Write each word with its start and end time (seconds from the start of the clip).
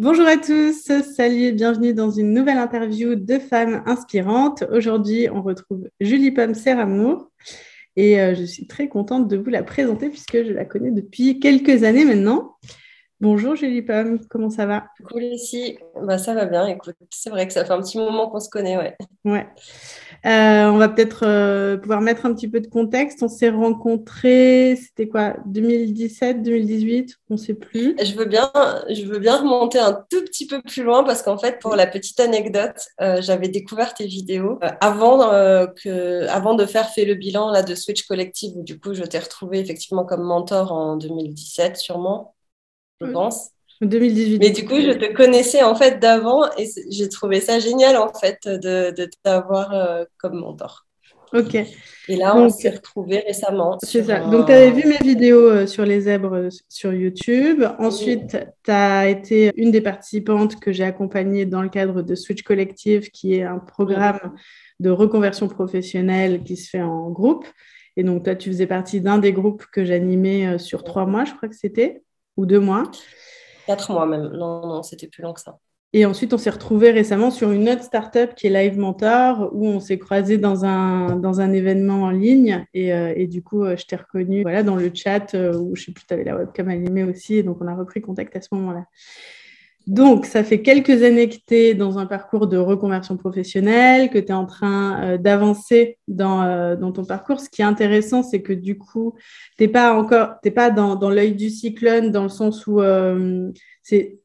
Bonjour 0.00 0.28
à 0.28 0.36
tous, 0.36 0.92
salut 1.16 1.42
et 1.42 1.50
bienvenue 1.50 1.92
dans 1.92 2.12
une 2.12 2.32
nouvelle 2.32 2.58
interview 2.58 3.16
de 3.16 3.40
femmes 3.40 3.82
inspirantes. 3.84 4.62
Aujourd'hui, 4.70 5.28
on 5.28 5.42
retrouve 5.42 5.88
Julie 5.98 6.30
Pomme 6.30 6.54
Serramour 6.54 7.32
et 7.96 8.20
euh, 8.20 8.32
je 8.36 8.44
suis 8.44 8.68
très 8.68 8.88
contente 8.88 9.26
de 9.26 9.36
vous 9.36 9.50
la 9.50 9.64
présenter 9.64 10.08
puisque 10.08 10.44
je 10.44 10.52
la 10.52 10.64
connais 10.64 10.92
depuis 10.92 11.40
quelques 11.40 11.82
années 11.82 12.04
maintenant. 12.04 12.58
Bonjour 13.20 13.56
Julie 13.56 13.82
Pomme, 13.82 14.20
comment 14.30 14.50
ça 14.50 14.66
va? 14.66 14.86
Cool 15.10 15.24
ici, 15.24 15.78
bah, 16.00 16.16
ça 16.16 16.32
va 16.32 16.44
bien, 16.44 16.68
écoute, 16.68 16.94
c'est 17.10 17.30
vrai 17.30 17.48
que 17.48 17.52
ça 17.52 17.64
fait 17.64 17.72
un 17.72 17.82
petit 17.82 17.98
moment 17.98 18.30
qu'on 18.30 18.38
se 18.38 18.50
connaît, 18.50 18.76
ouais. 18.76 18.96
Ouais. 19.24 19.48
Euh, 20.26 20.70
on 20.70 20.78
va 20.78 20.88
peut-être 20.88 21.24
euh, 21.24 21.76
pouvoir 21.76 22.00
mettre 22.00 22.26
un 22.26 22.34
petit 22.34 22.48
peu 22.48 22.60
de 22.60 22.66
contexte. 22.66 23.22
On 23.22 23.28
s'est 23.28 23.50
rencontrés, 23.50 24.76
c'était 24.76 25.08
quoi, 25.08 25.36
2017, 25.46 26.42
2018 26.42 27.16
On 27.30 27.34
ne 27.34 27.38
sait 27.38 27.54
plus. 27.54 27.96
Je 28.02 28.14
veux, 28.14 28.24
bien, 28.24 28.50
je 28.90 29.04
veux 29.04 29.18
bien 29.18 29.36
remonter 29.38 29.78
un 29.78 29.92
tout 30.10 30.22
petit 30.24 30.46
peu 30.46 30.60
plus 30.60 30.82
loin 30.82 31.04
parce 31.04 31.22
qu'en 31.22 31.38
fait, 31.38 31.58
pour 31.60 31.76
la 31.76 31.86
petite 31.86 32.18
anecdote, 32.20 32.78
euh, 33.00 33.20
j'avais 33.20 33.48
découvert 33.48 33.94
tes 33.94 34.06
vidéos 34.06 34.58
avant, 34.80 35.18
que, 35.82 36.26
avant 36.28 36.54
de 36.54 36.66
faire 36.66 36.88
fait 36.90 37.04
le 37.04 37.14
bilan 37.14 37.50
là, 37.50 37.62
de 37.62 37.74
Switch 37.74 38.06
Collective 38.06 38.56
où 38.56 38.62
du 38.62 38.78
coup, 38.80 38.94
je 38.94 39.04
t'ai 39.04 39.18
retrouvé 39.18 39.60
effectivement 39.60 40.04
comme 40.04 40.22
mentor 40.22 40.72
en 40.72 40.96
2017 40.96 41.76
sûrement, 41.76 42.34
je 43.00 43.06
pense. 43.06 43.50
2018. 43.80 44.38
Mais 44.38 44.50
du 44.50 44.64
coup, 44.64 44.80
je 44.80 44.92
te 44.92 45.12
connaissais 45.12 45.62
en 45.62 45.74
fait 45.74 46.00
d'avant 46.00 46.44
et 46.56 46.68
j'ai 46.90 47.08
trouvé 47.08 47.40
ça 47.40 47.58
génial 47.58 47.96
en 47.96 48.12
fait 48.12 48.38
de, 48.46 48.90
de 48.90 49.08
t'avoir 49.22 49.72
euh, 49.72 50.04
comme 50.18 50.40
mentor. 50.40 50.84
Ok. 51.34 51.54
Et 51.54 52.16
là, 52.16 52.34
on 52.36 52.48
s'est 52.48 52.70
retrouvés 52.70 53.18
récemment. 53.18 53.76
C'est 53.82 54.04
ça. 54.04 54.20
Donc, 54.30 54.46
tu 54.46 54.52
avais 54.52 54.70
vu 54.70 54.88
mes 54.88 54.96
vidéos 54.96 55.50
euh, 55.50 55.66
sur 55.66 55.84
les 55.84 56.02
zèbres 56.02 56.34
euh, 56.34 56.48
sur 56.70 56.92
YouTube. 56.94 57.62
Ensuite, 57.78 58.38
tu 58.64 58.70
as 58.70 59.08
été 59.08 59.52
une 59.56 59.70
des 59.70 59.82
participantes 59.82 60.58
que 60.58 60.72
j'ai 60.72 60.84
accompagnée 60.84 61.44
dans 61.44 61.60
le 61.60 61.68
cadre 61.68 62.00
de 62.00 62.14
Switch 62.14 62.42
Collective, 62.42 63.10
qui 63.10 63.34
est 63.34 63.42
un 63.42 63.58
programme 63.58 64.32
de 64.80 64.88
reconversion 64.88 65.48
professionnelle 65.48 66.42
qui 66.44 66.56
se 66.56 66.70
fait 66.70 66.82
en 66.82 67.10
groupe. 67.10 67.46
Et 67.98 68.04
donc, 68.04 68.24
toi, 68.24 68.34
tu 68.34 68.48
faisais 68.48 68.66
partie 68.66 69.02
d'un 69.02 69.18
des 69.18 69.32
groupes 69.32 69.66
que 69.70 69.84
j'animais 69.84 70.56
sur 70.58 70.82
trois 70.82 71.04
mois, 71.04 71.24
je 71.24 71.34
crois 71.34 71.48
que 71.48 71.56
c'était, 71.56 72.00
ou 72.38 72.46
deux 72.46 72.60
mois. 72.60 72.84
Quatre 73.68 73.92
mois 73.92 74.06
même. 74.06 74.28
Non, 74.28 74.66
non, 74.66 74.82
c'était 74.82 75.08
plus 75.08 75.22
long 75.22 75.34
que 75.34 75.42
ça. 75.42 75.58
Et 75.92 76.06
ensuite, 76.06 76.32
on 76.32 76.38
s'est 76.38 76.48
retrouvé 76.48 76.90
récemment 76.90 77.30
sur 77.30 77.50
une 77.50 77.68
autre 77.68 77.82
startup 77.82 78.34
qui 78.34 78.46
est 78.46 78.50
Live 78.50 78.78
Mentor, 78.78 79.50
où 79.52 79.66
on 79.66 79.78
s'est 79.78 79.98
croisé 79.98 80.38
dans 80.38 80.64
un, 80.64 81.16
dans 81.16 81.40
un 81.40 81.52
événement 81.52 82.04
en 82.04 82.10
ligne. 82.10 82.64
Et, 82.72 82.94
euh, 82.94 83.12
et 83.14 83.26
du 83.26 83.42
coup, 83.42 83.64
euh, 83.64 83.76
je 83.76 83.84
t'ai 83.84 83.96
reconnu 83.96 84.40
voilà, 84.40 84.62
dans 84.62 84.76
le 84.76 84.90
chat, 84.94 85.34
euh, 85.34 85.54
où 85.54 85.76
je 85.76 85.84
sais 85.84 85.92
plus, 85.92 86.06
tu 86.06 86.14
avais 86.14 86.24
la 86.24 86.36
webcam 86.36 86.68
allumée 86.68 87.04
aussi. 87.04 87.36
Et 87.36 87.42
donc, 87.42 87.58
on 87.60 87.66
a 87.66 87.74
repris 87.74 88.00
contact 88.00 88.36
à 88.36 88.40
ce 88.40 88.48
moment-là. 88.52 88.84
Donc, 89.88 90.26
ça 90.26 90.44
fait 90.44 90.60
quelques 90.60 91.02
années 91.02 91.30
que 91.30 91.36
tu 91.36 91.54
es 91.54 91.74
dans 91.74 91.96
un 91.98 92.04
parcours 92.04 92.46
de 92.46 92.58
reconversion 92.58 93.16
professionnelle, 93.16 94.10
que 94.10 94.18
tu 94.18 94.26
es 94.26 94.32
en 94.32 94.44
train 94.44 95.02
euh, 95.02 95.16
d'avancer 95.16 95.96
dans, 96.08 96.42
euh, 96.42 96.76
dans, 96.76 96.92
ton 96.92 97.06
parcours. 97.06 97.40
Ce 97.40 97.48
qui 97.48 97.62
est 97.62 97.64
intéressant, 97.64 98.22
c'est 98.22 98.42
que 98.42 98.52
du 98.52 98.76
coup, 98.76 99.14
tu 99.56 99.64
n'es 99.64 99.68
pas 99.68 99.94
encore, 99.94 100.34
t'es 100.42 100.50
pas 100.50 100.68
dans, 100.68 100.94
dans 100.94 101.08
l'œil 101.08 101.34
du 101.34 101.48
cyclone, 101.48 102.10
dans 102.10 102.24
le 102.24 102.28
sens 102.28 102.66
où 102.66 102.82
euh, 102.82 103.50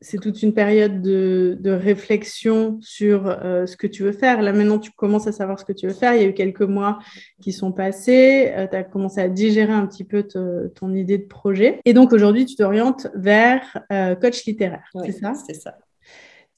c'est 0.01 0.19
toute 0.21 0.43
une 0.43 0.53
période 0.53 1.01
de, 1.01 1.71
réflexion 1.71 2.79
sur 2.81 3.27
euh, 3.27 3.65
ce 3.65 3.77
que 3.77 3.87
tu 3.87 4.03
veux 4.03 4.11
faire. 4.11 4.41
Là, 4.41 4.51
maintenant, 4.51 4.77
tu 4.77 4.91
commences 4.91 5.27
à 5.27 5.31
savoir 5.31 5.57
ce 5.57 5.63
que 5.63 5.71
tu 5.71 5.87
veux 5.87 5.93
faire. 5.93 6.15
Il 6.15 6.21
y 6.21 6.25
a 6.25 6.27
eu 6.27 6.33
quelques 6.33 6.61
mois 6.61 6.99
qui 7.41 7.53
sont 7.53 7.71
passés. 7.71 8.51
Euh, 8.55 8.67
tu 8.67 8.75
as 8.75 8.83
commencé 8.83 9.21
à 9.21 9.29
digérer 9.29 9.71
un 9.71 9.87
petit 9.87 10.03
peu 10.03 10.23
ton 10.23 10.93
idée 10.93 11.17
de 11.17 11.27
projet. 11.27 11.79
Et 11.85 11.93
donc, 11.93 12.11
aujourd'hui, 12.11 12.45
tu 12.45 12.55
t'orientes 12.55 13.07
vers 13.15 13.61
euh, 13.91 14.15
coach 14.15 14.43
littéraire. 14.45 14.89
c'est 15.05 15.13
ça? 15.13 15.33
C'est 15.33 15.55
ça. 15.55 15.77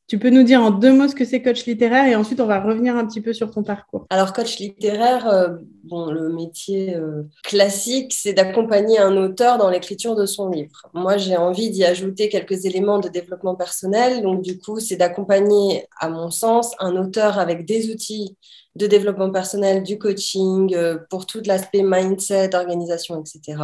Tu 0.08 0.20
peux 0.20 0.30
nous 0.30 0.44
dire 0.44 0.62
en 0.62 0.70
deux 0.70 0.94
mots 0.94 1.08
ce 1.08 1.16
que 1.16 1.26
c'est 1.26 1.42
coach 1.42 1.66
littéraire 1.66 2.06
et 2.06 2.16
ensuite 2.16 2.40
on 2.40 2.46
va 2.46 2.62
revenir 2.62 2.96
un 2.96 3.08
petit 3.08 3.22
peu 3.22 3.34
sur 3.34 3.50
ton 3.50 3.64
parcours. 3.64 4.06
Alors 4.12 4.34
coach 4.34 4.60
littéraire, 4.60 5.28
euh, 5.28 5.58
bon, 5.84 6.12
le 6.12 6.32
métier 6.32 6.96
euh, 6.96 7.24
classique, 7.44 8.14
c'est 8.14 8.34
d'accompagner 8.34 9.00
un 9.00 9.18
auteur 9.18 9.58
dans 9.58 9.72
l'écriture 9.72 10.16
de 10.16 10.28
son 10.28 10.50
livre. 10.50 10.86
Moi, 10.94 11.18
j'ai 11.18 11.36
envie 11.38 11.72
d'y 11.72 11.84
ajouter 11.84 12.30
quelques 12.30 12.66
éléments 12.66 13.00
de 13.00 13.10
développement 13.10 13.56
personnel. 13.56 14.22
Donc 14.22 14.44
du 14.44 14.60
coup, 14.60 14.80
c'est 14.80 14.96
d'accompagner, 14.96 15.88
à 16.00 16.10
mon 16.10 16.30
sens, 16.30 16.74
un 16.80 16.96
auteur 16.98 17.40
avec 17.40 17.66
des 17.66 17.90
outils 17.90 18.38
de 18.76 18.86
développement 18.86 19.32
personnel, 19.32 19.82
du 19.82 19.98
coaching, 19.98 20.76
euh, 20.76 21.00
pour 21.10 21.26
tout 21.26 21.42
l'aspect 21.46 21.82
mindset, 21.82 22.54
organisation, 22.54 23.20
etc. 23.20 23.58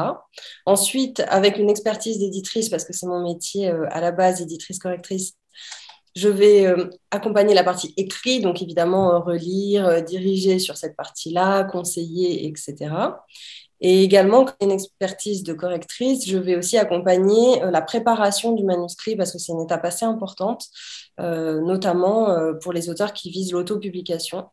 Ensuite, 0.65 1.21
avec 1.27 1.57
une 1.57 1.69
expertise 1.69 2.17
d'éditrice, 2.17 2.69
parce 2.69 2.85
que 2.85 2.93
c'est 2.93 3.05
mon 3.05 3.21
métier 3.21 3.69
à 3.69 4.01
la 4.01 4.11
base, 4.11 4.41
éditrice 4.41 4.79
correctrice, 4.79 5.33
je 6.15 6.29
vais 6.29 6.65
euh, 6.65 6.89
accompagner 7.11 7.53
la 7.53 7.63
partie 7.63 7.93
écrit, 7.97 8.41
donc 8.41 8.61
évidemment 8.61 9.15
euh, 9.15 9.19
relire, 9.19 9.87
euh, 9.87 10.01
diriger 10.01 10.59
sur 10.59 10.77
cette 10.77 10.95
partie-là, 10.95 11.63
conseiller, 11.63 12.47
etc. 12.47 12.93
Et 13.79 14.03
également, 14.03 14.45
une 14.61 14.71
expertise 14.71 15.43
de 15.43 15.53
correctrice, 15.53 16.27
je 16.27 16.37
vais 16.37 16.55
aussi 16.55 16.77
accompagner 16.77 17.61
la 17.71 17.81
préparation 17.81 18.51
du 18.51 18.63
manuscrit 18.63 19.15
parce 19.15 19.31
que 19.31 19.39
c'est 19.39 19.53
une 19.53 19.61
étape 19.61 19.83
assez 19.83 20.05
importante, 20.05 20.67
notamment 21.17 22.37
pour 22.61 22.73
les 22.73 22.91
auteurs 22.91 23.11
qui 23.11 23.31
visent 23.31 23.53
l'autopublication. 23.53 24.45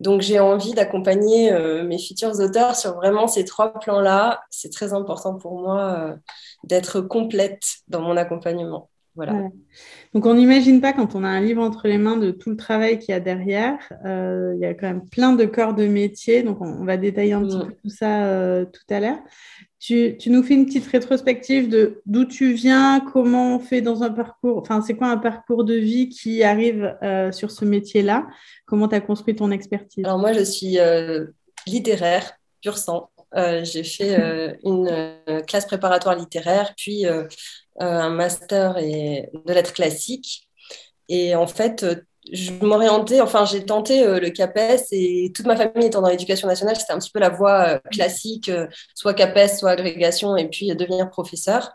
Donc, 0.00 0.20
j'ai 0.20 0.38
envie 0.38 0.74
d'accompagner 0.74 1.50
mes 1.82 1.98
futurs 1.98 2.38
auteurs 2.40 2.76
sur 2.76 2.94
vraiment 2.96 3.26
ces 3.26 3.46
trois 3.46 3.72
plans-là. 3.72 4.42
C'est 4.50 4.70
très 4.70 4.92
important 4.92 5.38
pour 5.38 5.58
moi 5.62 6.16
d'être 6.62 7.00
complète 7.00 7.62
dans 7.88 8.02
mon 8.02 8.18
accompagnement. 8.18 8.90
Donc, 10.14 10.26
on 10.26 10.34
n'imagine 10.34 10.80
pas 10.80 10.92
quand 10.92 11.14
on 11.14 11.24
a 11.24 11.28
un 11.28 11.40
livre 11.40 11.62
entre 11.62 11.88
les 11.88 11.98
mains 11.98 12.16
de 12.16 12.30
tout 12.30 12.50
le 12.50 12.56
travail 12.56 12.98
qu'il 12.98 13.10
y 13.10 13.14
a 13.14 13.20
derrière. 13.20 13.78
Euh, 14.04 14.52
il 14.56 14.60
y 14.60 14.64
a 14.64 14.74
quand 14.74 14.86
même 14.86 15.08
plein 15.08 15.32
de 15.32 15.44
corps 15.44 15.74
de 15.74 15.86
métier. 15.86 16.42
Donc, 16.42 16.60
on, 16.60 16.84
va 16.84 16.96
détailler 16.96 17.32
un 17.32 17.42
petit 17.42 17.58
peu 17.58 17.72
tout 17.82 17.90
ça 17.90 18.24
euh, 18.24 18.64
tout 18.64 18.94
à 18.94 19.00
l'heure. 19.00 19.18
Tu, 19.80 20.16
nous 20.26 20.42
fais 20.42 20.54
une 20.54 20.66
petite 20.66 20.86
rétrospective 20.86 21.68
de 21.68 22.02
d'où 22.04 22.24
tu 22.24 22.52
viens, 22.52 23.00
comment 23.00 23.56
on 23.56 23.58
fait 23.60 23.80
dans 23.80 24.02
un 24.02 24.10
parcours, 24.10 24.58
enfin, 24.58 24.82
c'est 24.82 24.94
quoi 24.94 25.08
un 25.08 25.18
parcours 25.18 25.62
de 25.62 25.74
vie 25.74 26.08
qui 26.08 26.42
arrive 26.42 26.96
euh, 27.04 27.30
sur 27.30 27.52
ce 27.52 27.64
métier-là? 27.64 28.26
Comment 28.66 28.88
tu 28.88 28.96
as 28.96 29.00
construit 29.00 29.36
ton 29.36 29.52
expertise? 29.52 30.04
Alors, 30.04 30.18
moi, 30.18 30.32
je 30.32 30.42
suis 30.42 30.78
littéraire, 31.66 32.32
pur 32.60 32.76
sang. 32.76 33.10
j'ai 33.34 33.84
fait 33.84 34.58
une 34.64 35.12
classe 35.46 35.66
préparatoire 35.66 36.16
littéraire, 36.16 36.74
puis 36.76 37.04
un 37.78 38.10
master 38.10 38.74
de 38.74 39.52
lettres 39.52 39.72
classiques. 39.72 40.48
Et 41.08 41.34
en 41.34 41.46
fait, 41.46 41.84
je 42.32 42.52
m'orientais, 42.52 43.20
enfin, 43.20 43.44
j'ai 43.44 43.64
tenté 43.64 44.04
euh, 44.04 44.20
le 44.20 44.30
CAPES 44.30 44.86
et 44.92 45.32
toute 45.34 45.46
ma 45.46 45.56
famille 45.56 45.86
étant 45.86 46.02
dans 46.02 46.08
l'éducation 46.08 46.48
nationale, 46.48 46.76
c'était 46.76 46.92
un 46.92 46.98
petit 46.98 47.10
peu 47.10 47.20
la 47.20 47.30
voie 47.30 47.68
euh, 47.68 47.78
classique, 47.90 48.50
soit 48.94 49.14
CAPES, 49.14 49.58
soit 49.58 49.70
agrégation, 49.70 50.36
et 50.36 50.48
puis 50.48 50.74
devenir 50.74 51.08
professeur. 51.10 51.70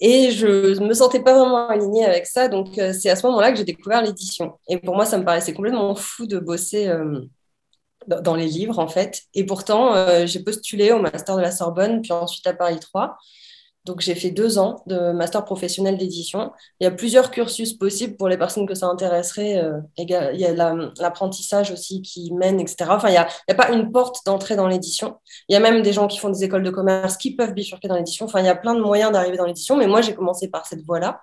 Et 0.00 0.30
je 0.32 0.78
ne 0.80 0.86
me 0.86 0.94
sentais 0.94 1.20
pas 1.20 1.32
vraiment 1.32 1.68
alignée 1.68 2.04
avec 2.04 2.26
ça. 2.26 2.48
Donc, 2.48 2.70
c'est 2.74 3.08
à 3.08 3.14
ce 3.14 3.24
moment-là 3.26 3.52
que 3.52 3.58
j'ai 3.58 3.64
découvert 3.64 4.02
l'édition. 4.02 4.58
Et 4.68 4.78
pour 4.78 4.96
moi, 4.96 5.06
ça 5.06 5.16
me 5.16 5.24
paraissait 5.24 5.52
complètement 5.52 5.94
fou 5.94 6.26
de 6.26 6.40
bosser 6.40 6.92
dans 8.08 8.34
les 8.34 8.48
livres, 8.48 8.80
en 8.80 8.88
fait. 8.88 9.22
Et 9.32 9.46
pourtant, 9.46 10.26
j'ai 10.26 10.40
postulé 10.40 10.90
au 10.90 10.98
master 10.98 11.36
de 11.36 11.40
la 11.40 11.52
Sorbonne, 11.52 12.02
puis 12.02 12.10
ensuite 12.10 12.44
à 12.48 12.52
Paris 12.52 12.80
3. 12.80 13.16
Donc, 13.84 14.00
j'ai 14.00 14.14
fait 14.14 14.30
deux 14.30 14.58
ans 14.58 14.82
de 14.86 15.12
master 15.12 15.44
professionnel 15.44 15.98
d'édition. 15.98 16.52
Il 16.80 16.84
y 16.84 16.86
a 16.86 16.90
plusieurs 16.92 17.30
cursus 17.30 17.72
possibles 17.72 18.16
pour 18.16 18.28
les 18.28 18.38
personnes 18.38 18.66
que 18.66 18.74
ça 18.74 18.86
intéresserait. 18.86 19.58
Euh, 19.58 19.80
il 19.98 20.08
y 20.08 20.14
a 20.14 20.74
l'apprentissage 21.00 21.72
aussi 21.72 22.00
qui 22.00 22.32
mène, 22.32 22.60
etc. 22.60 22.90
Enfin, 22.90 23.08
il 23.08 23.12
n'y 23.12 23.16
a, 23.18 23.26
a, 23.48 23.54
pas 23.54 23.70
une 23.70 23.90
porte 23.90 24.24
d'entrée 24.24 24.54
dans 24.54 24.68
l'édition. 24.68 25.16
Il 25.48 25.54
y 25.54 25.56
a 25.56 25.60
même 25.60 25.82
des 25.82 25.92
gens 25.92 26.06
qui 26.06 26.18
font 26.18 26.30
des 26.30 26.44
écoles 26.44 26.62
de 26.62 26.70
commerce 26.70 27.16
qui 27.16 27.34
peuvent 27.34 27.54
bifurquer 27.54 27.88
dans 27.88 27.96
l'édition. 27.96 28.26
Enfin, 28.26 28.40
il 28.40 28.46
y 28.46 28.48
a 28.48 28.54
plein 28.54 28.74
de 28.74 28.80
moyens 28.80 29.10
d'arriver 29.10 29.36
dans 29.36 29.46
l'édition. 29.46 29.76
Mais 29.76 29.88
moi, 29.88 30.00
j'ai 30.00 30.14
commencé 30.14 30.48
par 30.48 30.66
cette 30.66 30.84
voie-là. 30.84 31.20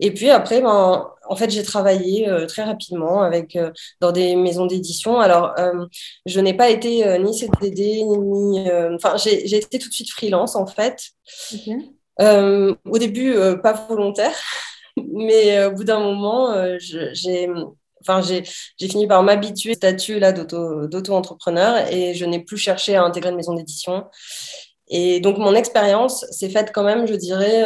Et 0.00 0.12
puis 0.12 0.30
après, 0.30 0.60
ben, 0.60 1.06
en 1.28 1.36
fait, 1.36 1.50
j'ai 1.50 1.62
travaillé 1.62 2.28
euh, 2.28 2.46
très 2.46 2.64
rapidement 2.64 3.22
avec, 3.22 3.54
euh, 3.54 3.70
dans 4.00 4.12
des 4.12 4.34
maisons 4.34 4.66
d'édition. 4.66 5.20
Alors, 5.20 5.54
je 6.26 6.40
n'ai 6.40 6.54
pas 6.54 6.70
été 6.70 7.18
ni 7.18 7.36
CDD, 7.36 8.02
ni. 8.04 8.68
Enfin, 8.94 9.16
j'ai 9.16 9.56
été 9.56 9.78
tout 9.78 9.88
de 9.88 9.94
suite 9.94 10.10
freelance, 10.10 10.56
en 10.56 10.66
fait. 10.66 11.12
Euh, 12.20 12.74
au 12.84 12.98
début, 12.98 13.32
euh, 13.32 13.56
pas 13.56 13.72
volontaire, 13.72 14.36
mais 15.12 15.58
euh, 15.58 15.70
au 15.70 15.74
bout 15.74 15.84
d'un 15.84 16.00
moment, 16.00 16.54
j'ai 16.78 17.48
enfin, 18.02 18.20
j'ai 18.22 18.44
fini 18.88 19.06
par 19.06 19.22
m'habituer 19.22 19.72
au 19.72 19.74
statut 19.74 20.20
d'auto-entrepreneur 20.20 21.86
et 21.92 22.14
je 22.14 22.24
n'ai 22.24 22.40
plus 22.40 22.56
cherché 22.56 22.96
à 22.96 23.04
intégrer 23.04 23.30
une 23.30 23.36
maison 23.36 23.54
d'édition. 23.54 24.04
Et 24.90 25.20
donc, 25.20 25.38
mon 25.38 25.54
expérience 25.54 26.26
s'est 26.30 26.48
faite 26.48 26.72
quand 26.74 26.82
même, 26.82 27.06
je 27.06 27.14
dirais, 27.14 27.64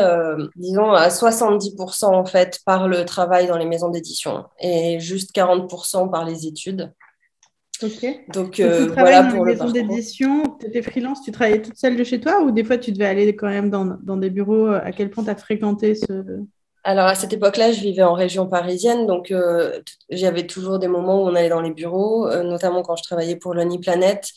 disons, 0.56 0.92
à 0.92 1.08
70% 1.08 2.04
en 2.04 2.24
fait 2.26 2.60
par 2.66 2.86
le 2.86 3.04
travail 3.06 3.46
dans 3.46 3.56
les 3.56 3.64
maisons 3.64 3.88
d'édition 3.88 4.44
et 4.60 5.00
juste 5.00 5.34
40% 5.34 6.10
par 6.10 6.26
les 6.26 6.46
études. 6.46 6.92
Ok. 7.82 8.06
Donc, 8.32 8.60
euh, 8.60 8.86
voilà 8.92 9.22
dans 9.22 9.36
pour 9.36 9.44
les 9.44 9.54
maisons 9.54 9.70
d'édition. 9.70 10.56
Tu 10.60 10.66
étais 10.66 10.82
freelance, 10.82 11.22
tu 11.22 11.32
travaillais 11.32 11.62
toute 11.62 11.76
seule 11.76 11.96
de 11.96 12.04
chez 12.04 12.20
toi 12.20 12.40
ou 12.42 12.50
des 12.50 12.62
fois 12.62 12.78
tu 12.78 12.92
devais 12.92 13.06
aller 13.06 13.34
quand 13.34 13.48
même 13.48 13.70
dans, 13.70 13.96
dans 14.02 14.16
des 14.16 14.30
bureaux 14.30 14.68
À 14.68 14.92
quel 14.92 15.10
point 15.10 15.24
tu 15.24 15.30
as 15.30 15.36
fréquenté 15.36 15.94
ce. 15.94 16.42
alors 16.84 17.06
à 17.06 17.14
cette 17.14 17.32
époque-là, 17.32 17.72
je 17.72 17.80
vivais 17.80 18.02
en 18.02 18.14
région 18.14 18.46
parisienne, 18.46 19.06
donc 19.06 19.32
euh, 19.32 19.80
j'avais 20.08 20.46
toujours 20.46 20.78
des 20.78 20.88
moments 20.88 21.22
où 21.22 21.26
on 21.26 21.34
allait 21.34 21.48
dans 21.48 21.62
les 21.62 21.72
bureaux, 21.72 22.28
euh, 22.28 22.42
notamment 22.44 22.82
quand 22.82 22.96
je 22.96 23.02
travaillais 23.02 23.36
pour 23.36 23.54
Lonely 23.54 23.78
Planet. 23.78 24.30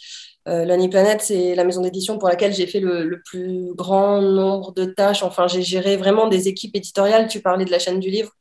Euh, 0.47 0.65
Lonely 0.65 0.89
Planet, 0.89 1.21
c'est 1.21 1.55
la 1.55 1.63
maison 1.63 1.81
d'édition 1.81 2.17
pour 2.17 2.29
laquelle 2.29 2.53
j'ai 2.53 2.67
fait 2.67 2.79
le, 2.79 3.21
plus 3.25 3.73
grand 3.75 4.21
nombre 4.21 4.73
de 4.73 4.85
tâches. 4.85 5.23
Enfin, 5.23 5.47
j'ai 5.47 5.61
géré 5.61 5.97
vraiment 5.97 6.27
des 6.27 6.47
équipes 6.47 6.75
éditoriales. 6.75 7.27
Tu 7.27 7.41
parlais 7.41 7.65
de 7.65 7.71
la 7.71 7.79
chaîne 7.79 7.99
du 7.99 8.09
livre. 8.09 8.31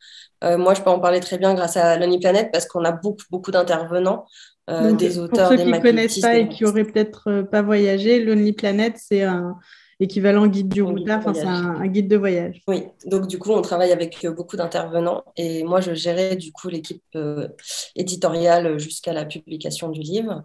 moi, 0.43 0.75
je 0.75 0.83
peux 0.83 0.91
en 0.91 1.01
parler 1.01 1.21
très 1.21 1.39
bien 1.39 1.55
grâce 1.55 1.77
à 1.77 1.97
Lonely 1.99 2.21
Planet 2.21 2.51
parce 2.53 2.67
qu'on 2.67 2.85
a 2.85 2.93
beaucoup, 2.93 3.25
beaucoup 3.31 3.51
d'intervenants. 3.51 4.27
des 4.69 5.19
auteurs, 5.19 5.49
pour 5.49 5.59
ceux 5.59 5.65
qui 5.65 5.71
ne 5.71 5.79
connaissent 5.79 6.21
pas 6.21 6.37
et 6.37 6.49
qui 6.49 6.65
auraient 6.65 6.85
peut-être 6.85 7.43
pas 7.51 7.63
voyagé, 7.63 8.23
Lonely 8.25 8.53
Planet, 8.53 8.95
c'est 8.97 9.23
un, 9.23 9.57
équivalent 10.01 10.47
guide 10.47 10.69
du 10.69 10.83
routard, 10.83 11.21
enfin, 11.21 11.35
c'est 11.35 11.45
un, 11.45 11.87
guide 11.87 12.09
de 12.09 12.17
voyage. 12.17 12.61
Oui, 12.69 12.85
donc 13.07 13.27
du 13.27 13.39
coup, 13.39 13.53
on 13.53 13.63
travaille 13.63 13.93
avec 13.93 14.25
euh, 14.25 14.33
beaucoup 14.33 14.57
d'intervenants 14.57 15.25
et 15.37 15.65
moi, 15.65 15.81
je 15.81 15.95
gérais 15.95 16.37
du 16.37 16.53
coup 16.53 16.69
l'équipe 16.69 17.03
euh, 17.15 17.49
éditoriale 17.95 18.79
jusqu'à 18.79 19.13
la 19.13 19.25
publication 19.25 19.89
du 19.89 20.01
livre. 20.01 20.45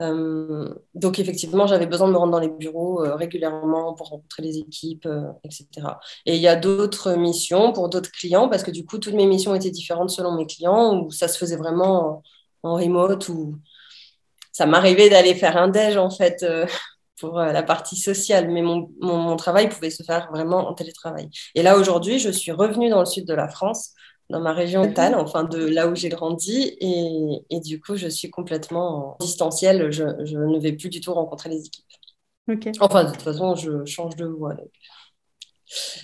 Euh, 0.00 0.72
donc 0.94 1.18
effectivement, 1.18 1.66
j'avais 1.66 1.86
besoin 1.86 2.06
de 2.08 2.12
me 2.12 2.18
rendre 2.18 2.32
dans 2.32 2.38
les 2.38 2.48
bureaux 2.48 2.98
régulièrement 3.16 3.94
pour 3.94 4.08
rencontrer 4.08 4.42
les 4.42 4.58
équipes, 4.58 5.08
etc. 5.44 5.66
Et 6.26 6.36
il 6.36 6.42
y 6.42 6.48
a 6.48 6.56
d'autres 6.56 7.14
missions 7.14 7.72
pour 7.72 7.88
d'autres 7.88 8.12
clients 8.12 8.48
parce 8.48 8.62
que 8.62 8.70
du 8.70 8.84
coup, 8.84 8.98
toutes 8.98 9.14
mes 9.14 9.26
missions 9.26 9.54
étaient 9.54 9.70
différentes 9.70 10.10
selon 10.10 10.36
mes 10.36 10.46
clients 10.46 11.00
ou 11.00 11.10
ça 11.10 11.28
se 11.28 11.38
faisait 11.38 11.56
vraiment 11.56 12.22
en, 12.62 12.74
remote 12.74 13.28
ou 13.28 13.56
ça 14.52 14.66
m'arrivait 14.66 15.10
d'aller 15.10 15.34
faire 15.34 15.56
un 15.56 15.68
déj 15.68 15.96
en 15.96 16.10
fait 16.10 16.44
pour 17.18 17.38
euh, 17.38 17.52
la 17.52 17.62
partie 17.62 17.96
sociale, 17.96 18.50
mais 18.50 18.62
mon, 18.62 18.90
mon, 19.00 19.36
travail 19.36 19.68
pouvait 19.68 19.90
se 19.90 20.02
faire 20.02 20.28
vraiment 20.32 20.68
en 20.68 20.74
télétravail. 20.74 21.28
Et 21.54 21.62
là, 21.62 21.76
aujourd'hui, 21.76 22.18
je 22.18 22.30
suis 22.30 22.52
revenue 22.52 22.88
dans 22.90 23.00
le 23.00 23.06
sud 23.06 23.26
de 23.26 23.34
la 23.34 23.48
France, 23.48 23.92
dans 24.30 24.40
ma 24.40 24.52
région 24.52 24.82
natale, 24.82 25.14
enfin 25.14 25.44
de 25.44 25.64
là 25.64 25.88
où 25.88 25.94
j'ai 25.94 26.10
grandi, 26.10 26.76
et, 26.80 27.44
et, 27.50 27.60
du 27.60 27.80
coup, 27.80 27.96
je 27.96 28.08
suis 28.08 28.30
complètement 28.30 29.14
en 29.14 29.16
distanciel. 29.20 29.90
Je, 29.90 30.04
je, 30.24 30.36
ne 30.36 30.58
vais 30.58 30.72
plus 30.72 30.90
du 30.90 31.00
tout 31.00 31.14
rencontrer 31.14 31.48
les 31.48 31.64
équipes. 31.64 31.84
Enfin, 32.80 33.04
de 33.04 33.10
toute 33.12 33.22
façon, 33.22 33.54
je 33.54 33.84
change 33.84 34.16
de 34.16 34.26
voie. 34.26 34.54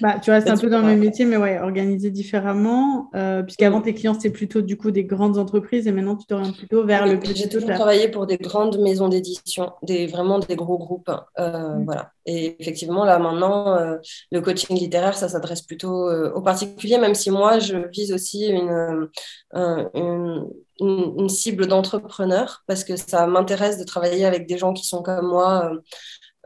Bah, 0.00 0.19
tu 0.22 0.31
restes 0.31 0.50
un 0.50 0.56
peu 0.56 0.69
dans 0.69 0.81
le 0.81 0.87
même 0.87 0.99
métier, 0.99 1.25
mais 1.25 1.37
ouais, 1.37 1.58
organisé 1.58 2.11
différemment. 2.11 3.11
Euh, 3.14 3.43
Puisqu'avant, 3.43 3.81
tes 3.81 3.94
clients, 3.94 4.14
c'était 4.14 4.31
plutôt 4.31 4.61
du 4.61 4.76
coup 4.76 4.90
des 4.90 5.05
grandes 5.05 5.38
entreprises 5.38 5.87
et 5.87 5.93
maintenant, 5.93 6.16
tu 6.16 6.26
t'orientes 6.26 6.56
plutôt 6.56 6.84
vers 6.84 7.06
le 7.06 7.19
J'ai 7.34 7.49
toujours 7.49 7.70
travaillé 7.70 8.08
pour 8.08 8.26
des 8.26 8.37
grandes 8.37 8.78
maisons 8.78 9.08
d'édition, 9.08 9.72
des, 9.82 10.06
vraiment 10.06 10.38
des 10.38 10.56
gros 10.56 10.78
groupes. 10.78 11.11
Euh, 11.38 11.76
mm. 11.76 11.84
Voilà. 11.84 12.12
Et 12.26 12.56
effectivement, 12.61 13.05
là, 13.05 13.19
maintenant, 13.19 13.76
euh, 13.76 13.96
le 14.31 14.40
coaching 14.40 14.78
littéraire, 14.78 15.16
ça 15.16 15.28
s'adresse 15.28 15.62
plutôt 15.62 16.08
euh, 16.08 16.32
aux 16.32 16.43
particuliers, 16.43 16.99
même 16.99 17.14
si 17.14 17.31
moi, 17.31 17.58
je 17.58 17.88
vise 17.88 18.12
aussi 18.12 18.46
une, 18.46 19.08
une, 19.55 20.49
une, 20.81 21.28
cible 21.28 21.66
d'entrepreneurs 21.66 22.64
parce 22.66 22.84
que 22.84 22.96
ça 22.96 23.26
m'intéresse 23.26 23.78
de 23.78 23.84
travailler 23.84 24.25
avec 24.26 24.46
des 24.46 24.58
gens 24.58 24.72
qui 24.72 24.87
sont 24.87 25.02
comme 25.02 25.26
moi, 25.26 25.70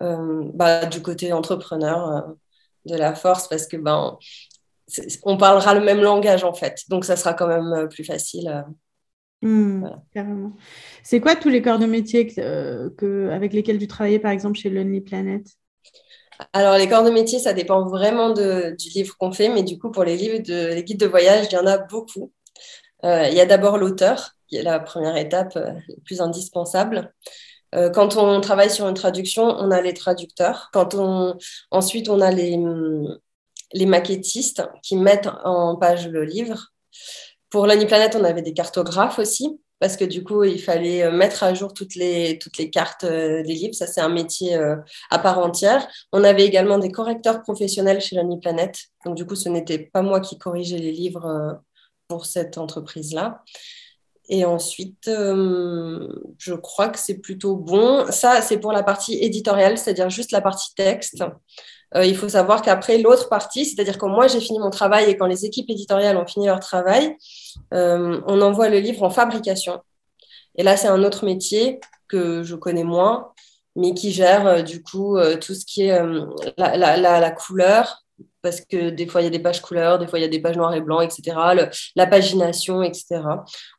bah, 0.01 0.87
du 0.87 1.03
côté 1.03 1.33
entrepreneur 1.33 2.35
de 2.87 2.97
la 2.97 3.15
force 3.15 3.49
parce 3.49 3.67
que 3.67 3.77
ben, 3.77 4.19
on 5.25 5.37
parlera 5.37 5.75
le 5.75 5.81
même 5.81 6.01
langage 6.01 6.45
en 6.45 6.55
fait. 6.55 6.83
Donc 6.89 7.05
ça 7.05 7.17
sera 7.17 7.35
quand 7.35 7.47
même 7.47 7.73
euh, 7.73 7.87
plus 7.87 8.05
facile. 8.05 8.49
Euh, 8.49 9.47
hmm, 9.47 9.87
carrément. 10.13 10.53
C'est 11.03 11.21
quoi 11.21 11.37
tous 11.37 11.49
les 11.49 11.63
corps 11.63 11.79
de 11.79 11.87
métier 11.87 12.27
que, 12.27 12.41
euh, 12.41 13.35
avec 13.35 13.53
lesquels 13.53 13.79
tu 13.79 13.87
travaillais 13.87 14.19
par 14.19 14.31
exemple 14.31 14.59
chez 14.59 14.71
Lonely 14.71 15.01
Planet? 15.01 15.47
Alors, 16.53 16.79
les 16.79 16.89
corps 16.89 17.03
de 17.03 17.11
métier, 17.11 17.41
ça 17.41 17.53
dépend 17.53 17.89
vraiment 17.89 18.31
de, 18.31 18.77
du 18.79 18.91
livre 18.91 19.17
qu'on 19.19 19.33
fait, 19.33 19.49
mais 19.49 19.65
du 19.65 19.77
coup, 19.77 19.91
pour 19.91 20.05
les 20.05 20.17
livres, 20.17 20.39
de, 20.39 20.73
les 20.73 20.85
guides 20.85 21.01
de 21.01 21.07
voyage, 21.07 21.47
il 21.51 21.55
y 21.57 21.59
en 21.59 21.67
a 21.67 21.79
beaucoup. 21.79 22.33
il 23.03 23.35
y 23.35 23.41
a 23.41 23.45
d'abord 23.47 23.77
l'auteur, 23.77 24.37
qui 24.47 24.55
est 24.55 24.63
la 24.63 24.79
première 24.79 25.17
étape 25.17 25.57
la 25.57 25.75
plus 26.05 26.21
indispensable. 26.21 27.13
Euh, 27.75 27.91
quand 27.91 28.17
on 28.17 28.41
travaille 28.41 28.71
sur 28.71 28.89
une 28.89 28.95
traduction, 28.95 29.45
on 29.45 29.71
a 29.71 29.81
les 29.81 29.95
traducteurs. 29.95 30.71
Quand 30.73 30.95
on, 30.95 31.37
ensuite, 31.71 32.09
on 32.09 32.21
a 32.21 32.31
les, 32.31 32.59
les 33.73 33.87
maquettistes 33.87 34.63
qui 34.83 34.97
mettent 34.97 35.29
en 35.45 35.77
page 35.77 36.09
le 36.09 36.25
livre. 36.25 36.73
Pour 37.51 37.67
Planète, 37.87 38.17
on 38.19 38.25
avait 38.25 38.43
des 38.43 38.53
cartographes 38.53 39.19
aussi, 39.19 39.59
parce 39.81 39.97
que 39.97 40.05
du 40.05 40.23
coup, 40.25 40.45
il 40.45 40.61
fallait 40.61 41.03
euh, 41.03 41.11
mettre 41.11 41.43
à 41.43 41.55
jour 41.55 41.73
toutes 41.73 41.95
les, 41.95 42.39
toutes 42.39 42.59
les 42.59 42.71
cartes 42.71 43.05
euh, 43.05 43.43
des 43.43 43.55
livres. 43.55 43.75
Ça, 43.75 43.87
c'est 43.87 44.01
un 44.01 44.09
métier 44.09 44.59
à 45.11 45.19
part 45.19 45.39
entière. 45.39 45.87
On 46.13 46.25
avait 46.25 46.45
également 46.45 46.79
des 46.79 46.91
correcteurs 46.91 47.43
professionnels 47.43 48.01
chez 48.01 48.17
Planète. 48.41 48.79
Donc, 49.05 49.15
du 49.17 49.27
coup, 49.27 49.37
ce 49.37 49.49
n'était 49.49 49.79
pas 49.79 50.03
moi 50.03 50.21
qui 50.21 50.39
corrigeais 50.39 50.79
les 50.79 50.93
livres 50.93 51.61
pour 52.09 52.25
cette 52.25 52.57
entreprise-là. 52.57 53.43
Et 54.29 54.45
ensuite, 54.45 55.09
euh, 55.09 56.07
je 56.37 56.53
crois 56.53 56.89
que 56.89 56.99
c'est 56.99 57.19
plutôt 57.19 57.57
bon. 57.57 58.05
Ça, 58.11 58.43
c'est 58.43 58.59
pour 58.59 58.73
la 58.73 58.83
partie 58.83 59.19
éditoriale, 59.23 59.79
c'est-à-dire 59.79 60.11
juste 60.11 60.33
la 60.33 60.43
partie 60.43 60.75
texte. 60.75 61.25
Euh, 61.95 62.05
il 62.05 62.15
faut 62.15 62.29
savoir 62.29 62.61
qu'après 62.61 62.99
l'autre 62.99 63.31
partie, 63.31 63.65
c'est-à-dire 63.65 63.97
quand 63.97 64.11
moi 64.11 64.29
j'ai 64.29 64.41
fini 64.41 64.59
mon 64.59 64.69
travail 64.69 65.09
et 65.09 65.17
quand 65.17 65.27
les 65.27 65.47
équipes 65.47 65.71
éditoriales 65.71 66.19
ont 66.19 66.27
fini 66.27 66.47
leur 66.47 66.61
travail, 66.61 67.17
euh, 67.73 68.21
on 68.27 68.43
envoie 68.43 68.69
le 68.69 68.81
livre 68.81 69.03
en 69.03 69.09
fabrication. 69.09 69.81
Et 70.57 70.63
là, 70.63 70.77
c'est 70.77 70.89
un 70.89 71.03
autre 71.05 71.25
métier 71.25 71.81
que 72.07 72.43
je 72.43 72.55
connais 72.55 72.85
moins, 72.85 73.33
mais 73.77 73.95
qui 73.95 74.13
gère 74.13 74.63
du 74.63 74.83
coup 74.83 75.17
tout 75.41 75.55
ce 75.55 75.65
qui 75.65 75.85
est 75.85 76.03
la, 76.59 77.31
couleur, 77.31 78.05
parce 78.49 78.63
que 78.63 78.89
des 78.91 79.07
fois 79.07 79.21
il 79.21 79.25
y 79.25 79.27
a 79.27 79.31
des 79.31 79.39
pages 79.39 79.61
couleurs, 79.61 79.99
des 79.99 80.07
fois 80.07 80.19
il 80.19 80.23
y 80.23 80.25
a 80.25 80.29
des 80.29 80.41
pages 80.41 80.57
noires 80.57 80.75
et 80.75 80.81
blancs, 80.81 81.03
etc. 81.03 81.37
la 81.97 82.07
pagination, 82.07 82.83
etc. 82.83 83.21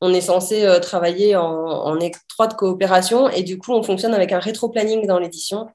On 0.01 0.13
est 0.13 0.21
censé 0.21 0.63
euh, 0.63 0.80
travailler 0.80 1.36
en, 1.36 2.00
étroite 2.00 2.56
coopération 2.56 3.27
et 3.30 3.44
du 3.44 3.57
coup 3.57 3.74
on 3.74 3.83
fonctionne 3.83 4.13
avec 4.13 4.31
un 4.31 4.39
rétro-planning 4.39 5.07
dans 5.07 5.19
l'édition. 5.19 5.68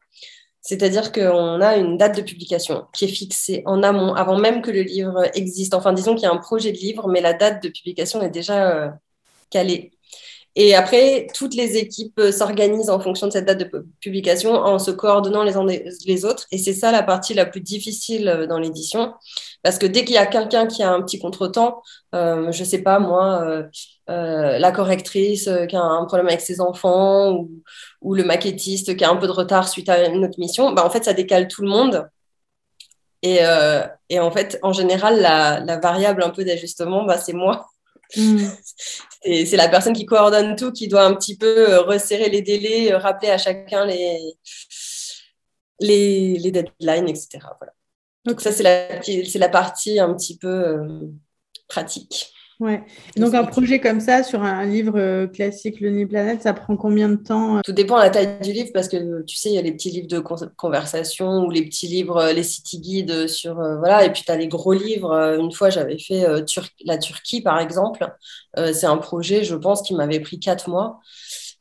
C'est-à-dire 0.60 1.12
qu'on 1.12 1.60
a 1.60 1.76
une 1.76 1.98
date 1.98 2.16
de 2.16 2.22
publication 2.22 2.86
qui 2.94 3.04
est 3.04 3.08
fixée 3.08 3.62
en 3.66 3.82
amont, 3.82 4.14
avant 4.14 4.38
même 4.38 4.62
que 4.62 4.70
le 4.70 4.80
livre 4.82 5.24
existe. 5.34 5.74
Enfin, 5.74 5.92
disons 5.92 6.14
qu'il 6.14 6.22
y 6.22 6.26
a 6.26 6.32
un 6.32 6.38
projet 6.38 6.72
de 6.72 6.78
livre, 6.78 7.06
mais 7.08 7.20
la 7.20 7.34
date 7.34 7.62
de 7.62 7.68
publication 7.68 8.22
est 8.22 8.30
déjà 8.30 8.70
euh, 8.70 8.88
calée. 9.50 9.93
Et 10.56 10.74
après, 10.74 11.26
toutes 11.34 11.54
les 11.54 11.76
équipes 11.76 12.18
euh, 12.20 12.30
s'organisent 12.30 12.90
en 12.90 13.00
fonction 13.00 13.26
de 13.26 13.32
cette 13.32 13.44
date 13.46 13.58
de 13.58 13.86
publication 14.00 14.52
en 14.52 14.78
se 14.78 14.92
coordonnant 14.92 15.42
les 15.42 15.56
uns 15.56 15.66
les 15.66 16.24
autres. 16.24 16.46
Et 16.52 16.58
c'est 16.58 16.72
ça 16.72 16.92
la 16.92 17.02
partie 17.02 17.34
la 17.34 17.44
plus 17.44 17.60
difficile 17.60 18.28
euh, 18.28 18.46
dans 18.46 18.58
l'édition. 18.58 19.14
Parce 19.64 19.78
que 19.78 19.86
dès 19.86 20.04
qu'il 20.04 20.14
y 20.14 20.18
a 20.18 20.26
quelqu'un 20.26 20.66
qui 20.66 20.82
a 20.82 20.92
un 20.92 21.02
petit 21.02 21.18
contretemps, 21.18 21.82
euh, 22.14 22.52
je 22.52 22.62
sais 22.64 22.82
pas 22.82 22.98
moi, 22.98 23.42
euh, 23.42 23.64
euh, 24.10 24.58
la 24.58 24.70
correctrice 24.72 25.48
qui 25.68 25.74
a 25.76 25.82
un 25.82 26.04
problème 26.04 26.28
avec 26.28 26.42
ses 26.42 26.60
enfants 26.60 27.32
ou, 27.32 27.50
ou, 28.02 28.14
le 28.14 28.24
maquettiste 28.24 28.96
qui 28.96 29.04
a 29.04 29.10
un 29.10 29.16
peu 29.16 29.26
de 29.26 29.32
retard 29.32 29.68
suite 29.68 29.88
à 29.88 30.06
une 30.06 30.24
autre 30.24 30.38
mission, 30.38 30.72
bah, 30.72 30.84
en 30.84 30.90
fait, 30.90 31.04
ça 31.04 31.14
décale 31.14 31.48
tout 31.48 31.62
le 31.62 31.68
monde. 31.68 32.08
Et, 33.22 33.38
et 34.10 34.20
en 34.20 34.30
fait, 34.30 34.58
en 34.62 34.72
général, 34.74 35.20
la, 35.20 35.60
la 35.60 35.78
variable 35.78 36.22
un 36.22 36.30
peu 36.30 36.44
d'ajustement, 36.44 37.04
bah, 37.04 37.16
c'est 37.18 37.32
moi. 37.32 37.66
Mm. 38.16 39.46
c'est 39.46 39.56
la 39.56 39.68
personne 39.68 39.94
qui 39.94 40.04
coordonne 40.04 40.56
tout, 40.56 40.70
qui 40.70 40.88
doit 40.88 41.04
un 41.04 41.14
petit 41.14 41.36
peu 41.36 41.70
euh, 41.70 41.80
resserrer 41.80 42.28
les 42.28 42.42
délais, 42.42 42.92
euh, 42.92 42.98
rappeler 42.98 43.30
à 43.30 43.38
chacun 43.38 43.86
les, 43.86 44.20
les, 45.80 46.38
les 46.38 46.50
deadlines, 46.50 47.08
etc. 47.08 47.38
Voilà. 47.58 47.72
Donc 48.24 48.40
ça, 48.40 48.52
c'est 48.52 48.62
la, 48.62 49.00
la 49.00 49.48
partie 49.48 49.98
un 49.98 50.14
petit 50.14 50.36
peu 50.36 50.48
euh, 50.48 51.00
pratique. 51.68 52.33
Ouais. 52.60 52.84
Donc 53.16 53.34
un 53.34 53.44
projet 53.44 53.80
comme 53.80 54.00
ça 54.00 54.22
sur 54.22 54.42
un 54.42 54.64
livre 54.64 54.96
euh, 54.96 55.26
classique, 55.26 55.80
Le 55.80 56.06
Planète, 56.06 56.42
ça 56.42 56.52
prend 56.52 56.76
combien 56.76 57.08
de 57.08 57.16
temps 57.16 57.56
euh? 57.56 57.60
Tout 57.64 57.72
dépend 57.72 57.96
de 57.96 58.02
la 58.02 58.10
taille 58.10 58.38
du 58.40 58.52
livre 58.52 58.70
parce 58.72 58.88
que 58.88 59.22
tu 59.22 59.36
sais, 59.36 59.48
il 59.48 59.54
y 59.54 59.58
a 59.58 59.62
les 59.62 59.72
petits 59.72 59.90
livres 59.90 60.06
de 60.06 60.20
conversation 60.20 61.44
ou 61.44 61.50
les 61.50 61.64
petits 61.64 61.88
livres, 61.88 62.16
euh, 62.18 62.32
les 62.32 62.44
city 62.44 62.78
guides 62.78 63.26
sur 63.26 63.54
voilà, 63.54 64.04
et 64.04 64.12
puis 64.12 64.22
tu 64.24 64.30
as 64.30 64.36
les 64.36 64.46
gros 64.48 64.72
livres. 64.72 65.12
Une 65.12 65.52
fois, 65.52 65.70
j'avais 65.70 65.98
fait 65.98 66.24
la 66.84 66.98
Turquie 66.98 67.40
par 67.40 67.58
exemple. 67.58 68.06
c'est 68.56 68.86
un 68.86 68.98
projet, 68.98 69.42
je 69.42 69.56
pense, 69.56 69.82
qui 69.82 69.94
m'avait 69.94 70.20
pris 70.20 70.38
quatre 70.38 70.68
mois. 70.68 71.00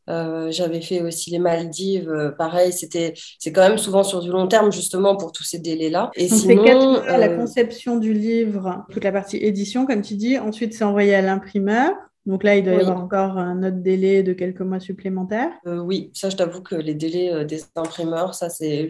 Euh, 0.09 0.51
j'avais 0.51 0.81
fait 0.81 1.01
aussi 1.01 1.31
les 1.31 1.39
Maldives, 1.39 2.09
euh, 2.09 2.31
pareil, 2.31 2.73
c'était, 2.73 3.13
c'est 3.39 3.53
quand 3.53 3.67
même 3.67 3.77
souvent 3.77 4.03
sur 4.03 4.19
du 4.19 4.29
long 4.29 4.47
terme 4.47 4.71
justement 4.71 5.15
pour 5.15 5.31
tous 5.31 5.43
ces 5.43 5.59
délais-là. 5.59 6.11
Et 6.15 6.27
Donc 6.27 6.39
sinon, 6.39 7.01
la 7.03 7.29
euh, 7.29 7.37
conception 7.37 7.97
du 7.97 8.13
livre, 8.13 8.83
toute 8.91 9.03
la 9.03 9.11
partie 9.11 9.37
édition, 9.37 9.85
comme 9.85 10.01
tu 10.01 10.15
dis. 10.15 10.37
Ensuite, 10.37 10.73
c'est 10.73 10.83
envoyé 10.83 11.15
à 11.15 11.21
l'imprimeur. 11.21 11.91
Donc 12.25 12.43
là, 12.43 12.55
il 12.55 12.63
doit 12.63 12.73
y 12.73 12.79
avoir 12.79 13.01
encore 13.01 13.37
un 13.37 13.63
autre 13.63 13.81
délai 13.81 14.23
de 14.23 14.31
quelques 14.31 14.61
mois 14.61 14.79
supplémentaires. 14.79 15.51
oui, 15.65 16.09
ça, 16.13 16.29
je 16.29 16.37
t'avoue 16.37 16.61
que 16.61 16.75
les 16.75 16.93
délais 16.93 17.43
des 17.43 17.61
imprimeurs, 17.75 18.33
ça, 18.33 18.49
c'est, 18.49 18.87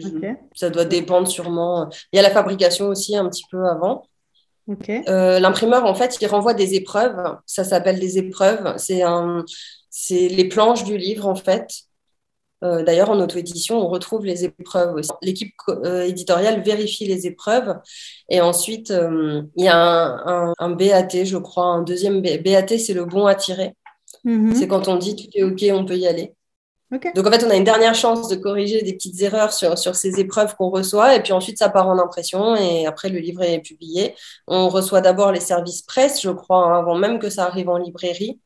ça 0.54 0.70
doit 0.70 0.84
dépendre 0.84 1.26
sûrement. 1.26 1.88
Il 2.12 2.16
y 2.16 2.20
a 2.20 2.22
la 2.22 2.30
fabrication 2.30 2.86
aussi 2.86 3.16
un 3.16 3.28
petit 3.28 3.42
peu 3.50 3.66
avant. 3.66 4.04
l'imprimeur, 4.68 5.84
en 5.84 5.94
fait, 5.96 6.16
il 6.20 6.26
renvoie 6.28 6.54
des 6.54 6.74
épreuves. 6.74 7.36
Ça 7.44 7.64
s'appelle 7.64 7.98
des 7.98 8.18
épreuves. 8.18 8.74
C'est 8.76 9.02
un, 9.02 9.44
c'est 9.96 10.26
les 10.26 10.48
planches 10.48 10.82
du 10.82 10.96
livre, 10.96 11.28
en 11.28 11.36
fait. 11.36 11.68
D'ailleurs, 12.62 13.10
en 13.10 13.20
auto-édition, 13.20 13.78
on 13.78 13.88
retrouve 13.88 14.24
les 14.24 14.44
épreuves 14.44 14.94
aussi. 14.94 15.10
L'équipe 15.20 15.52
éditoriale 15.84 16.62
vérifie 16.62 17.06
les 17.06 17.26
épreuves. 17.26 17.76
Et 18.30 18.40
ensuite, 18.40 18.90
il 18.90 19.64
y 19.64 19.68
a 19.68 20.54
un, 20.58 20.70
BAT, 20.70 21.24
je 21.24 21.36
crois, 21.36 21.66
un 21.66 21.82
deuxième 21.82 22.22
BAT, 22.22 22.78
c'est 22.78 22.94
le 22.94 23.04
bon 23.04 23.26
à 23.26 23.34
tirer. 23.34 23.74
Mm-hmm. 24.24 24.54
C'est 24.54 24.66
quand 24.66 24.88
on 24.88 24.96
dit 24.96 25.14
tout 25.14 25.28
est 25.34 25.42
OK, 25.42 25.62
on 25.78 25.84
peut 25.84 25.98
y 25.98 26.06
aller. 26.06 26.32
Donc 27.14 27.26
en 27.26 27.30
fait, 27.30 27.44
on 27.44 27.50
a 27.50 27.56
une 27.56 27.64
dernière 27.64 27.94
chance 27.94 28.28
de 28.28 28.36
corriger 28.36 28.82
des 28.82 28.92
petites 28.92 29.20
erreurs 29.22 29.52
sur, 29.52 29.76
sur 29.78 29.94
ces 29.96 30.20
épreuves 30.20 30.54
qu'on 30.56 30.70
reçoit, 30.70 31.16
et 31.16 31.22
puis 31.22 31.32
ensuite 31.32 31.58
ça 31.58 31.68
part 31.68 31.88
en 31.88 31.98
impression, 31.98 32.54
et 32.56 32.86
après 32.86 33.08
le 33.08 33.18
livre 33.18 33.42
est 33.42 33.60
publié. 33.60 34.14
On 34.46 34.68
reçoit 34.68 35.00
d'abord 35.00 35.32
les 35.32 35.40
services 35.40 35.82
presse, 35.82 36.22
je 36.22 36.30
crois, 36.30 36.58
hein, 36.58 36.78
avant 36.78 36.96
même 36.96 37.18
que 37.18 37.30
ça 37.30 37.46
arrive 37.46 37.68
en 37.68 37.78
librairie. 37.78 38.38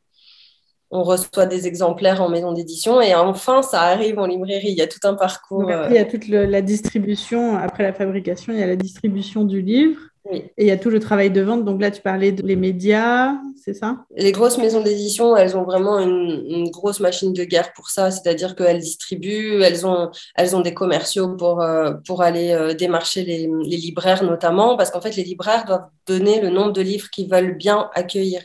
On 0.91 1.03
reçoit 1.03 1.47
des 1.47 1.67
exemplaires 1.67 2.23
en 2.23 2.29
maison 2.29 2.53
d'édition, 2.53 3.01
et 3.01 3.15
enfin 3.15 3.63
ça 3.63 3.83
arrive 3.83 4.19
en 4.19 4.27
librairie. 4.27 4.71
Il 4.71 4.79
y 4.79 4.83
a 4.83 4.87
tout 4.87 5.07
un 5.07 5.15
parcours. 5.15 5.71
il 5.91 5.95
y 5.95 5.99
a 5.99 6.05
toute 6.05 6.29
la 6.29 6.63
distribution, 6.63 7.57
après 7.57 7.83
la 7.83 7.93
fabrication, 7.93 8.53
il 8.53 8.59
y 8.59 8.63
a 8.63 8.67
la 8.67 8.77
distribution 8.77 9.45
du 9.45 9.61
livre. 9.61 9.99
Et 10.31 10.53
il 10.59 10.67
y 10.67 10.71
a 10.71 10.77
tout 10.77 10.91
le 10.91 11.01
travail 11.01 11.31
de 11.31 11.41
vente. 11.41 11.65
Donc 11.65 11.81
là, 11.81 11.91
tu 11.91 12.03
parlais 12.03 12.33
des 12.33 12.57
médias, 12.57 13.35
c'est 13.65 13.73
ça? 13.73 14.05
Les 14.15 14.33
grosses 14.33 14.59
maisons 14.59 14.83
d'édition, 14.83 15.37
elles 15.37 15.57
ont 15.57 15.63
vraiment 15.63 15.99
une, 15.99 16.71
grosse 16.71 17.01
machine 17.01 17.33
de 17.33 17.45
guerre 17.45 17.73
pour 17.73 17.89
ça. 17.89 18.11
C'est-à-dire 18.11 18.55
qu'elles 18.55 18.81
distribuent, 18.81 19.63
elles 19.63 19.87
ont, 19.87 20.11
elles 20.35 20.55
ont 20.55 20.61
des 20.61 20.75
commerciaux 20.75 21.35
pour, 21.37 21.63
euh, 21.63 21.93
pour 22.07 22.23
aller 22.23 22.53
euh, 22.53 22.75
démarcher 22.75 23.25
les, 23.25 23.49
les, 23.65 23.77
libraires 23.77 24.23
notamment, 24.23 24.77
parce 24.77 24.91
qu'en 24.91 25.01
fait, 25.01 25.17
les 25.17 25.25
libraires 25.25 25.65
doivent 25.65 25.89
donner 26.07 26.41
le 26.41 26.51
nombre 26.51 26.73
de 26.73 26.83
livres 26.83 27.09
qu'ils 27.11 27.31
veulent 27.31 27.57
bien 27.57 27.89
accueillir. 27.95 28.43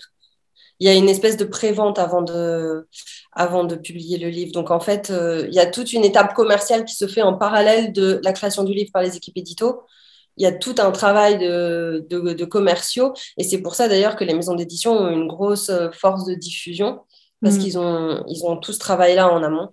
Il 0.80 0.88
y 0.88 0.90
a 0.90 0.94
une 0.94 1.10
espèce 1.10 1.38
de 1.38 1.46
pré-vente 1.46 2.00
avant 2.00 2.22
de, 2.22 2.88
avant 3.32 3.64
de 3.64 3.76
publier 3.76 4.18
le 4.18 4.30
livre. 4.30 4.52
Donc 4.52 4.72
en 4.72 4.80
fait, 4.80 5.10
euh, 5.10 5.46
il 5.48 5.54
y 5.54 5.60
a 5.60 5.66
toute 5.66 5.94
une 5.94 6.04
étape 6.04 6.34
commerciale 6.34 6.86
qui 6.86 6.96
se 6.96 7.08
fait 7.08 7.22
en 7.22 7.34
parallèle 7.34 7.94
de 7.94 8.20
la 8.24 8.34
création 8.34 8.64
du 8.64 8.74
livre 8.74 8.92
par 8.92 9.02
les 9.02 9.16
équipes 9.16 9.38
édito 9.38 9.84
il 10.38 10.44
y 10.44 10.46
a 10.46 10.52
tout 10.52 10.76
un 10.80 10.92
travail 10.92 11.38
de, 11.38 12.06
de, 12.10 12.46
commerciaux. 12.46 13.14
Et 13.38 13.44
c'est 13.44 13.60
pour 13.60 13.76
ça 13.76 13.88
d'ailleurs 13.88 14.16
que 14.16 14.24
les 14.24 14.34
maisons 14.34 14.56
d'édition 14.56 14.94
ont 14.94 15.10
une 15.10 15.28
grosse 15.28 15.70
euh, 15.70 15.92
force 15.92 16.26
de 16.26 16.34
diffusion, 16.34 17.02
parce 17.42 17.56
mm. 17.56 17.60
qu'ils 17.60 17.78
ont, 17.78 18.24
ils 18.28 18.44
ont 18.46 18.58
tout 18.58 18.74
ce 18.74 18.80
travail-là 18.80 19.32
en 19.32 19.44
amont. 19.44 19.70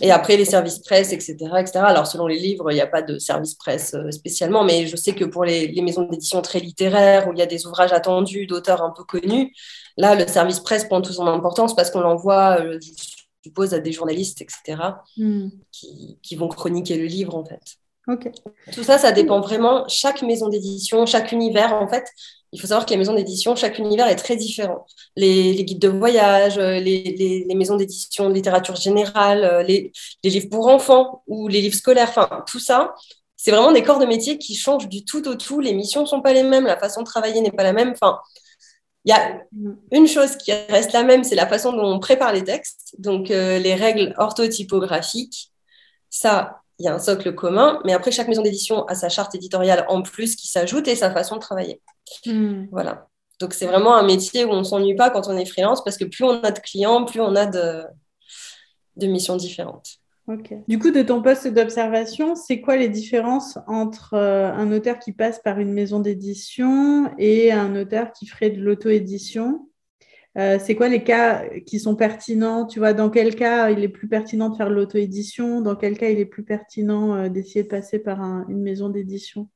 Et 0.00 0.10
après, 0.10 0.36
les 0.36 0.44
services 0.44 0.80
presse, 0.80 1.12
etc., 1.12 1.36
etc. 1.60 1.78
Alors, 1.84 2.08
selon 2.08 2.26
les 2.26 2.38
livres, 2.38 2.72
il 2.72 2.74
n'y 2.74 2.80
a 2.80 2.86
pas 2.88 3.00
de 3.00 3.16
service 3.20 3.54
presse 3.54 3.94
euh, 3.94 4.10
spécialement, 4.10 4.64
mais 4.64 4.88
je 4.88 4.96
sais 4.96 5.12
que 5.12 5.24
pour 5.24 5.44
les, 5.44 5.68
les 5.68 5.82
maisons 5.82 6.02
d'édition 6.02 6.42
très 6.42 6.58
littéraires, 6.58 7.28
où 7.28 7.32
il 7.32 7.38
y 7.38 7.42
a 7.42 7.46
des 7.46 7.64
ouvrages 7.64 7.92
attendus 7.92 8.48
d'auteurs 8.48 8.82
un 8.82 8.90
peu 8.90 9.04
connus, 9.04 9.54
là, 9.98 10.14
le 10.14 10.26
service 10.26 10.60
presse 10.60 10.84
prend 10.84 11.02
toute 11.02 11.14
son 11.14 11.26
importance 11.26 11.76
parce 11.76 11.90
qu'on 11.90 12.00
l'envoie, 12.00 12.60
euh, 12.60 12.78
je 12.80 12.90
suppose, 13.44 13.74
à 13.74 13.80
des 13.80 13.92
journalistes, 13.92 14.40
etc., 14.40 14.80
mm. 15.16 15.48
qui, 15.70 16.18
qui 16.22 16.36
vont 16.36 16.48
chroniquer 16.48 16.96
le 16.96 17.04
livre, 17.04 17.34
en 17.36 17.44
fait. 17.44 17.60
Tout 18.72 18.84
ça, 18.84 18.96
ça 18.96 19.12
dépend 19.12 19.40
vraiment. 19.40 19.86
Chaque 19.88 20.22
maison 20.22 20.48
d'édition, 20.48 21.04
chaque 21.04 21.30
univers, 21.32 21.74
en 21.74 21.88
fait, 21.88 22.06
il 22.52 22.60
faut 22.60 22.66
savoir 22.66 22.86
que 22.86 22.90
les 22.90 22.96
maisons 22.96 23.14
d'édition, 23.14 23.54
chaque 23.54 23.78
univers 23.78 24.08
est 24.08 24.16
très 24.16 24.36
différent. 24.36 24.86
Les, 25.16 25.62
guides 25.64 25.78
de 25.78 25.88
voyage, 25.88 26.56
euh, 26.56 26.80
les, 26.80 27.46
maisons 27.54 27.76
d'édition 27.76 28.30
de 28.30 28.34
littérature 28.34 28.76
générale, 28.76 29.44
euh, 29.44 29.62
les, 29.62 29.92
livres 30.24 30.48
pour 30.48 30.68
enfants 30.68 31.22
ou 31.26 31.48
les 31.48 31.60
livres 31.60 31.74
scolaires, 31.74 32.08
enfin, 32.08 32.44
tout 32.46 32.60
ça, 32.60 32.94
c'est 33.36 33.50
vraiment 33.50 33.72
des 33.72 33.82
corps 33.82 33.98
de 33.98 34.06
métier 34.06 34.38
qui 34.38 34.54
changent 34.54 34.88
du 34.88 35.04
tout 35.04 35.28
au 35.28 35.34
tout. 35.34 35.60
Les 35.60 35.74
missions 35.74 36.02
ne 36.02 36.06
sont 36.06 36.22
pas 36.22 36.32
les 36.32 36.42
mêmes, 36.42 36.64
la 36.64 36.78
façon 36.78 37.02
de 37.02 37.06
travailler 37.06 37.40
n'est 37.42 37.52
pas 37.52 37.62
la 37.62 37.74
même. 37.74 37.90
Enfin, 37.90 38.18
il 39.08 39.12
y 39.12 39.14
a 39.14 39.40
une 39.90 40.06
chose 40.06 40.36
qui 40.36 40.52
reste 40.52 40.92
la 40.92 41.02
même, 41.02 41.24
c'est 41.24 41.34
la 41.34 41.46
façon 41.46 41.72
dont 41.72 41.86
on 41.86 41.98
prépare 41.98 42.30
les 42.34 42.44
textes, 42.44 42.94
donc 42.98 43.30
euh, 43.30 43.58
les 43.58 43.74
règles 43.74 44.12
orthotypographiques. 44.18 45.50
Ça, 46.10 46.60
il 46.78 46.84
y 46.84 46.88
a 46.88 46.94
un 46.94 46.98
socle 46.98 47.34
commun, 47.34 47.80
mais 47.86 47.94
après, 47.94 48.10
chaque 48.10 48.28
maison 48.28 48.42
d'édition 48.42 48.84
a 48.84 48.94
sa 48.94 49.08
charte 49.08 49.34
éditoriale 49.34 49.86
en 49.88 50.02
plus 50.02 50.36
qui 50.36 50.46
s'ajoute 50.46 50.88
et 50.88 50.94
sa 50.94 51.10
façon 51.10 51.36
de 51.36 51.40
travailler. 51.40 51.80
Hmm. 52.26 52.66
Voilà. 52.70 53.08
Donc, 53.40 53.54
c'est 53.54 53.66
vraiment 53.66 53.96
un 53.96 54.02
métier 54.02 54.44
où 54.44 54.50
on 54.50 54.58
ne 54.58 54.64
s'ennuie 54.64 54.94
pas 54.94 55.08
quand 55.08 55.26
on 55.26 55.38
est 55.38 55.46
freelance 55.46 55.82
parce 55.82 55.96
que 55.96 56.04
plus 56.04 56.24
on 56.24 56.42
a 56.42 56.50
de 56.50 56.58
clients, 56.58 57.06
plus 57.06 57.22
on 57.22 57.34
a 57.34 57.46
de, 57.46 57.84
de 58.96 59.06
missions 59.06 59.36
différentes. 59.36 59.97
Ok. 60.28 60.52
Du 60.68 60.78
coup, 60.78 60.90
de 60.90 61.00
ton 61.00 61.22
poste 61.22 61.48
d'observation, 61.48 62.34
c'est 62.34 62.60
quoi 62.60 62.76
les 62.76 62.90
différences 62.90 63.58
entre 63.66 64.12
euh, 64.12 64.52
un 64.52 64.70
auteur 64.72 64.98
qui 64.98 65.12
passe 65.12 65.38
par 65.38 65.58
une 65.58 65.72
maison 65.72 66.00
d'édition 66.00 67.10
et 67.16 67.50
un 67.50 67.74
auteur 67.74 68.12
qui 68.12 68.26
ferait 68.26 68.50
de 68.50 68.60
l'auto-édition? 68.60 69.70
Euh, 70.36 70.58
c'est 70.62 70.74
quoi 70.74 70.88
les 70.88 71.02
cas 71.02 71.48
qui 71.66 71.80
sont 71.80 71.96
pertinents? 71.96 72.66
Tu 72.66 72.78
vois, 72.78 72.92
dans 72.92 73.08
quel 73.08 73.36
cas 73.36 73.70
il 73.70 73.82
est 73.82 73.88
plus 73.88 74.06
pertinent 74.06 74.50
de 74.50 74.56
faire 74.56 74.68
l'auto-édition? 74.68 75.62
Dans 75.62 75.76
quel 75.76 75.96
cas 75.96 76.10
il 76.10 76.18
est 76.18 76.26
plus 76.26 76.44
pertinent 76.44 77.14
euh, 77.14 77.28
d'essayer 77.30 77.62
de 77.62 77.68
passer 77.68 77.98
par 77.98 78.20
une 78.20 78.60
maison 78.60 78.90
d'édition? 78.90 79.48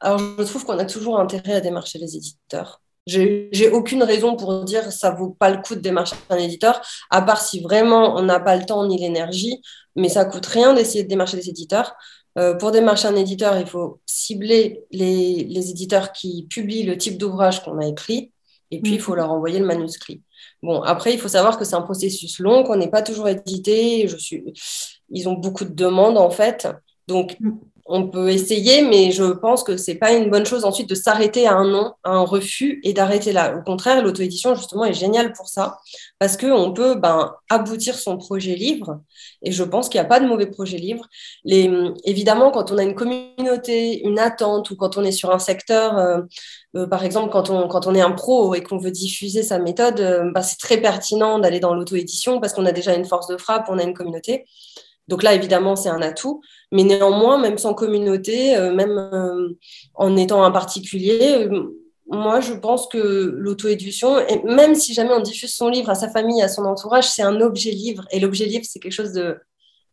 Alors, 0.00 0.20
je 0.38 0.42
trouve 0.44 0.66
qu'on 0.66 0.78
a 0.78 0.84
toujours 0.84 1.18
intérêt 1.18 1.54
à 1.54 1.60
démarcher 1.62 1.98
les 1.98 2.14
éditeurs. 2.14 2.82
J'ai 3.10 3.70
aucune 3.70 4.02
raison 4.02 4.36
pour 4.36 4.64
dire 4.64 4.92
ça 4.92 5.10
vaut 5.10 5.30
pas 5.30 5.50
le 5.50 5.62
coup 5.62 5.74
de 5.74 5.80
démarcher 5.80 6.16
un 6.28 6.36
éditeur, 6.36 6.80
à 7.10 7.22
part 7.22 7.42
si 7.42 7.60
vraiment 7.60 8.16
on 8.16 8.22
n'a 8.22 8.40
pas 8.40 8.56
le 8.56 8.64
temps 8.64 8.86
ni 8.86 8.98
l'énergie, 8.98 9.60
mais 9.96 10.08
ça 10.08 10.24
coûte 10.24 10.46
rien 10.46 10.74
d'essayer 10.74 11.04
de 11.04 11.08
démarcher 11.08 11.36
des 11.36 11.48
éditeurs. 11.48 11.94
Euh, 12.38 12.54
pour 12.54 12.70
démarcher 12.70 13.08
un 13.08 13.16
éditeur, 13.16 13.58
il 13.58 13.66
faut 13.66 14.00
cibler 14.06 14.84
les 14.92 15.70
éditeurs 15.70 16.12
qui 16.12 16.46
publient 16.48 16.84
le 16.84 16.96
type 16.96 17.18
d'ouvrage 17.18 17.64
qu'on 17.64 17.78
a 17.78 17.86
écrit 17.86 18.32
et 18.70 18.80
puis, 18.80 18.94
il 18.94 19.00
faut 19.00 19.14
leur 19.14 19.30
envoyer 19.30 19.58
le 19.58 19.66
manuscrit. 19.66 20.22
Bon, 20.62 20.82
après, 20.82 21.12
il 21.12 21.18
faut 21.18 21.28
savoir 21.28 21.58
que 21.58 21.64
c'est 21.64 21.74
un 21.74 21.82
processus 21.82 22.38
long, 22.38 22.62
qu'on 22.62 22.76
n'est 22.76 22.90
pas 22.90 23.02
toujours 23.02 23.28
édité. 23.28 24.06
Je 24.06 24.16
suis... 24.16 24.44
Ils 25.10 25.28
ont 25.28 25.34
beaucoup 25.34 25.64
de 25.64 25.74
demandes, 25.74 26.18
en 26.18 26.30
fait. 26.30 26.68
Donc, 27.08 27.36
mm 27.40 27.58
on 27.90 28.08
peut 28.08 28.30
essayer, 28.30 28.82
mais 28.82 29.10
je 29.10 29.24
pense 29.24 29.64
que 29.64 29.76
c'est 29.76 29.96
pas 29.96 30.12
une 30.12 30.30
bonne 30.30 30.46
chose 30.46 30.64
ensuite 30.64 30.88
de 30.88 30.94
s'arrêter 30.94 31.46
à 31.46 31.56
un 31.56 31.68
non, 31.68 31.92
à 32.04 32.10
un 32.10 32.22
refus 32.22 32.80
et 32.84 32.92
d'arrêter 32.92 33.32
là. 33.32 33.56
Au 33.56 33.62
contraire, 33.62 34.02
l'auto-édition, 34.02 34.54
justement, 34.54 34.84
est 34.84 34.92
géniale 34.92 35.32
pour 35.32 35.48
ça, 35.48 35.78
parce 36.20 36.36
qu'on 36.36 36.72
peut 36.72 36.94
ben, 36.94 37.34
aboutir 37.48 37.96
son 37.96 38.16
projet 38.16 38.54
livre, 38.54 39.00
et 39.42 39.50
je 39.50 39.64
pense 39.64 39.88
qu'il 39.88 40.00
n'y 40.00 40.06
a 40.06 40.08
pas 40.08 40.20
de 40.20 40.26
mauvais 40.26 40.46
projet 40.46 40.78
livre. 40.78 41.04
Évidemment, 41.44 42.52
quand 42.52 42.70
on 42.70 42.78
a 42.78 42.82
une 42.84 42.94
communauté, 42.94 44.06
une 44.06 44.20
attente, 44.20 44.70
ou 44.70 44.76
quand 44.76 44.96
on 44.96 45.04
est 45.04 45.12
sur 45.12 45.32
un 45.32 45.40
secteur, 45.40 45.98
euh, 45.98 46.20
euh, 46.76 46.86
par 46.86 47.04
exemple, 47.04 47.30
quand 47.30 47.50
on, 47.50 47.66
quand 47.66 47.88
on 47.88 47.94
est 47.96 48.00
un 48.00 48.12
pro 48.12 48.54
et 48.54 48.62
qu'on 48.62 48.78
veut 48.78 48.92
diffuser 48.92 49.42
sa 49.42 49.58
méthode, 49.58 50.00
euh, 50.00 50.30
ben, 50.32 50.42
c'est 50.42 50.58
très 50.58 50.80
pertinent 50.80 51.40
d'aller 51.40 51.58
dans 51.58 51.74
l'auto-édition, 51.74 52.40
parce 52.40 52.52
qu'on 52.52 52.66
a 52.66 52.72
déjà 52.72 52.94
une 52.94 53.04
force 53.04 53.26
de 53.26 53.36
frappe, 53.36 53.66
on 53.68 53.78
a 53.78 53.82
une 53.82 53.94
communauté. 53.94 54.46
Donc 55.10 55.24
là, 55.24 55.34
évidemment, 55.34 55.74
c'est 55.76 55.88
un 55.88 56.00
atout. 56.00 56.40
Mais 56.70 56.84
néanmoins, 56.84 57.36
même 57.36 57.58
sans 57.58 57.74
communauté, 57.74 58.56
euh, 58.56 58.72
même 58.72 58.96
euh, 58.96 59.48
en 59.94 60.16
étant 60.16 60.44
un 60.44 60.52
particulier, 60.52 61.48
euh, 61.50 61.76
moi, 62.06 62.40
je 62.40 62.54
pense 62.54 62.86
que 62.86 63.34
l'auto-édition, 63.36 64.16
même 64.44 64.74
si 64.74 64.94
jamais 64.94 65.12
on 65.12 65.20
diffuse 65.20 65.52
son 65.52 65.68
livre 65.68 65.90
à 65.90 65.94
sa 65.96 66.08
famille, 66.08 66.42
à 66.42 66.48
son 66.48 66.64
entourage, 66.64 67.08
c'est 67.08 67.22
un 67.22 67.40
objet 67.40 67.72
livre. 67.72 68.04
Et 68.12 68.20
l'objet 68.20 68.46
livre, 68.46 68.64
c'est 68.68 68.78
quelque 68.78 68.92
chose 68.92 69.12
de 69.12 69.36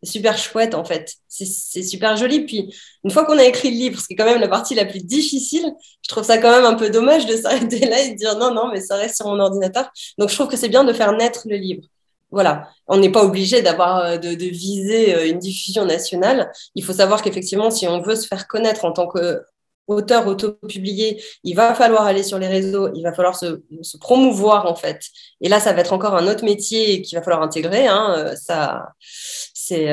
super 0.03 0.37
chouette, 0.37 0.75
en 0.75 0.83
fait. 0.83 1.15
C'est 1.27 1.83
super 1.83 2.15
joli. 2.15 2.45
Puis, 2.45 2.73
une 3.03 3.11
fois 3.11 3.25
qu'on 3.25 3.37
a 3.37 3.43
écrit 3.43 3.71
le 3.71 3.77
livre, 3.77 3.99
ce 3.99 4.07
qui 4.07 4.13
est 4.13 4.15
quand 4.15 4.25
même 4.25 4.39
la 4.39 4.47
partie 4.47 4.75
la 4.75 4.85
plus 4.85 5.03
difficile, 5.03 5.65
je 6.03 6.09
trouve 6.09 6.23
ça 6.23 6.37
quand 6.37 6.51
même 6.51 6.65
un 6.65 6.75
peu 6.75 6.89
dommage 6.91 7.25
de 7.25 7.35
s'arrêter 7.37 7.87
là 7.87 8.01
et 8.01 8.11
de 8.11 8.15
dire 8.15 8.37
non, 8.37 8.53
non, 8.53 8.69
mais 8.71 8.81
ça 8.81 8.95
reste 8.95 9.15
sur 9.15 9.27
mon 9.27 9.39
ordinateur. 9.39 9.89
Donc, 10.19 10.29
je 10.29 10.35
trouve 10.35 10.47
que 10.47 10.57
c'est 10.57 10.69
bien 10.69 10.83
de 10.83 10.93
faire 10.93 11.11
naître 11.13 11.47
le 11.49 11.57
livre 11.57 11.87
voilà, 12.31 12.69
on 12.87 12.97
n'est 12.97 13.11
pas 13.11 13.23
obligé 13.23 13.61
d'avoir 13.61 13.99
euh, 13.99 14.17
de, 14.17 14.29
viser 14.45 15.15
euh, 15.15 15.29
une 15.29 15.39
diffusion 15.39 15.85
nationale. 15.85 16.51
Il 16.75 16.83
faut 16.83 16.93
savoir 16.93 17.21
qu'effectivement, 17.21 17.71
si 17.71 17.87
on 17.87 18.01
veut 18.01 18.15
se 18.15 18.27
faire 18.27 18.47
connaître 18.47 18.83
en 18.83 18.91
tant 18.91 19.07
qu'auteur 19.07 20.27
auto-publié, 20.27 21.23
il 21.43 21.55
va 21.55 21.73
falloir 21.73 22.05
aller 22.05 22.23
sur 22.23 22.37
les 22.37 22.47
réseaux, 22.47 22.89
il 22.93 23.03
va 23.03 23.13
falloir 23.13 23.37
se, 23.37 23.61
promouvoir 23.99 24.65
en 24.65 24.75
fait. 24.75 24.99
Et 25.39 25.47
là, 25.47 25.61
ça 25.61 25.71
va 25.71 25.81
être 25.81 25.93
encore 25.93 26.15
un 26.15 26.27
autre 26.27 26.43
métier 26.43 27.01
qu'il 27.01 27.17
va 27.17 27.23
falloir 27.23 27.41
intégrer. 27.41 27.87
Hein. 27.87 28.15
Euh, 28.17 28.35
ça, 28.35 28.89
c'est 28.99 29.87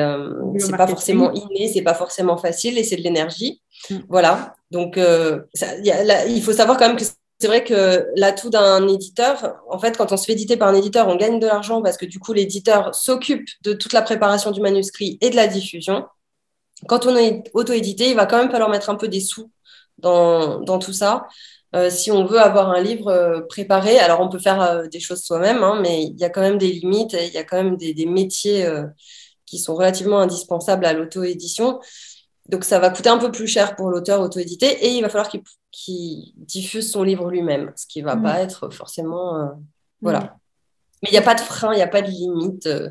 pas 0.77 0.87
forcément 0.87 1.31
inné, 1.31 1.69
c'est 1.73 1.83
pas 1.83 1.93
forcément 1.93 2.37
facile 2.37 2.77
et 2.77 2.83
c'est 2.83 2.97
de 2.97 3.01
l'énergie. 3.01 3.61
Mm. 3.89 3.97
Voilà. 4.09 4.55
Donc, 4.71 4.97
il 4.97 6.41
faut 6.43 6.53
savoir 6.53 6.77
quand 6.77 6.87
même 6.89 6.97
que 6.97 7.05
c'est 7.39 7.47
vrai 7.47 7.63
que 7.63 8.07
l'atout 8.15 8.49
d'un 8.49 8.87
éditeur, 8.87 9.57
en 9.69 9.77
fait, 9.77 9.97
quand 9.97 10.11
on 10.11 10.17
se 10.17 10.25
fait 10.25 10.33
éditer 10.33 10.57
par 10.57 10.69
un 10.69 10.73
éditeur, 10.73 11.07
on 11.09 11.15
gagne 11.17 11.39
de 11.39 11.47
l'argent 11.47 11.81
parce 11.81 11.97
que 11.97 12.05
du 12.05 12.19
coup, 12.19 12.33
l'éditeur 12.33 12.95
s'occupe 12.95 13.47
de 13.63 13.73
toute 13.73 13.93
la 13.93 14.01
préparation 14.01 14.51
du 14.51 14.61
manuscrit 14.61 15.17
et 15.21 15.29
de 15.29 15.35
la 15.35 15.47
diffusion. 15.47 16.05
Quand 16.87 17.05
on 17.05 17.15
est 17.15 17.43
auto-édité, 17.53 18.09
il 18.09 18.15
va 18.15 18.25
quand 18.25 18.37
même 18.37 18.51
falloir 18.51 18.69
mettre 18.69 18.89
un 18.89 18.95
peu 18.95 19.07
des 19.07 19.19
sous 19.19 19.51
dans, 19.97 20.61
dans 20.61 20.79
tout 20.79 20.93
ça. 20.93 21.27
Euh, 21.75 21.89
si 21.89 22.09
on 22.11 22.25
veut 22.25 22.39
avoir 22.39 22.69
un 22.69 22.81
livre 22.81 23.09
euh, 23.09 23.41
préparé, 23.41 23.99
alors 23.99 24.21
on 24.21 24.29
peut 24.29 24.39
faire 24.39 24.61
euh, 24.61 24.87
des 24.87 24.99
choses 25.01 25.23
soi-même, 25.23 25.61
hein, 25.63 25.79
mais 25.81 26.03
il 26.03 26.17
y 26.17 26.23
a 26.23 26.29
quand 26.29 26.41
même 26.41 26.57
des 26.57 26.71
limites, 26.71 27.13
il 27.13 27.33
y 27.33 27.37
a 27.37 27.43
quand 27.43 27.61
même 27.61 27.75
des, 27.75 27.93
des 27.93 28.05
métiers 28.05 28.65
qui 29.45 29.59
sont 29.59 29.75
relativement 29.75 30.19
indispensables 30.19 30.85
à 30.85 30.93
l'auto-édition. 30.93 31.79
Donc 32.47 32.63
ça 32.63 32.79
va 32.79 32.89
coûter 32.89 33.09
un 33.09 33.17
peu 33.17 33.31
plus 33.31 33.47
cher 33.47 33.75
pour 33.75 33.89
l'auteur 33.89 34.21
auto-édité 34.21 34.67
et 34.85 34.89
il 34.89 35.01
va 35.01 35.09
falloir 35.09 35.29
qu'il 35.71 36.33
diffuse 36.35 36.91
son 36.91 37.03
livre 37.03 37.29
lui-même, 37.29 37.71
ce 37.75 37.87
qui 37.87 38.01
ne 38.01 38.05
va 38.05 38.15
mm. 38.15 38.23
pas 38.23 38.39
être 38.41 38.69
forcément... 38.69 39.37
Euh, 39.37 39.47
voilà. 40.01 40.19
Mm. 40.19 40.29
Mais 41.03 41.09
il 41.09 41.13
n'y 41.13 41.17
a 41.17 41.23
pas 41.23 41.35
de 41.35 41.41
frein, 41.41 41.73
il 41.73 41.77
n'y 41.77 41.81
a 41.81 41.87
pas 41.87 42.01
de 42.01 42.09
limite. 42.09 42.67
Euh, 42.67 42.89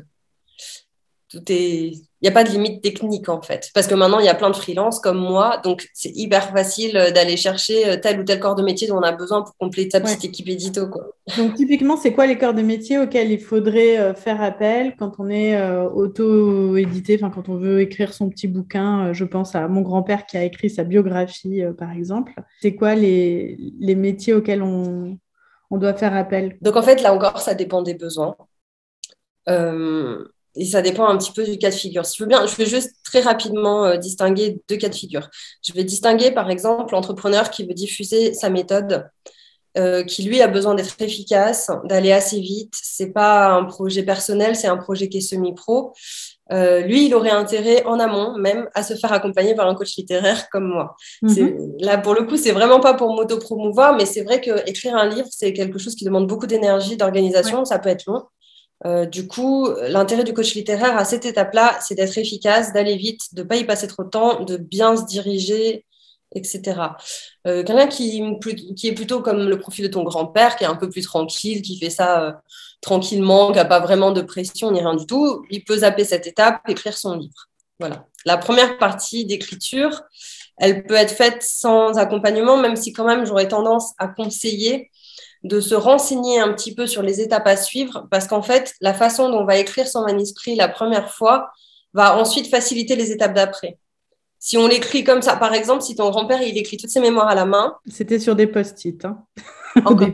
tout 1.35 1.51
est 1.51 1.91
il 2.21 2.29
n'y 2.29 2.29
a 2.29 2.33
pas 2.33 2.43
de 2.43 2.49
limite 2.49 2.81
technique 2.81 3.29
en 3.29 3.41
fait. 3.41 3.69
Parce 3.75 3.85
que 3.85 3.93
maintenant, 3.93 4.17
il 4.17 4.25
y 4.25 4.29
a 4.29 4.33
plein 4.33 4.49
de 4.49 4.55
freelances 4.55 4.99
comme 4.99 5.19
moi, 5.19 5.59
donc 5.63 5.87
c'est 5.93 6.09
hyper 6.15 6.49
facile 6.49 6.93
d'aller 7.13 7.37
chercher 7.37 7.99
tel 8.01 8.19
ou 8.19 8.23
tel 8.23 8.39
corps 8.39 8.55
de 8.55 8.63
métier 8.63 8.87
dont 8.87 8.97
on 8.97 9.03
a 9.03 9.11
besoin 9.11 9.43
pour 9.43 9.55
compléter 9.57 9.91
sa 9.91 9.99
petite 9.99 10.25
équipe 10.25 10.47
édito. 10.49 10.87
Quoi. 10.87 11.09
Donc 11.37 11.53
typiquement, 11.53 11.97
c'est 11.97 12.13
quoi 12.13 12.25
les 12.25 12.39
corps 12.39 12.55
de 12.55 12.63
métier 12.63 12.97
auxquels 12.97 13.29
il 13.29 13.39
faudrait 13.39 14.15
faire 14.15 14.41
appel 14.41 14.95
quand 14.97 15.11
on 15.19 15.29
est 15.29 15.55
auto-édité, 15.93 17.19
enfin 17.21 17.29
quand 17.29 17.47
on 17.47 17.57
veut 17.57 17.81
écrire 17.81 18.11
son 18.11 18.29
petit 18.29 18.47
bouquin 18.47 19.13
Je 19.13 19.25
pense 19.25 19.53
à 19.53 19.67
mon 19.67 19.81
grand-père 19.81 20.25
qui 20.25 20.37
a 20.37 20.43
écrit 20.43 20.71
sa 20.71 20.83
biographie, 20.83 21.61
par 21.77 21.91
exemple. 21.91 22.33
C'est 22.59 22.73
quoi 22.73 22.95
les, 22.95 23.55
les 23.79 23.95
métiers 23.95 24.33
auxquels 24.33 24.63
on, 24.63 25.19
on 25.69 25.77
doit 25.77 25.93
faire 25.93 26.15
appel? 26.15 26.57
Donc 26.61 26.75
en 26.75 26.81
fait, 26.81 27.03
là 27.03 27.13
encore, 27.13 27.39
ça 27.39 27.53
dépend 27.53 27.83
des 27.83 27.93
besoins. 27.93 28.35
Euh, 29.47 30.25
et 30.55 30.65
ça 30.65 30.81
dépend 30.81 31.07
un 31.07 31.17
petit 31.17 31.31
peu 31.31 31.43
du 31.43 31.57
cas 31.57 31.69
de 31.69 31.75
figure. 31.75 32.05
Si 32.05 32.17
je 32.17 32.23
veux 32.23 32.29
bien, 32.29 32.45
je 32.45 32.55
vais 32.55 32.65
juste 32.65 32.95
très 33.03 33.21
rapidement 33.21 33.85
euh, 33.85 33.97
distinguer 33.97 34.61
deux 34.69 34.77
cas 34.77 34.89
de 34.89 34.95
figure. 34.95 35.29
Je 35.61 35.73
vais 35.73 35.83
distinguer, 35.83 36.31
par 36.31 36.49
exemple, 36.49 36.93
l'entrepreneur 36.93 37.49
qui 37.49 37.65
veut 37.65 37.73
diffuser 37.73 38.33
sa 38.33 38.49
méthode, 38.49 39.09
euh, 39.77 40.03
qui 40.03 40.23
lui 40.23 40.41
a 40.41 40.47
besoin 40.47 40.73
d'être 40.73 40.95
efficace, 41.01 41.69
d'aller 41.83 42.13
assez 42.13 42.39
vite. 42.39 42.73
C'est 42.81 43.11
pas 43.11 43.49
un 43.49 43.65
projet 43.65 44.03
personnel, 44.03 44.55
c'est 44.55 44.67
un 44.67 44.77
projet 44.77 45.09
qui 45.09 45.17
est 45.17 45.21
semi-pro. 45.21 45.93
Euh, 46.51 46.81
lui, 46.81 47.07
il 47.07 47.15
aurait 47.15 47.31
intérêt 47.31 47.83
en 47.85 47.99
amont 47.99 48.37
même 48.37 48.69
à 48.75 48.83
se 48.83 48.93
faire 48.93 49.11
accompagner 49.11 49.55
par 49.55 49.67
un 49.67 49.75
coach 49.75 49.95
littéraire 49.97 50.47
comme 50.49 50.67
moi. 50.67 50.95
Mhm. 51.23 51.73
Là, 51.79 51.97
pour 51.97 52.13
le 52.13 52.23
coup, 52.23 52.37
c'est 52.37 52.51
vraiment 52.51 52.79
pas 52.79 52.93
pour 52.93 53.13
m'auto-promouvoir, 53.13 53.97
mais 53.97 54.05
c'est 54.05 54.21
vrai 54.21 54.39
que 54.39 54.69
écrire 54.69 54.95
un 54.95 55.09
livre, 55.09 55.27
c'est 55.31 55.51
quelque 55.53 55.79
chose 55.79 55.95
qui 55.95 56.05
demande 56.05 56.27
beaucoup 56.27 56.47
d'énergie, 56.47 56.95
d'organisation. 56.95 57.65
Ça 57.65 57.79
peut 57.79 57.89
être 57.89 58.05
long. 58.05 58.23
Euh, 58.85 59.05
du 59.05 59.27
coup, 59.27 59.67
l'intérêt 59.87 60.23
du 60.23 60.33
coach 60.33 60.53
littéraire 60.53 60.97
à 60.97 61.05
cette 61.05 61.25
étape-là, 61.25 61.79
c'est 61.81 61.95
d'être 61.95 62.17
efficace, 62.17 62.71
d'aller 62.71 62.95
vite, 62.97 63.33
de 63.33 63.41
ne 63.41 63.47
pas 63.47 63.55
y 63.55 63.63
passer 63.63 63.87
trop 63.87 64.03
de 64.03 64.09
temps, 64.09 64.43
de 64.43 64.57
bien 64.57 64.95
se 64.95 65.05
diriger, 65.05 65.85
etc. 66.35 66.81
Euh, 67.47 67.63
quelqu'un 67.63 67.87
qui, 67.87 68.21
est 68.83 68.91
plutôt 68.93 69.21
comme 69.21 69.49
le 69.49 69.57
profil 69.57 69.85
de 69.85 69.91
ton 69.91 70.03
grand-père, 70.03 70.55
qui 70.55 70.65
est 70.65 70.67
un 70.67 70.75
peu 70.75 70.89
plus 70.89 71.01
tranquille, 71.01 71.61
qui 71.61 71.79
fait 71.79 71.89
ça 71.89 72.21
euh, 72.23 72.31
tranquillement, 72.81 73.51
qui 73.51 73.57
n'a 73.57 73.65
pas 73.65 73.79
vraiment 73.79 74.11
de 74.11 74.21
pression 74.21 74.71
ni 74.71 74.79
rien 74.79 74.95
du 74.95 75.05
tout, 75.07 75.43
il 75.49 75.63
peut 75.63 75.77
zapper 75.77 76.03
cette 76.03 76.27
étape, 76.27 76.61
écrire 76.67 76.97
son 76.97 77.15
livre. 77.15 77.49
Voilà. 77.79 78.05
La 78.25 78.37
première 78.37 78.77
partie 78.77 79.25
d'écriture, 79.25 80.03
elle 80.57 80.85
peut 80.85 80.95
être 80.95 81.11
faite 81.11 81.41
sans 81.41 81.97
accompagnement, 81.97 82.57
même 82.57 82.75
si 82.75 82.93
quand 82.93 83.05
même 83.05 83.25
j'aurais 83.25 83.47
tendance 83.47 83.93
à 83.97 84.07
conseiller 84.07 84.91
de 85.45 85.59
se 85.61 85.75
renseigner 85.75 86.39
un 86.39 86.51
petit 86.53 86.73
peu 86.73 86.87
sur 86.87 87.03
les 87.03 87.21
étapes 87.21 87.45
à 87.45 87.55
suivre, 87.55 88.07
parce 88.09 88.27
qu'en 88.27 88.41
fait, 88.41 88.73
la 88.81 88.95
façon 88.95 89.29
dont 89.29 89.41
on 89.41 89.45
va 89.45 89.57
écrire 89.57 89.87
son 89.87 90.01
manuscrit 90.01 90.55
la 90.55 90.67
première 90.67 91.13
fois 91.13 91.51
va 91.93 92.17
ensuite 92.17 92.47
faciliter 92.47 92.95
les 92.95 93.11
étapes 93.11 93.35
d'après. 93.35 93.77
Si 94.39 94.57
on 94.57 94.67
l'écrit 94.67 95.03
comme 95.03 95.21
ça, 95.21 95.35
par 95.35 95.53
exemple, 95.53 95.83
si 95.83 95.95
ton 95.95 96.09
grand-père 96.09 96.41
il 96.41 96.57
écrit 96.57 96.77
toutes 96.77 96.89
ses 96.89 96.99
mémoires 96.99 97.27
à 97.27 97.35
la 97.35 97.45
main. 97.45 97.75
C'était 97.87 98.19
sur 98.19 98.35
des 98.35 98.47
post-it. 98.47 99.05
Hein, 99.05 99.23
encore, 99.85 100.09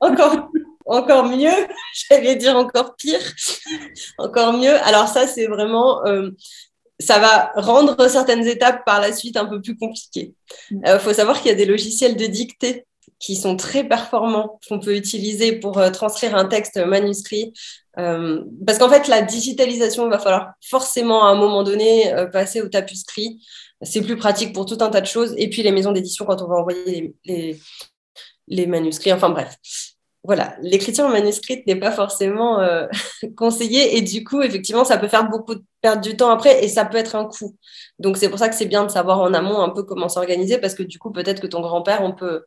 encore, 0.86 1.24
mieux, 1.24 1.50
j'allais 2.10 2.34
dire 2.34 2.56
encore 2.56 2.96
pire, 2.96 3.20
encore 4.18 4.54
mieux. 4.54 4.74
Alors 4.84 5.06
ça, 5.06 5.28
c'est 5.28 5.46
vraiment, 5.46 6.04
euh, 6.04 6.30
ça 6.98 7.20
va 7.20 7.52
rendre 7.54 8.08
certaines 8.08 8.46
étapes 8.46 8.84
par 8.84 9.00
la 9.00 9.12
suite 9.12 9.36
un 9.36 9.46
peu 9.46 9.62
plus 9.62 9.76
compliquées. 9.76 10.34
Il 10.72 10.78
mm. 10.78 10.86
euh, 10.86 10.98
faut 10.98 11.12
savoir 11.12 11.40
qu'il 11.40 11.50
y 11.52 11.54
a 11.54 11.56
des 11.56 11.66
logiciels 11.66 12.16
de 12.16 12.26
dictée 12.26 12.86
qui 13.24 13.36
sont 13.36 13.56
très 13.56 13.84
performants 13.84 14.60
qu'on 14.68 14.78
peut 14.78 14.94
utiliser 14.94 15.52
pour 15.58 15.78
euh, 15.78 15.88
transcrire 15.90 16.36
un 16.36 16.44
texte 16.44 16.76
manuscrit. 16.76 17.54
Euh, 17.98 18.44
parce 18.66 18.78
qu'en 18.78 18.90
fait, 18.90 19.08
la 19.08 19.22
digitalisation, 19.22 20.04
il 20.04 20.10
va 20.10 20.18
falloir 20.18 20.52
forcément 20.60 21.24
à 21.24 21.30
un 21.30 21.34
moment 21.34 21.62
donné 21.62 22.12
euh, 22.12 22.26
passer 22.26 22.60
au 22.60 22.68
tapuscrit. 22.68 23.40
C'est 23.80 24.02
plus 24.02 24.16
pratique 24.16 24.52
pour 24.52 24.66
tout 24.66 24.76
un 24.80 24.90
tas 24.90 25.00
de 25.00 25.06
choses. 25.06 25.34
Et 25.38 25.48
puis 25.48 25.62
les 25.62 25.72
maisons 25.72 25.92
d'édition 25.92 26.26
quand 26.26 26.42
on 26.42 26.48
va 26.48 26.56
envoyer 26.56 27.14
les, 27.24 27.58
les, 28.48 28.66
manuscrits. 28.66 29.12
Enfin 29.14 29.30
bref. 29.30 29.56
Voilà, 30.22 30.56
l'écriture 30.60 31.08
manuscrite 31.08 31.66
n'est 31.66 31.76
pas 31.76 31.92
forcément 31.92 32.66
conseillée 33.36 33.98
et 33.98 34.00
du 34.00 34.24
coup, 34.24 34.40
effectivement, 34.40 34.84
ça 34.84 34.96
peut 34.96 35.08
faire 35.08 35.28
beaucoup 35.28 35.54
de 35.54 35.62
perdre 35.82 36.00
du 36.00 36.16
temps 36.16 36.30
après 36.30 36.64
et 36.64 36.68
ça 36.68 36.86
peut 36.86 36.96
être 36.96 37.14
un 37.14 37.26
coût. 37.26 37.56
Donc 37.98 38.16
c'est 38.16 38.30
pour 38.30 38.38
ça 38.38 38.48
que 38.48 38.54
c'est 38.54 38.64
bien 38.64 38.84
de 38.84 38.90
savoir 38.90 39.20
en 39.20 39.34
amont 39.34 39.60
un 39.60 39.68
peu 39.68 39.82
comment 39.82 40.08
s'organiser 40.08 40.56
parce 40.56 40.74
que 40.74 40.82
du 40.82 40.98
coup, 40.98 41.10
peut-être 41.10 41.42
que 41.42 41.46
ton 41.46 41.60
grand-père, 41.60 42.02
on 42.02 42.12
peut 42.12 42.42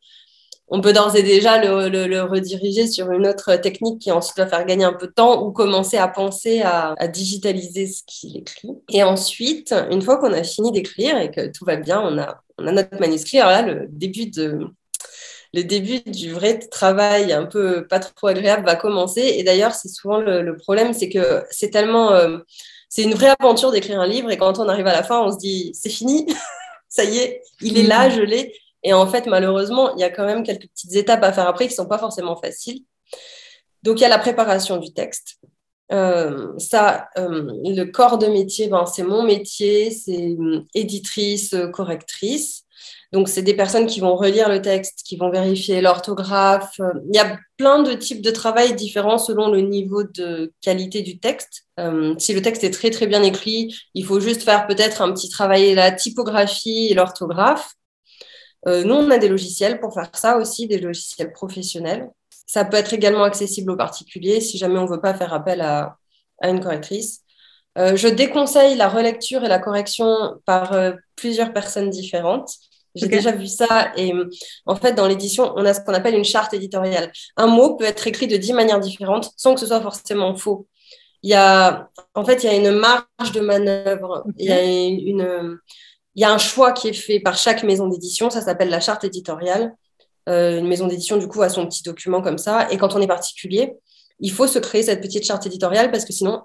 on 0.70 0.80
peut 0.80 0.92
d'ores 0.92 1.16
et 1.16 1.22
déjà 1.22 1.62
le, 1.62 2.22
rediriger 2.22 2.86
sur 2.86 3.10
une 3.10 3.26
autre 3.26 3.56
technique 3.56 4.00
qui 4.00 4.12
ensuite 4.12 4.36
va 4.36 4.46
faire 4.46 4.66
gagner 4.66 4.84
un 4.84 4.92
peu 4.92 5.06
de 5.06 5.12
temps 5.12 5.42
ou 5.42 5.50
commencer 5.50 5.96
à 5.96 6.08
penser 6.08 6.62
à, 6.62 6.94
digitaliser 7.08 7.86
ce 7.86 8.02
qu'il 8.06 8.36
écrit. 8.36 8.70
Et 8.90 9.02
ensuite, 9.02 9.74
une 9.90 10.02
fois 10.02 10.18
qu'on 10.18 10.32
a 10.32 10.42
fini 10.42 10.70
d'écrire 10.72 11.18
et 11.18 11.30
que 11.30 11.50
tout 11.50 11.64
va 11.64 11.76
bien, 11.76 12.00
on 12.00 12.18
a, 12.18 12.42
on 12.58 12.66
a 12.66 12.72
notre 12.72 13.00
manuscrit. 13.00 13.40
Alors 13.40 13.52
là, 13.52 13.62
le 13.62 13.86
début 13.88 14.26
de, 14.26 14.68
le 15.54 15.64
début 15.64 16.00
du 16.00 16.32
vrai 16.32 16.58
travail 16.58 17.32
un 17.32 17.46
peu 17.46 17.86
pas 17.86 18.00
trop 18.00 18.26
agréable 18.26 18.66
va 18.66 18.76
commencer. 18.76 19.22
Et 19.22 19.42
d'ailleurs, 19.42 19.74
c'est 19.74 19.88
souvent 19.88 20.18
le, 20.18 20.56
problème, 20.56 20.92
c'est 20.92 21.08
que 21.08 21.44
c'est 21.50 21.70
tellement, 21.70 22.12
euh, 22.12 22.38
c'est 22.88 23.02
une 23.02 23.14
vraie 23.14 23.34
aventure 23.38 23.70
d'écrire 23.70 24.00
un 24.00 24.06
livre. 24.06 24.30
Et 24.30 24.36
quand 24.36 24.58
on 24.58 24.68
arrive 24.68 24.86
à 24.86 24.92
la 24.92 25.02
fin, 25.02 25.20
on 25.20 25.32
se 25.32 25.38
dit, 25.38 25.70
c'est 25.74 25.88
fini, 25.88 26.26
ça 26.88 27.04
y 27.04 27.18
est, 27.18 27.42
il 27.60 27.78
est 27.78 27.84
là, 27.84 28.10
je 28.10 28.20
l'ai. 28.20 28.52
Et 28.82 28.92
en 28.92 29.06
fait, 29.06 29.26
malheureusement, 29.26 29.94
il 29.96 30.00
y 30.00 30.04
a 30.04 30.10
quand 30.10 30.24
même 30.24 30.42
quelques 30.42 30.68
petites 30.68 30.94
étapes 30.94 31.22
à 31.24 31.32
faire 31.32 31.48
après 31.48 31.66
qui 31.66 31.72
ne 31.72 31.76
sont 31.76 31.88
pas 31.88 31.98
forcément 31.98 32.36
faciles. 32.36 32.84
Donc, 33.82 33.98
il 33.98 34.02
y 34.02 34.06
a 34.06 34.08
la 34.08 34.18
préparation 34.18 34.76
du 34.76 34.92
texte. 34.92 35.38
Euh, 35.90 36.52
ça, 36.58 37.08
euh, 37.16 37.50
le 37.64 37.84
corps 37.84 38.18
de 38.18 38.26
métier, 38.26 38.68
ben, 38.68 38.84
c'est 38.86 39.02
mon 39.02 39.22
métier, 39.22 39.90
c'est 39.90 40.36
euh, 40.38 40.60
éditrice, 40.74 41.54
correctrice. 41.72 42.64
Donc, 43.12 43.28
c'est 43.28 43.42
des 43.42 43.54
personnes 43.54 43.86
qui 43.86 44.00
vont 44.00 44.14
relire 44.16 44.50
le 44.50 44.60
texte, 44.60 45.00
qui 45.04 45.16
vont 45.16 45.30
vérifier 45.30 45.80
l'orthographe. 45.80 46.78
Il 46.78 47.16
y 47.16 47.18
a 47.18 47.38
plein 47.56 47.82
de 47.82 47.94
types 47.94 48.20
de 48.20 48.30
travail 48.30 48.74
différents 48.74 49.16
selon 49.16 49.50
le 49.50 49.62
niveau 49.62 50.02
de 50.02 50.52
qualité 50.60 51.00
du 51.00 51.18
texte. 51.18 51.64
si 52.18 52.34
le 52.34 52.42
texte 52.42 52.64
est 52.64 52.70
très, 52.70 52.90
très 52.90 53.06
bien 53.06 53.22
écrit, 53.22 53.74
il 53.94 54.04
faut 54.04 54.20
juste 54.20 54.42
faire 54.42 54.66
peut-être 54.66 55.00
un 55.00 55.12
petit 55.12 55.30
travail 55.30 55.74
la 55.74 55.90
typographie 55.90 56.88
et 56.90 56.94
l'orthographe. 56.94 57.77
Euh, 58.66 58.84
nous, 58.84 58.94
on 58.94 59.10
a 59.10 59.18
des 59.18 59.28
logiciels 59.28 59.80
pour 59.80 59.94
faire 59.94 60.10
ça 60.14 60.36
aussi, 60.36 60.66
des 60.66 60.78
logiciels 60.78 61.32
professionnels. 61.32 62.10
Ça 62.46 62.64
peut 62.64 62.76
être 62.76 62.92
également 62.92 63.24
accessible 63.24 63.70
aux 63.70 63.76
particuliers 63.76 64.40
si 64.40 64.58
jamais 64.58 64.78
on 64.78 64.84
ne 64.84 64.90
veut 64.90 65.00
pas 65.00 65.14
faire 65.14 65.32
appel 65.32 65.60
à, 65.60 65.96
une 66.42 66.60
correctrice. 66.60 67.22
Euh, 67.76 67.96
je 67.96 68.08
déconseille 68.08 68.76
la 68.76 68.88
relecture 68.88 69.44
et 69.44 69.48
la 69.48 69.58
correction 69.58 70.40
par 70.46 70.72
euh, 70.72 70.92
plusieurs 71.16 71.52
personnes 71.52 71.90
différentes. 71.90 72.50
J'ai 72.94 73.06
déjà 73.06 73.30
vu 73.30 73.46
ça 73.46 73.92
et 73.96 74.12
en 74.66 74.74
fait, 74.74 74.94
dans 74.94 75.06
l'édition, 75.06 75.52
on 75.54 75.64
a 75.64 75.74
ce 75.74 75.80
qu'on 75.80 75.94
appelle 75.94 76.14
une 76.14 76.24
charte 76.24 76.54
éditoriale. 76.54 77.12
Un 77.36 77.46
mot 77.46 77.76
peut 77.76 77.84
être 77.84 78.06
écrit 78.08 78.26
de 78.26 78.36
dix 78.36 78.52
manières 78.52 78.80
différentes 78.80 79.30
sans 79.36 79.54
que 79.54 79.60
ce 79.60 79.66
soit 79.66 79.80
forcément 79.80 80.34
faux. 80.34 80.66
Il 81.22 81.30
y 81.30 81.34
a, 81.34 81.90
en 82.14 82.24
fait, 82.24 82.42
il 82.42 82.46
y 82.46 82.48
a 82.48 82.56
une 82.56 82.70
marge 82.70 83.32
de 83.32 83.40
manœuvre. 83.40 84.24
Il 84.36 84.46
y 84.46 84.52
a 84.52 84.62
une, 84.62 85.58
il 86.18 86.22
y 86.22 86.24
a 86.24 86.32
un 86.32 86.38
choix 86.38 86.72
qui 86.72 86.88
est 86.88 86.92
fait 86.92 87.20
par 87.20 87.38
chaque 87.38 87.62
maison 87.62 87.86
d'édition, 87.86 88.28
ça 88.28 88.40
s'appelle 88.40 88.70
la 88.70 88.80
charte 88.80 89.04
éditoriale. 89.04 89.76
Euh, 90.28 90.58
une 90.58 90.66
maison 90.66 90.88
d'édition, 90.88 91.16
du 91.16 91.28
coup, 91.28 91.42
a 91.42 91.48
son 91.48 91.64
petit 91.64 91.84
document 91.84 92.22
comme 92.22 92.38
ça. 92.38 92.68
Et 92.72 92.76
quand 92.76 92.96
on 92.96 93.00
est 93.00 93.06
particulier, 93.06 93.74
il 94.18 94.32
faut 94.32 94.48
se 94.48 94.58
créer 94.58 94.82
cette 94.82 95.00
petite 95.00 95.24
charte 95.24 95.46
éditoriale 95.46 95.92
parce 95.92 96.04
que 96.04 96.12
sinon, 96.12 96.42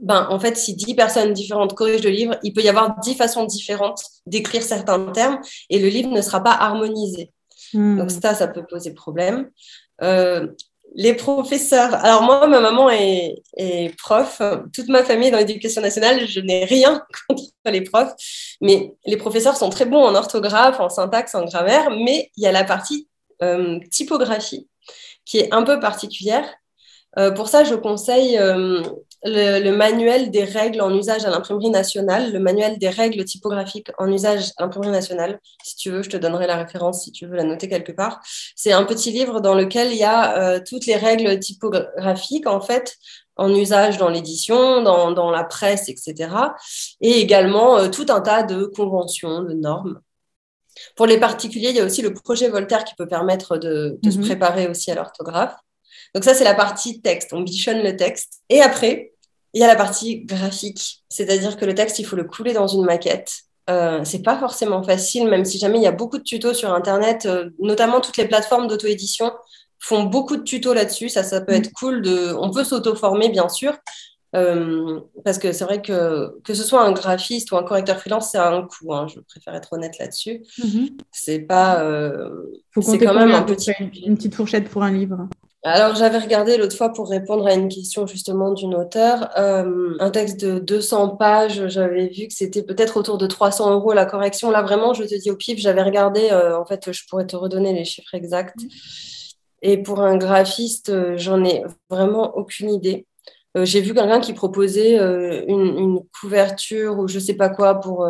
ben, 0.00 0.28
en 0.30 0.38
fait, 0.38 0.56
si 0.56 0.76
dix 0.76 0.94
personnes 0.94 1.32
différentes 1.32 1.74
corrigent 1.74 2.04
le 2.04 2.10
livre, 2.10 2.36
il 2.44 2.52
peut 2.52 2.62
y 2.62 2.68
avoir 2.68 3.00
dix 3.00 3.16
façons 3.16 3.44
différentes 3.44 4.00
d'écrire 4.26 4.62
certains 4.62 5.04
termes 5.10 5.40
et 5.68 5.80
le 5.80 5.88
livre 5.88 6.10
ne 6.10 6.22
sera 6.22 6.40
pas 6.40 6.52
harmonisé. 6.52 7.32
Hmm. 7.74 7.98
Donc 7.98 8.12
ça, 8.12 8.34
ça 8.34 8.46
peut 8.46 8.66
poser 8.70 8.94
problème. 8.94 9.50
Euh, 10.00 10.46
les 10.94 11.14
professeurs. 11.14 11.94
Alors 11.94 12.22
moi, 12.22 12.46
ma 12.46 12.60
maman 12.60 12.90
est, 12.90 13.42
prof. 13.98 14.42
Toute 14.72 14.88
ma 14.88 15.04
famille 15.04 15.28
est 15.28 15.30
dans 15.30 15.38
l'éducation 15.38 15.82
nationale. 15.82 16.26
Je 16.26 16.40
n'ai 16.40 16.64
rien 16.64 17.04
contre 17.28 17.42
les 17.66 17.82
profs. 17.82 18.12
Mais 18.60 18.92
les 19.06 19.16
professeurs 19.16 19.56
sont 19.56 19.70
très 19.70 19.84
bons 19.84 20.02
en 20.02 20.14
orthographe, 20.14 20.80
en 20.80 20.88
syntaxe, 20.88 21.34
en 21.34 21.44
grammaire. 21.44 21.90
Mais 21.90 22.30
il 22.36 22.42
y 22.42 22.46
a 22.46 22.52
la 22.52 22.64
partie 22.64 23.08
euh, 23.42 23.78
typographie 23.90 24.68
qui 25.24 25.38
est 25.38 25.52
un 25.52 25.62
peu 25.62 25.78
particulière. 25.78 26.48
Euh, 27.18 27.30
pour 27.30 27.48
ça, 27.48 27.64
je 27.64 27.74
conseille 27.74 28.38
le, 29.24 29.70
manuel 29.70 30.30
des 30.30 30.44
règles 30.44 30.80
en 30.80 30.94
usage 30.94 31.24
à 31.24 31.30
l'imprimerie 31.30 31.70
nationale, 31.70 32.32
le 32.32 32.38
manuel 32.38 32.78
des 32.78 32.88
règles 32.88 33.24
typographiques 33.24 33.90
en 33.98 34.10
usage 34.10 34.52
à 34.56 34.64
l'imprimerie 34.64 34.90
nationale. 34.90 35.40
Si 35.64 35.76
tu 35.76 35.90
veux, 35.90 36.02
je 36.02 36.10
te 36.10 36.16
donnerai 36.16 36.46
la 36.46 36.56
référence 36.56 37.04
si 37.04 37.12
tu 37.12 37.26
veux 37.26 37.36
la 37.36 37.44
noter 37.44 37.68
quelque 37.68 37.92
part. 37.92 38.20
C'est 38.54 38.72
un 38.72 38.84
petit 38.84 39.10
livre 39.10 39.40
dans 39.40 39.54
lequel 39.54 39.92
il 39.92 39.98
y 39.98 40.04
a 40.04 40.38
euh, 40.38 40.60
toutes 40.64 40.86
les 40.86 40.96
règles 40.96 41.38
typographiques, 41.40 42.46
en 42.46 42.60
fait, 42.60 42.96
en 43.36 43.52
usage 43.54 43.98
dans 43.98 44.08
l'édition, 44.08 44.82
dans, 44.82 45.12
dans, 45.12 45.30
la 45.30 45.44
presse, 45.44 45.88
etc. 45.88 46.30
Et 47.00 47.20
également 47.20 47.76
euh, 47.78 47.88
tout 47.88 48.06
un 48.08 48.20
tas 48.20 48.42
de 48.42 48.64
conventions, 48.64 49.42
de 49.42 49.54
normes. 49.54 50.00
Pour 50.94 51.06
les 51.06 51.18
particuliers, 51.18 51.70
il 51.70 51.76
y 51.76 51.80
a 51.80 51.84
aussi 51.84 52.02
le 52.02 52.14
projet 52.14 52.48
Voltaire 52.48 52.84
qui 52.84 52.94
peut 52.94 53.08
permettre 53.08 53.56
de, 53.56 53.98
de 54.00 54.10
se 54.10 54.18
mhm. 54.18 54.26
préparer 54.26 54.68
aussi 54.68 54.90
à 54.92 54.94
l'orthographe. 54.94 55.56
Donc 56.14 56.24
ça, 56.24 56.34
c'est 56.34 56.44
la 56.44 56.54
partie 56.54 57.00
texte. 57.00 57.32
On 57.32 57.42
bichonne 57.42 57.82
le 57.82 57.96
texte. 57.96 58.40
Et 58.48 58.60
après, 58.60 59.12
Il 59.54 59.60
y 59.60 59.64
a 59.64 59.66
la 59.66 59.76
partie 59.76 60.24
graphique, 60.24 61.04
c'est-à-dire 61.08 61.56
que 61.56 61.64
le 61.64 61.74
texte, 61.74 61.98
il 61.98 62.04
faut 62.04 62.16
le 62.16 62.24
couler 62.24 62.52
dans 62.52 62.66
une 62.66 62.84
maquette. 62.84 63.32
Euh, 63.70 64.02
c'est 64.04 64.22
pas 64.22 64.38
forcément 64.38 64.82
facile, 64.82 65.26
même 65.28 65.44
si 65.44 65.58
jamais 65.58 65.78
il 65.78 65.82
y 65.82 65.86
a 65.86 65.92
beaucoup 65.92 66.18
de 66.18 66.22
tutos 66.22 66.54
sur 66.54 66.72
Internet, 66.72 67.26
euh, 67.26 67.50
notamment 67.58 68.00
toutes 68.00 68.16
les 68.16 68.26
plateformes 68.26 68.66
d'auto-édition 68.66 69.32
font 69.78 70.04
beaucoup 70.04 70.36
de 70.36 70.42
tutos 70.42 70.74
là-dessus. 70.74 71.08
Ça, 71.08 71.22
ça 71.22 71.40
peut 71.40 71.52
être 71.52 71.72
cool. 71.72 72.02
De... 72.02 72.34
On 72.38 72.50
peut 72.50 72.64
s'auto-former, 72.64 73.30
bien 73.30 73.48
sûr, 73.48 73.76
euh, 74.36 75.00
parce 75.24 75.38
que 75.38 75.52
c'est 75.52 75.64
vrai 75.64 75.80
que 75.80 76.38
que 76.44 76.52
ce 76.52 76.62
soit 76.62 76.82
un 76.82 76.92
graphiste 76.92 77.50
ou 77.52 77.56
un 77.56 77.62
correcteur 77.62 77.98
freelance, 77.98 78.30
c'est 78.32 78.38
un 78.38 78.62
coût. 78.62 78.92
Hein. 78.94 79.06
Je 79.08 79.20
préfère 79.20 79.54
être 79.54 79.72
honnête 79.72 79.98
là-dessus. 79.98 80.42
Mm-hmm. 80.58 80.98
C'est 81.10 81.40
pas. 81.40 81.82
c'est 82.80 82.98
quand 82.98 83.14
même 83.14 83.32
un 83.32 83.42
petit. 83.42 83.72
Une 84.04 84.16
petite 84.16 84.34
fourchette 84.34 84.68
pour 84.68 84.82
un 84.82 84.92
livre? 84.92 85.26
Alors, 85.64 85.96
j'avais 85.96 86.18
regardé 86.18 86.56
l'autre 86.56 86.76
fois 86.76 86.90
pour 86.92 87.10
répondre 87.10 87.44
à 87.46 87.54
une 87.54 87.68
question 87.68 88.06
justement 88.06 88.52
d'une 88.52 88.76
auteure, 88.76 89.28
euh, 89.36 89.96
un 89.98 90.10
texte 90.10 90.40
de 90.40 90.60
200 90.60 91.16
pages, 91.16 91.66
j'avais 91.66 92.06
vu 92.06 92.28
que 92.28 92.34
c'était 92.34 92.62
peut-être 92.62 92.96
autour 92.96 93.18
de 93.18 93.26
300 93.26 93.72
euros 93.72 93.92
la 93.92 94.06
correction. 94.06 94.52
Là, 94.52 94.62
vraiment, 94.62 94.94
je 94.94 95.02
te 95.02 95.16
dis 95.16 95.32
au 95.32 95.36
pif, 95.36 95.58
j'avais 95.58 95.82
regardé, 95.82 96.28
euh, 96.30 96.56
en 96.56 96.64
fait, 96.64 96.92
je 96.92 97.02
pourrais 97.08 97.26
te 97.26 97.34
redonner 97.34 97.72
les 97.72 97.84
chiffres 97.84 98.14
exacts. 98.14 98.60
Et 99.60 99.78
pour 99.82 100.00
un 100.00 100.16
graphiste, 100.16 100.90
euh, 100.90 101.14
j'en 101.16 101.44
ai 101.44 101.64
vraiment 101.90 102.36
aucune 102.36 102.70
idée. 102.70 103.06
J'ai 103.60 103.80
vu 103.80 103.92
quelqu'un 103.92 104.20
qui 104.20 104.34
proposait 104.34 104.98
une, 105.48 106.00
couverture 106.20 106.98
ou 106.98 107.08
je 107.08 107.18
sais 107.18 107.34
pas 107.34 107.48
quoi 107.48 107.74
pour 107.80 108.06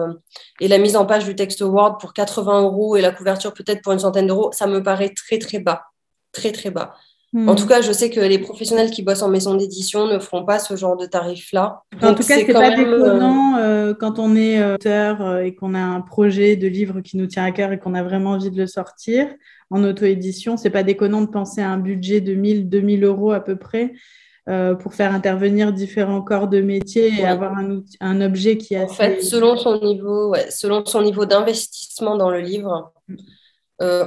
et 0.61 0.69
la 0.69 0.77
mise 0.77 0.95
en 0.95 1.07
page 1.07 1.25
du 1.25 1.35
texte 1.35 1.63
Word 1.63 1.97
pour 1.99 2.13
80 2.13 2.65
euros 2.65 2.97
et 2.97 3.01
la 3.01 3.13
couverture 3.13 3.55
peut-être 3.55 3.81
pour 3.81 3.93
une 3.95 4.01
centaine 4.01 4.27
d'euros. 4.27 4.51
Ça 4.53 4.67
me 4.67 4.83
paraît 4.83 5.15
très 5.15 5.39
très 5.39 5.59
bas, 5.59 5.85
très 6.33 6.53
très 6.53 6.71
bas. 6.71 6.93
En 7.37 7.55
tout 7.55 7.65
hmm. 7.65 7.69
cas, 7.69 7.83
je 7.83 7.93
sais 7.93 8.09
que 8.09 8.21
les 8.21 8.39
professionnels 8.39 8.91
qui 8.91 9.03
bossent 9.03 9.21
en 9.21 9.29
maison 9.29 9.55
d'édition 9.55 10.07
ne 10.07 10.19
feront 10.19 10.47
pas 10.47 10.59
ce 10.59 10.77
genre 10.77 10.97
de 10.97 11.05
tarif-là. 11.05 11.83
En 12.01 12.15
tout 12.15 12.27
cas, 12.27 12.37
c'est 12.37 12.47
pas 12.47 12.75
déconnant 12.75 13.57
euh, 13.59 13.93
quand 13.93 14.19
on 14.19 14.35
est 14.35 14.59
euh, 14.59 14.77
auteur 14.77 15.21
euh, 15.21 15.43
et 15.43 15.55
qu'on 15.55 15.75
a 15.75 15.79
un 15.79 16.01
projet 16.01 16.57
de 16.57 16.67
livre 16.67 17.03
qui 17.03 17.19
nous 17.19 17.27
tient 17.27 17.45
à 17.45 17.53
cœur 17.53 17.71
et 17.73 17.79
qu'on 17.79 17.93
a 17.93 18.03
vraiment 18.03 18.31
envie 18.31 18.51
de 18.51 18.57
le 18.57 18.67
sortir 18.67 19.29
en 19.69 19.85
auto-édition. 19.85 20.57
C'est 20.57 20.71
pas 20.71 20.83
déconnant 20.83 21.21
de 21.21 21.27
penser 21.27 21.61
à 21.61 21.69
un 21.71 21.77
budget 21.77 22.23
de 22.23 22.33
1000, 22.33 22.71
2000 22.71 23.05
euros 23.05 23.33
à 23.33 23.41
peu 23.41 23.57
près 23.57 23.93
pour 24.81 24.95
faire 24.95 25.13
intervenir 25.13 25.75
différents 25.75 26.23
corps 26.23 26.49
de 26.49 26.63
métier 26.63 27.13
et 27.13 27.27
avoir 27.27 27.59
un, 27.59 27.83
un, 28.01 28.23
objet 28.23 28.57
qui 28.57 28.77
a. 28.77 28.85
En 28.85 28.89
fait, 28.89 29.21
selon 29.21 29.59
son 29.59 29.79
niveau, 29.79 30.31
ouais, 30.31 30.51
selon 30.51 30.87
son 30.87 31.03
niveau 31.03 31.27
d'investissement 31.27 32.17
dans 32.17 32.31
le 32.31 32.41
livre, 32.41 32.91
hmm. 33.09 33.17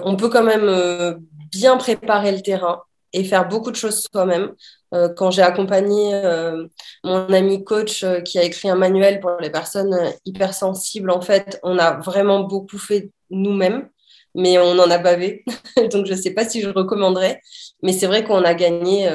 on 0.04 0.16
peut 0.16 0.30
quand 0.30 0.44
même 0.44 1.20
bien 1.52 1.78
préparer 1.78 2.32
le 2.32 2.42
terrain 2.42 2.82
et 3.14 3.24
faire 3.24 3.48
beaucoup 3.48 3.72
de 3.72 3.76
choses 3.76 4.08
soi-même. 4.12 4.54
Euh, 4.94 5.10
quand 5.10 5.32
j'ai 5.32 5.42
accompagné 5.42 6.14
euh, 6.16 6.68
mon 7.04 7.32
ami 7.34 7.64
coach 7.64 8.04
euh, 8.04 8.22
qui 8.22 8.40
a 8.40 8.44
écrit 8.44 8.70
un 8.70 8.76
manuel 8.76 9.20
pour 9.20 9.38
les 9.40 9.50
personnes 9.50 9.96
hypersensibles, 10.26 11.12
en 11.12 11.22
fait, 11.22 11.60
on 11.64 11.78
a 11.78 12.00
vraiment 12.00 12.42
beaucoup 12.42 12.78
fait 12.78 13.12
nous-mêmes, 13.30 13.90
mais 14.36 14.58
on 14.60 14.78
en 14.80 14.90
a 14.92 14.98
bavé. 14.98 15.44
Donc, 15.92 16.06
je 16.06 16.14
ne 16.14 16.18
sais 16.18 16.34
pas 16.34 16.46
si 16.48 16.62
je 16.62 16.70
recommanderais, 16.70 17.42
mais 17.84 17.94
c'est 17.94 18.08
vrai 18.08 18.24
qu'on 18.24 18.44
a 18.44 18.54
gagné 18.54 19.10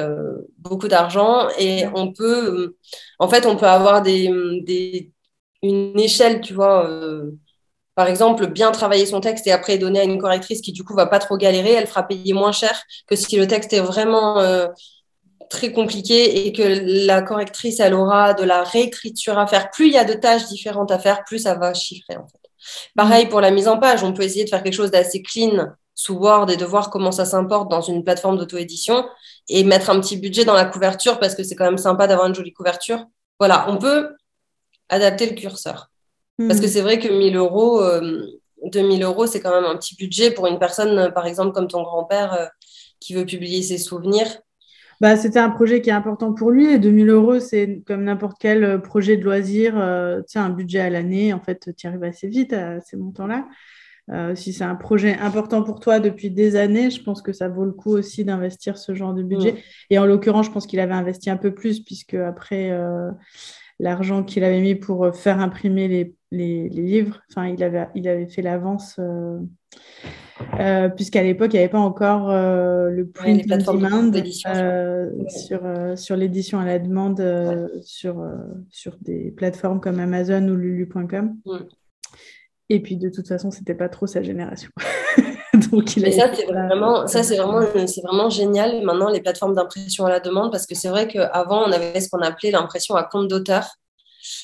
beaucoup 0.57 0.87
d'argent 0.87 1.47
et 1.59 1.85
on 1.95 2.11
peut, 2.13 2.75
en 3.19 3.27
fait, 3.27 3.45
on 3.45 3.55
peut 3.55 3.67
avoir 3.67 4.01
des, 4.01 4.31
des 4.63 5.11
une 5.63 5.99
échelle, 5.99 6.41
tu 6.41 6.53
vois 6.53 6.87
par 7.97 8.07
exemple, 8.07 8.45
bien 8.45 8.71
travailler 8.71 9.07
son 9.07 9.21
texte 9.21 9.47
et 9.47 9.51
après 9.51 9.79
donner 9.79 10.01
à 10.01 10.03
une 10.03 10.19
correctrice 10.19 10.61
qui, 10.61 10.71
du 10.71 10.83
coup, 10.83 10.93
va 10.93 11.07
pas 11.07 11.17
trop 11.17 11.35
galérer, 11.35 11.73
elle 11.73 11.87
fera 11.87 12.03
payer 12.03 12.31
moins 12.31 12.51
cher 12.51 12.79
que 13.07 13.15
si 13.15 13.37
le 13.37 13.47
texte 13.47 13.73
est 13.73 13.79
vraiment 13.79 14.39
euh, 14.39 14.67
très 15.49 15.71
compliqué 15.71 16.45
et 16.45 16.53
que 16.53 16.61
la 17.07 17.23
correctrice, 17.23 17.79
elle 17.79 17.95
aura 17.95 18.35
de 18.35 18.43
la 18.43 18.61
réécriture 18.61 19.39
à 19.39 19.47
faire. 19.47 19.71
Plus 19.71 19.87
il 19.87 19.93
y 19.93 19.97
a 19.97 20.03
de 20.03 20.13
tâches 20.13 20.45
différentes 20.45 20.91
à 20.91 20.99
faire, 20.99 21.23
plus 21.23 21.39
ça 21.39 21.55
va 21.55 21.73
chiffrer. 21.73 22.17
Pareil 22.95 23.25
pour 23.29 23.41
la 23.41 23.49
mise 23.49 23.67
en 23.67 23.79
page, 23.79 24.03
on 24.03 24.13
peut 24.13 24.21
essayer 24.21 24.45
de 24.45 24.49
faire 24.49 24.61
quelque 24.61 24.75
chose 24.75 24.91
d'assez 24.91 25.23
clean 25.23 25.65
sous 25.95 26.17
Word 26.17 26.51
et 26.51 26.57
de 26.57 26.65
voir 26.65 26.91
comment 26.91 27.11
ça 27.11 27.25
s'importe 27.25 27.71
dans 27.71 27.81
une 27.81 28.03
plateforme 28.03 28.37
d'auto-édition 28.37 29.09
et 29.49 29.63
mettre 29.63 29.89
un 29.89 29.99
petit 29.99 30.17
budget 30.17 30.45
dans 30.45 30.53
la 30.53 30.65
couverture 30.65 31.19
parce 31.19 31.33
que 31.33 31.41
c'est 31.41 31.55
quand 31.55 31.65
même 31.65 31.79
sympa 31.79 32.05
d'avoir 32.05 32.27
une 32.27 32.35
jolie 32.35 32.53
couverture. 32.53 33.07
Voilà, 33.39 33.65
on 33.69 33.77
peut 33.77 34.15
adapter 34.87 35.27
le 35.27 35.35
curseur. 35.35 35.89
Parce 36.37 36.59
que 36.59 36.65
hmm. 36.65 36.69
c'est 36.69 36.81
vrai 36.81 36.99
que 36.99 37.07
1000 37.07 37.35
euros, 37.35 37.81
2000 38.63 39.03
euh, 39.03 39.07
euros, 39.07 39.25
c'est 39.25 39.39
quand 39.39 39.53
même 39.53 39.69
un 39.69 39.75
petit 39.75 39.95
budget 39.95 40.31
pour 40.31 40.47
une 40.47 40.59
personne, 40.59 41.11
par 41.13 41.25
exemple, 41.25 41.51
comme 41.51 41.67
ton 41.67 41.81
grand-père, 41.81 42.33
euh, 42.33 42.45
qui 42.99 43.13
veut 43.13 43.25
publier 43.25 43.61
ses 43.63 43.77
souvenirs. 43.77 44.27
Bah, 44.99 45.15
c'était 45.15 45.39
un 45.39 45.49
projet 45.49 45.81
qui 45.81 45.91
est 45.91 45.93
important 45.93 46.33
pour 46.33 46.49
lui 46.49 46.71
et 46.71 46.79
2000 46.79 47.09
euros, 47.09 47.39
c'est 47.39 47.83
comme 47.85 48.03
n'importe 48.03 48.37
quel 48.39 48.63
euh, 48.63 48.77
projet 48.79 49.15
de 49.17 49.23
loisir. 49.23 49.73
tiens, 50.27 50.45
un 50.45 50.49
budget 50.49 50.79
à 50.79 50.89
l'année, 50.89 51.33
en 51.33 51.39
fait, 51.39 51.69
tu 51.75 51.87
arrives 51.87 52.03
assez 52.03 52.27
vite 52.27 52.53
à 52.53 52.81
ces 52.81 52.97
montants-là. 52.97 53.47
si 54.35 54.53
c'est 54.53 54.63
un 54.63 54.75
projet 54.75 55.17
important 55.19 55.63
pour 55.63 55.79
toi 55.79 55.99
depuis 55.99 56.29
des 56.29 56.55
années, 56.55 56.91
je 56.91 57.01
pense 57.03 57.21
que 57.21 57.33
ça 57.33 57.47
vaut 57.47 57.65
le 57.65 57.73
coup 57.73 57.91
aussi 57.91 58.25
d'investir 58.25 58.77
ce 58.77 58.93
genre 58.93 59.13
de 59.13 59.23
budget. 59.23 59.53
Hmm. 59.53 59.57
Et 59.89 59.99
en 59.99 60.05
l'occurrence, 60.05 60.45
je 60.47 60.51
pense 60.51 60.67
qu'il 60.67 60.79
avait 60.79 60.93
investi 60.93 61.31
un 61.31 61.37
peu 61.37 61.53
plus, 61.53 61.79
puisque 61.79 62.15
après, 62.15 62.71
l'argent 63.79 64.23
qu'il 64.23 64.43
avait 64.43 64.61
mis 64.61 64.75
pour 64.75 65.05
euh, 65.05 65.11
faire 65.11 65.39
imprimer 65.39 65.87
les, 65.87 66.15
les, 66.31 66.69
livres. 66.69 67.21
Enfin, 67.29 67.47
il 67.47 67.63
avait, 67.63 67.87
il 67.95 68.07
avait 68.07 68.27
fait 68.27 68.41
l'avance, 68.41 68.95
euh, 68.99 69.39
euh, 70.59 70.89
puisqu'à 70.89 71.23
l'époque, 71.23 71.53
il 71.53 71.57
n'y 71.57 71.63
avait 71.63 71.71
pas 71.71 71.79
encore 71.79 72.29
le 72.29 73.03
print 73.03 73.43
on 73.67 73.73
demand 73.73 74.11
sur, 75.29 75.61
sur 75.97 76.15
l'édition 76.15 76.59
à 76.59 76.65
la 76.65 76.79
demande 76.79 77.23
sur, 77.83 78.23
sur 78.69 78.97
des 79.01 79.31
plateformes 79.31 79.79
comme 79.79 79.99
Amazon 79.99 80.47
ou 80.47 80.55
Lulu.com. 80.55 81.37
Et 82.69 82.81
puis, 82.81 82.97
de 82.97 83.09
toute 83.09 83.27
façon, 83.27 83.51
c'était 83.51 83.75
pas 83.75 83.89
trop 83.89 84.07
sa 84.07 84.21
génération. 84.21 84.69
Donc, 85.71 85.95
il 85.95 86.13
ça, 86.13 86.33
c'est 86.33 86.45
vraiment, 86.45 87.07
ça, 87.07 87.23
c'est 87.23 87.37
vraiment, 87.37 87.61
c'est 87.87 88.01
vraiment 88.01 88.29
génial. 88.29 88.81
Maintenant, 88.83 89.09
les 89.09 89.21
plateformes 89.21 89.55
d'impression 89.55 90.05
à 90.05 90.09
la 90.09 90.19
demande, 90.19 90.51
parce 90.51 90.65
que 90.65 90.75
c'est 90.75 90.89
vrai 90.89 91.07
qu'avant, 91.07 91.63
on 91.67 91.71
avait 91.71 91.99
ce 91.99 92.09
qu'on 92.09 92.21
appelait 92.21 92.51
l'impression 92.51 92.95
à 92.95 93.03
compte 93.03 93.27
d'auteur. 93.27 93.67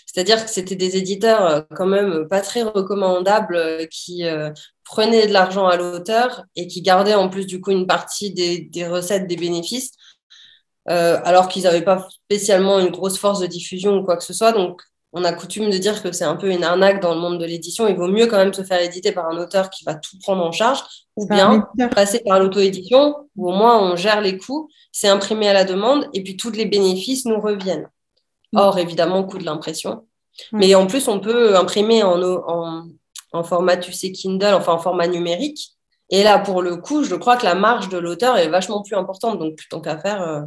C'est-à-dire 0.05 0.43
que 0.43 0.49
c'était 0.49 0.75
des 0.75 0.97
éditeurs 0.97 1.45
euh, 1.45 1.61
quand 1.75 1.85
même 1.85 2.27
pas 2.27 2.41
très 2.41 2.63
recommandables 2.63 3.55
euh, 3.55 3.85
qui 3.87 4.25
euh, 4.25 4.51
prenaient 4.85 5.27
de 5.27 5.33
l'argent 5.33 5.67
à 5.67 5.77
l'auteur 5.77 6.43
et 6.55 6.67
qui 6.67 6.81
gardaient 6.81 7.15
en 7.15 7.29
plus 7.29 7.45
du 7.47 7.59
coup 7.59 7.71
une 7.71 7.87
partie 7.87 8.31
des, 8.31 8.61
des 8.61 8.87
recettes, 8.87 9.27
des 9.27 9.37
bénéfices, 9.37 9.91
alors 10.85 11.47
qu'ils 11.47 11.63
n'avaient 11.63 11.83
pas 11.83 12.07
spécialement 12.25 12.79
une 12.79 12.89
grosse 12.89 13.17
force 13.17 13.39
de 13.39 13.47
diffusion 13.47 13.97
ou 13.97 14.03
quoi 14.03 14.17
que 14.17 14.23
ce 14.23 14.33
soit. 14.33 14.51
Donc 14.51 14.81
on 15.13 15.23
a 15.23 15.31
coutume 15.31 15.69
de 15.69 15.77
dire 15.77 16.01
que 16.01 16.11
c'est 16.11 16.25
un 16.25 16.35
peu 16.35 16.49
une 16.49 16.63
arnaque 16.63 16.99
dans 16.99 17.13
le 17.13 17.21
monde 17.21 17.39
de 17.39 17.45
l'édition. 17.45 17.87
Il 17.87 17.95
vaut 17.95 18.07
mieux 18.07 18.25
quand 18.25 18.37
même 18.37 18.53
se 18.53 18.63
faire 18.63 18.81
éditer 18.81 19.11
par 19.11 19.29
un 19.29 19.37
auteur 19.37 19.69
qui 19.69 19.83
va 19.83 19.93
tout 19.93 20.17
prendre 20.19 20.43
en 20.43 20.51
charge, 20.51 20.79
ou 21.15 21.27
bien 21.27 21.67
passer 21.95 22.21
par 22.25 22.39
l'auto-édition, 22.39 23.15
où 23.35 23.49
au 23.49 23.53
moins 23.53 23.79
on 23.79 23.95
gère 23.95 24.21
les 24.21 24.37
coûts, 24.37 24.69
c'est 24.91 25.07
imprimé 25.07 25.47
à 25.47 25.53
la 25.53 25.65
demande, 25.65 26.09
et 26.13 26.23
puis 26.23 26.35
tous 26.35 26.49
les 26.51 26.65
bénéfices 26.65 27.25
nous 27.25 27.39
reviennent. 27.39 27.89
Mm. 28.53 28.57
Or, 28.57 28.79
évidemment, 28.79 29.23
coût 29.23 29.37
de 29.37 29.45
l'impression. 29.45 30.07
Mais 30.51 30.73
en 30.73 30.87
plus, 30.87 31.07
on 31.07 31.19
peut 31.19 31.55
imprimer 31.55 32.01
en, 32.01 32.19
en, 32.21 32.87
en 33.33 33.43
format, 33.43 33.77
tu 33.77 33.93
sais, 33.93 34.11
Kindle, 34.11 34.55
enfin 34.55 34.73
en 34.73 34.79
format 34.79 35.07
numérique. 35.07 35.73
Et 36.09 36.23
là, 36.23 36.39
pour 36.39 36.63
le 36.63 36.77
coup, 36.77 37.03
je 37.03 37.13
crois 37.13 37.37
que 37.37 37.45
la 37.45 37.53
marge 37.55 37.89
de 37.89 37.97
l'auteur 37.99 38.37
est 38.37 38.49
vachement 38.49 38.81
plus 38.81 38.95
importante. 38.95 39.37
Donc, 39.37 39.59
tant 39.69 39.79
qu'à 39.79 39.97
faire, 39.97 40.21
euh, 40.23 40.41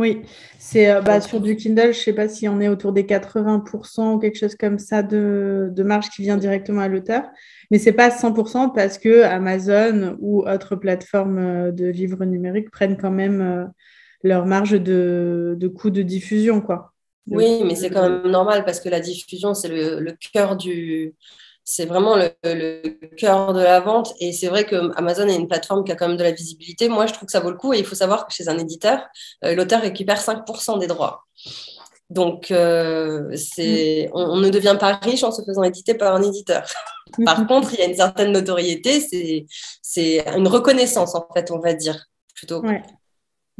oui, 0.00 0.22
c'est 0.58 0.90
euh, 0.90 1.02
bah, 1.02 1.20
sur 1.20 1.40
du 1.40 1.56
Kindle, 1.56 1.82
je 1.82 1.88
ne 1.88 1.92
sais 1.92 2.12
pas 2.14 2.28
si 2.28 2.48
on 2.48 2.60
est 2.60 2.68
autour 2.68 2.92
des 2.92 3.04
80% 3.04 4.14
ou 4.14 4.18
quelque 4.18 4.38
chose 4.38 4.54
comme 4.54 4.78
ça 4.78 5.02
de, 5.02 5.72
marge 5.84 6.08
qui 6.08 6.22
vient 6.22 6.38
directement 6.38 6.80
à 6.80 6.88
l'auteur, 6.88 7.24
mais 7.70 7.78
ce 7.78 7.86
n'est 7.86 7.96
pas 7.96 8.08
100% 8.08 8.72
parce 8.74 8.98
que 8.98 9.22
Amazon 9.22 10.16
ou 10.20 10.42
autres 10.48 10.74
plateformes 10.74 11.38
euh, 11.38 11.70
de 11.70 11.86
livres 11.86 12.24
numériques 12.24 12.70
prennent 12.70 12.96
quand 12.96 13.10
même 13.10 13.40
euh, 13.42 13.64
leur 14.22 14.46
marge 14.46 14.72
de, 14.72 15.54
de 15.58 15.68
coût 15.68 15.90
de 15.90 16.02
diffusion. 16.02 16.62
Quoi. 16.62 16.92
oui, 17.26 17.62
mais 17.64 17.74
c'est 17.74 17.90
quand 17.90 18.08
même 18.08 18.30
normal 18.30 18.64
parce 18.64 18.80
que 18.80 18.88
la 18.88 19.00
diffusion, 19.00 19.52
c'est 19.52 19.68
le, 19.68 20.16
cœur 20.32 20.56
du, 20.56 21.14
c'est 21.70 21.86
vraiment 21.86 22.16
le, 22.16 22.80
cœur 23.16 23.52
de 23.52 23.60
la 23.60 23.80
vente. 23.80 24.12
Et 24.18 24.32
c'est 24.32 24.48
vrai 24.48 24.64
que 24.64 24.90
Amazon 24.96 25.28
est 25.28 25.36
une 25.36 25.46
plateforme 25.46 25.84
qui 25.84 25.92
a 25.92 25.94
quand 25.94 26.08
même 26.08 26.16
de 26.16 26.24
la 26.24 26.32
visibilité. 26.32 26.88
Moi, 26.88 27.06
je 27.06 27.12
trouve 27.12 27.26
que 27.26 27.32
ça 27.32 27.40
vaut 27.40 27.50
le 27.50 27.56
coup. 27.56 27.72
Et 27.72 27.78
il 27.78 27.84
faut 27.84 27.94
savoir 27.94 28.26
que 28.26 28.32
chez 28.32 28.48
un 28.48 28.58
éditeur, 28.58 29.06
euh, 29.44 29.54
l'auteur 29.54 29.80
récupère 29.80 30.20
5% 30.20 30.78
des 30.80 30.88
droits. 30.88 31.24
Donc, 32.08 32.50
euh, 32.50 33.30
c'est, 33.36 34.10
on, 34.12 34.36
ne 34.38 34.50
devient 34.50 34.76
pas 34.78 34.96
riche 34.96 35.22
en 35.22 35.30
se 35.30 35.42
faisant 35.42 35.62
éditer 35.62 35.94
par 35.94 36.14
un 36.16 36.22
éditeur. 36.22 36.64
par 37.24 37.46
contre, 37.46 37.72
il 37.74 37.78
y 37.78 37.82
a 37.82 37.86
une 37.86 37.94
certaine 37.94 38.32
notoriété. 38.32 39.00
C'est, 39.00 39.46
c'est 39.80 40.24
une 40.36 40.48
reconnaissance, 40.48 41.14
en 41.14 41.28
fait, 41.32 41.52
on 41.52 41.60
va 41.60 41.72
dire, 41.74 42.06
plutôt. 42.34 42.62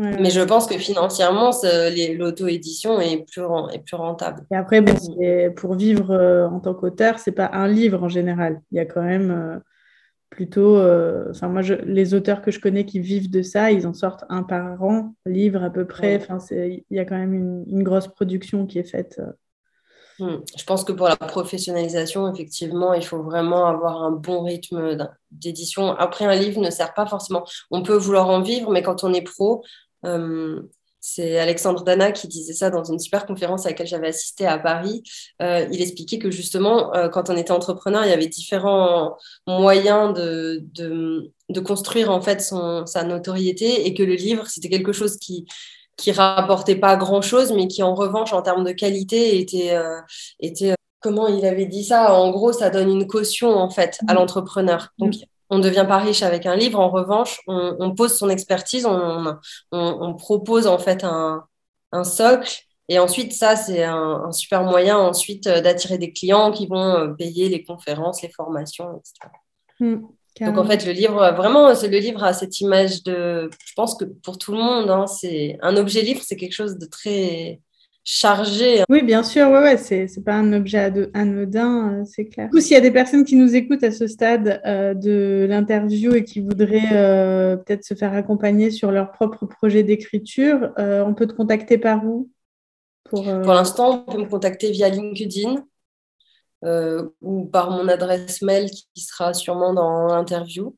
Mais 0.00 0.30
je 0.30 0.40
pense 0.40 0.66
que 0.66 0.78
financièrement, 0.78 1.50
l'auto-édition 2.16 3.00
est 3.00 3.18
plus, 3.18 3.42
est 3.72 3.78
plus 3.80 3.96
rentable. 3.96 4.46
Et 4.50 4.56
après, 4.56 4.82
pour 5.54 5.74
vivre 5.74 6.10
euh, 6.12 6.48
en 6.48 6.58
tant 6.58 6.72
qu'auteur, 6.72 7.18
ce 7.18 7.28
n'est 7.28 7.36
pas 7.36 7.50
un 7.52 7.68
livre 7.68 8.02
en 8.02 8.08
général. 8.08 8.62
Il 8.72 8.78
y 8.78 8.80
a 8.80 8.86
quand 8.86 9.02
même 9.02 9.30
euh, 9.30 9.58
plutôt, 10.30 10.78
enfin 11.30 11.48
moi, 11.48 11.60
je, 11.60 11.74
les 11.74 12.14
auteurs 12.14 12.40
que 12.40 12.50
je 12.50 12.60
connais 12.60 12.86
qui 12.86 12.98
vivent 12.98 13.30
de 13.30 13.42
ça, 13.42 13.72
ils 13.72 13.86
en 13.86 13.92
sortent 13.92 14.24
un 14.30 14.42
par 14.42 14.82
an, 14.82 15.14
livre 15.26 15.62
à 15.62 15.68
peu 15.68 15.86
près. 15.86 16.16
Enfin, 16.16 16.38
il 16.50 16.82
y 16.90 16.98
a 16.98 17.04
quand 17.04 17.18
même 17.18 17.34
une, 17.34 17.64
une, 17.68 17.82
grosse 17.82 18.08
production 18.08 18.66
qui 18.66 18.78
est 18.78 18.90
faite. 18.90 19.20
Hmm. 20.20 20.36
Je 20.56 20.64
pense 20.64 20.84
que 20.84 20.92
pour 20.92 21.08
la 21.08 21.16
professionnalisation, 21.16 22.32
effectivement, 22.32 22.92
il 22.92 23.04
faut 23.04 23.22
vraiment 23.22 23.66
avoir 23.66 24.02
un 24.02 24.10
bon 24.10 24.44
rythme 24.44 24.96
d'édition. 25.30 25.92
Après, 25.92 26.26
un 26.26 26.34
livre 26.34 26.60
ne 26.60 26.70
sert 26.70 26.94
pas 26.94 27.06
forcément. 27.06 27.44
On 27.70 27.82
peut 27.82 27.96
vouloir 27.96 28.28
en 28.28 28.42
vivre, 28.42 28.70
mais 28.70 28.82
quand 28.82 29.02
on 29.02 29.14
est 29.14 29.22
pro, 29.22 29.64
c'est 31.00 31.38
Alexandre 31.38 31.82
Dana 31.82 32.12
qui 32.12 32.28
disait 32.28 32.52
ça 32.52 32.68
dans 32.68 32.84
une 32.84 32.98
super 32.98 33.24
conférence 33.24 33.64
à 33.64 33.70
laquelle 33.70 33.86
j'avais 33.86 34.08
assisté 34.08 34.46
à 34.46 34.58
Paris. 34.58 35.02
Euh, 35.40 35.66
il 35.72 35.80
expliquait 35.80 36.18
que 36.18 36.30
justement, 36.30 36.94
euh, 36.94 37.08
quand 37.08 37.30
on 37.30 37.36
était 37.36 37.52
entrepreneur, 37.52 38.04
il 38.04 38.10
y 38.10 38.12
avait 38.12 38.26
différents 38.26 39.16
moyens 39.46 40.12
de, 40.12 40.62
de, 40.74 41.60
construire 41.60 42.10
en 42.10 42.20
fait 42.20 42.40
son, 42.40 42.86
sa 42.86 43.02
notoriété 43.02 43.86
et 43.86 43.94
que 43.94 44.02
le 44.02 44.14
livre, 44.14 44.46
c'était 44.46 44.68
quelque 44.68 44.92
chose 44.92 45.16
qui 45.16 45.46
qui 45.96 46.12
rapportait 46.12 46.76
pas 46.76 46.96
grand 46.96 47.20
chose, 47.20 47.52
mais 47.52 47.68
qui 47.68 47.82
en 47.82 47.94
revanche, 47.94 48.32
en 48.32 48.40
termes 48.40 48.64
de 48.64 48.72
qualité, 48.72 49.38
était, 49.38 49.76
euh, 49.76 50.00
était 50.38 50.74
comment 51.00 51.28
il 51.28 51.44
avait 51.44 51.66
dit 51.66 51.84
ça? 51.84 52.14
En 52.14 52.30
gros, 52.30 52.52
ça 52.52 52.70
donne 52.70 52.88
une 52.88 53.06
caution 53.06 53.50
en 53.50 53.68
fait 53.68 53.98
à 54.08 54.14
mmh. 54.14 54.16
l'entrepreneur. 54.16 54.94
Donc, 54.98 55.16
mmh 55.16 55.24
on 55.50 55.58
ne 55.58 55.62
devient 55.62 55.84
pas 55.86 55.98
riche 55.98 56.22
avec 56.22 56.46
un 56.46 56.56
livre. 56.56 56.78
En 56.78 56.90
revanche, 56.90 57.40
on, 57.46 57.94
pose 57.94 58.16
son 58.16 58.28
expertise, 58.30 58.86
on, 58.86 60.14
propose 60.14 60.66
en 60.66 60.78
fait 60.78 61.04
un, 61.04 61.44
socle. 62.04 62.50
Et 62.88 62.98
ensuite, 62.98 63.32
ça, 63.32 63.56
c'est 63.56 63.84
un, 63.84 64.32
super 64.32 64.64
moyen 64.64 64.98
ensuite 64.98 65.46
euh, 65.46 65.60
d'attirer 65.60 65.96
des 65.96 66.12
clients 66.12 66.50
qui 66.50 66.66
vont 66.66 66.96
euh, 66.96 67.08
payer 67.08 67.48
les 67.48 67.62
conférences, 67.62 68.20
les 68.20 68.30
formations, 68.30 68.98
etc. 68.98 69.32
Mmh, 69.78 69.96
Donc 70.40 70.58
en 70.58 70.64
fait, 70.64 70.84
le 70.84 70.90
livre, 70.90 71.30
vraiment, 71.36 71.72
c'est 71.76 71.86
le 71.86 71.98
livre 71.98 72.24
a 72.24 72.32
cette 72.32 72.60
image 72.60 73.04
de, 73.04 73.48
je 73.64 73.72
pense 73.76 73.94
que 73.94 74.04
pour 74.04 74.38
tout 74.38 74.50
le 74.50 74.58
monde, 74.58 74.90
hein, 74.90 75.06
c'est 75.06 75.56
un 75.62 75.76
objet 75.76 76.02
livre, 76.02 76.20
c'est 76.24 76.34
quelque 76.34 76.52
chose 76.52 76.78
de 76.78 76.86
très 76.86 77.60
chargé. 78.12 78.82
Oui, 78.88 79.02
bien 79.02 79.22
sûr, 79.22 79.48
ouais, 79.50 79.60
ouais, 79.60 79.76
c'est, 79.76 80.08
c'est 80.08 80.24
pas 80.24 80.34
un 80.34 80.52
objet 80.52 80.92
anodin, 81.14 81.92
euh, 81.92 82.04
c'est 82.04 82.24
clair. 82.24 82.46
Du 82.46 82.50
coup, 82.50 82.60
s'il 82.60 82.72
y 82.72 82.76
a 82.76 82.80
des 82.80 82.90
personnes 82.90 83.24
qui 83.24 83.36
nous 83.36 83.54
écoutent 83.54 83.84
à 83.84 83.92
ce 83.92 84.08
stade 84.08 84.60
euh, 84.66 84.94
de 84.94 85.46
l'interview 85.48 86.14
et 86.14 86.24
qui 86.24 86.40
voudraient 86.40 86.92
euh, 86.92 87.56
peut-être 87.56 87.84
se 87.84 87.94
faire 87.94 88.12
accompagner 88.12 88.72
sur 88.72 88.90
leur 88.90 89.12
propre 89.12 89.46
projet 89.46 89.84
d'écriture, 89.84 90.72
on 90.76 91.14
peut 91.14 91.26
te 91.26 91.34
contacter 91.34 91.78
par 91.78 92.04
où? 92.04 92.28
Pour, 93.04 93.24
pour 93.24 93.52
l'instant, 93.52 94.04
on 94.08 94.12
peut 94.12 94.18
me 94.18 94.28
contacter 94.28 94.72
via 94.72 94.88
LinkedIn. 94.88 95.64
ou 97.20 97.44
par 97.46 97.70
mon 97.70 97.86
adresse 97.86 98.42
mail 98.42 98.70
qui 98.70 99.02
sera 99.02 99.34
sûrement 99.34 99.72
dans 99.72 100.08
l'interview. 100.08 100.74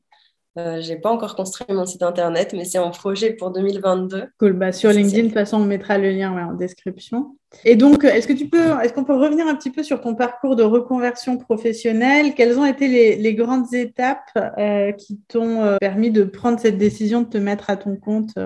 Euh, 0.55 0.81
je 0.81 0.89
n'ai 0.89 0.99
pas 0.99 1.11
encore 1.11 1.35
construit 1.35 1.73
mon 1.73 1.85
site 1.85 2.03
internet, 2.03 2.53
mais 2.53 2.63
c'est 2.63 2.77
en 2.77 2.91
projet 2.91 3.33
pour 3.33 3.49
2022. 3.49 4.25
Cool. 4.39 4.53
Bah, 4.53 4.71
sur 4.71 4.91
LinkedIn, 4.91 5.23
de 5.23 5.27
toute 5.27 5.33
façon, 5.33 5.57
on 5.57 5.65
mettra 5.65 5.97
le 5.97 6.11
lien 6.11 6.31
en 6.31 6.53
description. 6.53 7.37
Et 7.65 7.75
donc, 7.75 8.03
est-ce 8.03 8.27
que 8.27 8.33
tu 8.33 8.49
peux, 8.49 8.79
est-ce 8.83 8.93
qu'on 8.93 9.03
peut 9.03 9.15
revenir 9.15 9.47
un 9.47 9.55
petit 9.55 9.71
peu 9.71 9.81
sur 9.81 9.99
ton 10.01 10.13
parcours 10.13 10.55
de 10.55 10.63
reconversion 10.63 11.37
professionnelle? 11.37 12.35
Quelles 12.35 12.59
ont 12.59 12.65
été 12.65 13.15
les, 13.15 13.33
grandes 13.33 13.73
étapes 13.73 14.29
euh, 14.59 14.91
qui 14.91 15.19
t'ont 15.27 15.63
euh, 15.63 15.77
permis 15.77 16.11
de 16.11 16.23
prendre 16.23 16.59
cette 16.59 16.77
décision 16.77 17.21
de 17.21 17.27
te 17.27 17.37
mettre 17.37 17.71
à 17.71 17.77
ton 17.77 17.95
compte 17.95 18.37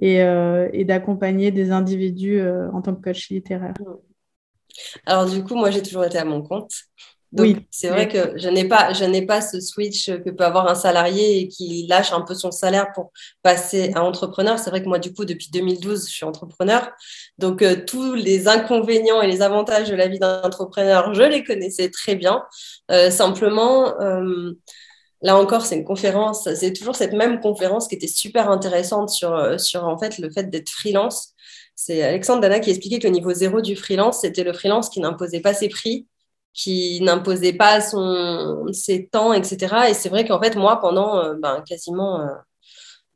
et, 0.00 0.16
et 0.16 0.84
d'accompagner 0.84 1.50
des 1.50 1.70
individus 1.70 2.42
en 2.72 2.80
tant 2.82 2.94
que 2.94 3.02
coach 3.02 3.28
littéraire? 3.30 3.74
Alors, 5.06 5.26
du 5.26 5.44
coup, 5.44 5.54
moi, 5.54 5.70
j'ai 5.70 5.82
toujours 5.82 6.04
été 6.04 6.18
à 6.18 6.24
mon 6.24 6.42
compte. 6.42 6.72
Donc, 7.32 7.46
oui. 7.46 7.66
c'est 7.70 7.88
vrai 7.88 8.08
que 8.08 8.36
je 8.36 8.50
n'ai 8.50 8.68
pas, 8.68 8.92
je 8.92 9.04
n'ai 9.04 9.24
pas 9.24 9.40
ce 9.40 9.58
switch 9.58 10.06
que 10.06 10.28
peut 10.28 10.44
avoir 10.44 10.68
un 10.68 10.74
salarié 10.74 11.38
et 11.40 11.48
qui 11.48 11.86
lâche 11.88 12.12
un 12.12 12.20
peu 12.20 12.34
son 12.34 12.50
salaire 12.50 12.92
pour 12.94 13.10
passer 13.42 13.90
à 13.94 14.04
entrepreneur. 14.04 14.58
C'est 14.58 14.68
vrai 14.68 14.82
que 14.82 14.88
moi, 14.88 14.98
du 14.98 15.14
coup, 15.14 15.24
depuis 15.24 15.48
2012, 15.50 16.06
je 16.08 16.12
suis 16.12 16.24
entrepreneur. 16.26 16.90
Donc, 17.38 17.62
euh, 17.62 17.76
tous 17.86 18.12
les 18.12 18.48
inconvénients 18.48 19.22
et 19.22 19.26
les 19.26 19.40
avantages 19.40 19.88
de 19.88 19.94
la 19.94 20.08
vie 20.08 20.18
d'entrepreneur, 20.18 21.14
je 21.14 21.22
les 21.22 21.42
connaissais 21.42 21.88
très 21.88 22.16
bien. 22.16 22.44
Euh, 22.90 23.10
simplement, 23.10 23.98
euh, 24.02 24.52
là 25.22 25.38
encore, 25.38 25.64
c'est 25.64 25.76
une 25.76 25.84
conférence, 25.84 26.46
c'est 26.54 26.74
toujours 26.74 26.96
cette 26.96 27.14
même 27.14 27.40
conférence 27.40 27.88
qui 27.88 27.94
était 27.94 28.08
super 28.08 28.50
intéressante 28.50 29.08
sur, 29.08 29.58
sur 29.58 29.84
en 29.84 29.96
fait, 29.98 30.18
le 30.18 30.30
fait 30.30 30.50
d'être 30.50 30.68
freelance. 30.68 31.30
C'est 31.76 32.02
Alexandre 32.02 32.42
Dana 32.42 32.60
qui 32.60 32.68
expliquait 32.68 32.98
que 32.98 33.06
le 33.06 33.14
niveau 33.14 33.32
zéro 33.32 33.62
du 33.62 33.74
freelance, 33.74 34.20
c'était 34.20 34.44
le 34.44 34.52
freelance 34.52 34.90
qui 34.90 35.00
n'imposait 35.00 35.40
pas 35.40 35.54
ses 35.54 35.70
prix 35.70 36.06
qui 36.54 37.00
n'imposait 37.02 37.54
pas 37.54 37.80
son, 37.80 38.66
ses 38.72 39.06
temps, 39.06 39.32
etc. 39.32 39.74
Et 39.88 39.94
c'est 39.94 40.08
vrai 40.08 40.26
qu'en 40.26 40.40
fait, 40.40 40.56
moi, 40.56 40.80
pendant 40.80 41.18
euh, 41.18 41.34
ben, 41.34 41.62
quasiment 41.66 42.20
euh, 42.20 42.28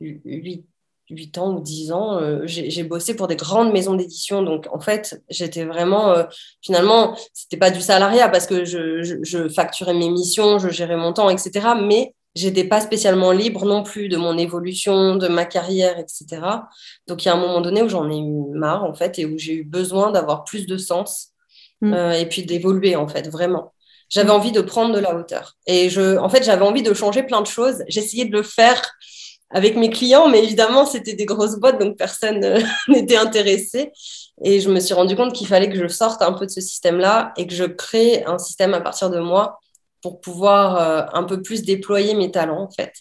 8, 0.01 1.39
ans 1.39 1.55
ou 1.55 1.61
10 1.61 1.93
ans, 1.93 2.19
euh, 2.19 2.43
j'ai 2.47 2.83
bossé 2.83 3.15
pour 3.15 3.29
des 3.29 3.37
grandes 3.37 3.73
maisons 3.73 3.95
d'édition. 3.95 4.43
Donc, 4.43 4.67
en 4.73 4.81
fait, 4.81 5.23
j'étais 5.29 5.65
vraiment, 5.65 6.11
euh, 6.13 6.25
finalement, 6.63 7.17
c'était 7.33 7.59
pas 7.59 7.71
du 7.71 7.81
salariat 7.81 8.29
parce 8.29 8.47
que 8.47 8.65
je, 8.65 9.03
je, 9.03 9.17
je, 9.23 9.49
facturais 9.49 9.95
mes 9.95 10.11
missions, 10.11 10.59
je 10.59 10.69
gérais 10.69 10.97
mon 10.97 11.13
temps, 11.13 11.31
etc. 11.31 11.69
Mais 11.81 12.15
j'étais 12.35 12.65
pas 12.65 12.81
spécialement 12.81 13.33
libre 13.33 13.67
non 13.67 13.83
plus 13.83 14.09
de 14.09 14.17
mon 14.17 14.37
évolution, 14.39 15.17
de 15.17 15.29
ma 15.29 15.45
carrière, 15.45 15.99
etc. 15.99 16.27
Donc, 17.07 17.25
il 17.25 17.29
y 17.29 17.31
a 17.31 17.35
un 17.35 17.41
moment 17.41 17.61
donné 17.61 17.83
où 17.83 17.89
j'en 17.89 18.11
ai 18.11 18.19
eu 18.19 18.51
marre, 18.55 18.85
en 18.85 18.95
fait, 18.95 19.19
et 19.19 19.27
où 19.27 19.39
j'ai 19.39 19.55
eu 19.55 19.65
besoin 19.65 20.11
d'avoir 20.11 20.45
plus 20.45 20.67
de 20.67 20.79
sens 20.79 21.33
Mm. 21.81 21.93
Euh, 21.93 22.13
et 22.13 22.27
puis 22.27 22.45
d'évoluer 22.45 22.97
en 22.97 23.09
fait, 23.09 23.29
vraiment. 23.29 23.73
J'avais 24.09 24.31
envie 24.31 24.53
de 24.53 24.61
prendre 24.61 24.95
de 24.95 25.01
la 25.01 25.17
hauteur. 25.17 25.57
Et 25.67 25.91
je, 25.91 26.17
en 26.19 26.29
fait, 26.29 26.45
j'avais 26.45 26.65
envie 26.65 26.83
de 26.83 26.95
changer 26.95 27.25
plein 27.25 27.41
de 27.41 27.47
choses. 27.47 27.83
J'essayais 27.89 28.25
de 28.25 28.33
le 28.33 28.43
faire 28.43 28.81
avec 29.51 29.77
mes 29.77 29.91
clients, 29.91 30.29
mais 30.29 30.43
évidemment, 30.43 30.87
c'était 30.87 31.15
des 31.15 31.25
grosses 31.25 31.57
boîtes, 31.57 31.81
donc 31.81 31.97
personne 31.97 32.43
euh, 32.45 32.61
n'était 32.89 33.17
intéressé. 33.17 33.93
Et 34.45 34.61
je 34.61 34.71
me 34.71 34.81
suis 34.81 34.95
rendu 34.95 35.17
compte 35.17 35.33
qu'il 35.33 35.47
fallait 35.47 35.71
que 35.71 35.79
je 35.79 35.89
sorte 35.89 36.23
un 36.23 36.33
peu 36.33 36.47
de 36.47 36.51
ce 36.51 36.61
système-là 36.61 37.33
et 37.37 37.47
que 37.47 37.55
je 37.55 37.65
crée 37.65 38.25
un 38.25 38.39
système 38.39 38.75
à 38.75 38.81
partir 38.81 39.11
de 39.11 39.19
moi 39.19 39.59
pour 40.03 40.21
pouvoir 40.21 40.77
euh, 40.77 41.03
un 41.13 41.25
peu 41.25 41.43
plus 41.43 41.63
déployer 41.63 42.15
mes 42.15 42.31
talents, 42.31 42.63
en 42.63 42.71
fait. 42.71 42.93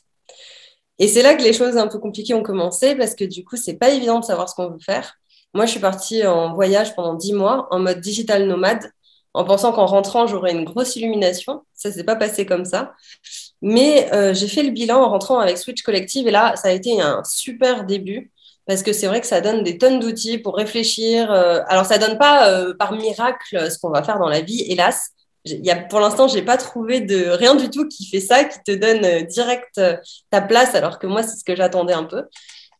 Et 0.98 1.08
c'est 1.08 1.22
là 1.22 1.36
que 1.36 1.44
les 1.44 1.54
choses 1.54 1.78
un 1.78 1.88
peu 1.88 2.00
compliquées 2.00 2.34
ont 2.34 2.44
commencé 2.44 2.96
parce 2.96 3.16
que 3.16 3.26
du 3.26 3.44
coup, 3.44 3.58
c'est 3.58 3.76
pas 3.76 3.90
évident 3.90 4.20
de 4.20 4.26
savoir 4.26 4.48
ce 4.48 4.56
qu'on 4.56 4.70
veut 4.70 4.80
faire. 4.80 5.16
Moi, 5.56 5.66
je 5.66 5.72
suis 5.72 5.80
partie 5.80 6.28
en 6.28 6.54
voyage 6.54 6.96
pendant 6.96 7.14
dix 7.14 7.32
mois 7.32 7.70
en 7.72 7.80
mode 7.80 8.02
digital 8.02 8.46
nomade, 8.46 8.92
en 9.34 9.46
pensant 9.46 9.72
qu'en 9.72 9.86
rentrant, 9.86 10.28
j'aurais 10.28 10.52
une 10.52 10.66
grosse 10.66 10.98
illumination. 10.98 11.64
Ça 11.74 11.94
s'est 11.94 12.04
pas 12.04 12.18
passé 12.18 12.46
comme 12.46 12.66
ça. 12.66 12.94
Mais 13.62 14.14
euh, 14.14 14.34
j'ai 14.34 14.50
fait 14.50 14.64
le 14.64 14.72
bilan 14.72 15.02
en 15.02 15.10
rentrant 15.10 15.40
avec 15.40 15.58
Switch 15.58 15.82
Collective 15.82 16.28
et 16.28 16.32
là, 16.32 16.58
ça 16.58 16.68
a 16.68 16.72
été 16.72 17.02
un 17.02 17.24
super 17.24 17.86
début 17.86 18.32
parce 18.68 18.84
que 18.84 18.92
c'est 18.92 19.08
vrai 19.08 19.22
que 19.22 19.28
ça 19.28 19.40
donne 19.40 19.64
des 19.64 19.78
tonnes 19.78 20.02
d'outils 20.02 20.40
pour 20.40 20.58
réfléchir. 20.58 21.32
Euh, 21.32 21.62
alors, 21.68 21.86
ça 21.86 22.00
donne 22.00 22.18
pas 22.18 22.50
euh, 22.50 22.74
par 22.74 22.92
miracle 22.92 23.72
ce 23.72 23.80
qu'on 23.80 23.92
va 23.92 24.04
faire 24.04 24.20
dans 24.20 24.30
la 24.30 24.42
vie, 24.42 24.62
hélas. 24.68 25.12
Y 25.46 25.72
a, 25.72 25.78
pour 25.78 26.02
l'instant, 26.02 26.28
j'ai 26.28 26.42
pas 26.42 26.58
trouvé 26.58 27.00
de 27.00 27.30
rien 27.30 27.56
du 27.56 27.70
tout 27.70 27.88
qui 27.88 28.08
fait 28.08 28.20
ça, 28.20 28.44
qui 28.44 28.58
te 28.66 28.72
donne 28.72 29.26
direct 29.28 29.80
ta 30.32 30.42
place, 30.42 30.76
alors 30.76 31.00
que 31.00 31.08
moi, 31.08 31.24
c'est 31.24 31.38
ce 31.38 31.46
que 31.46 31.56
j'attendais 31.56 31.94
un 31.94 32.04
peu. 32.04 32.24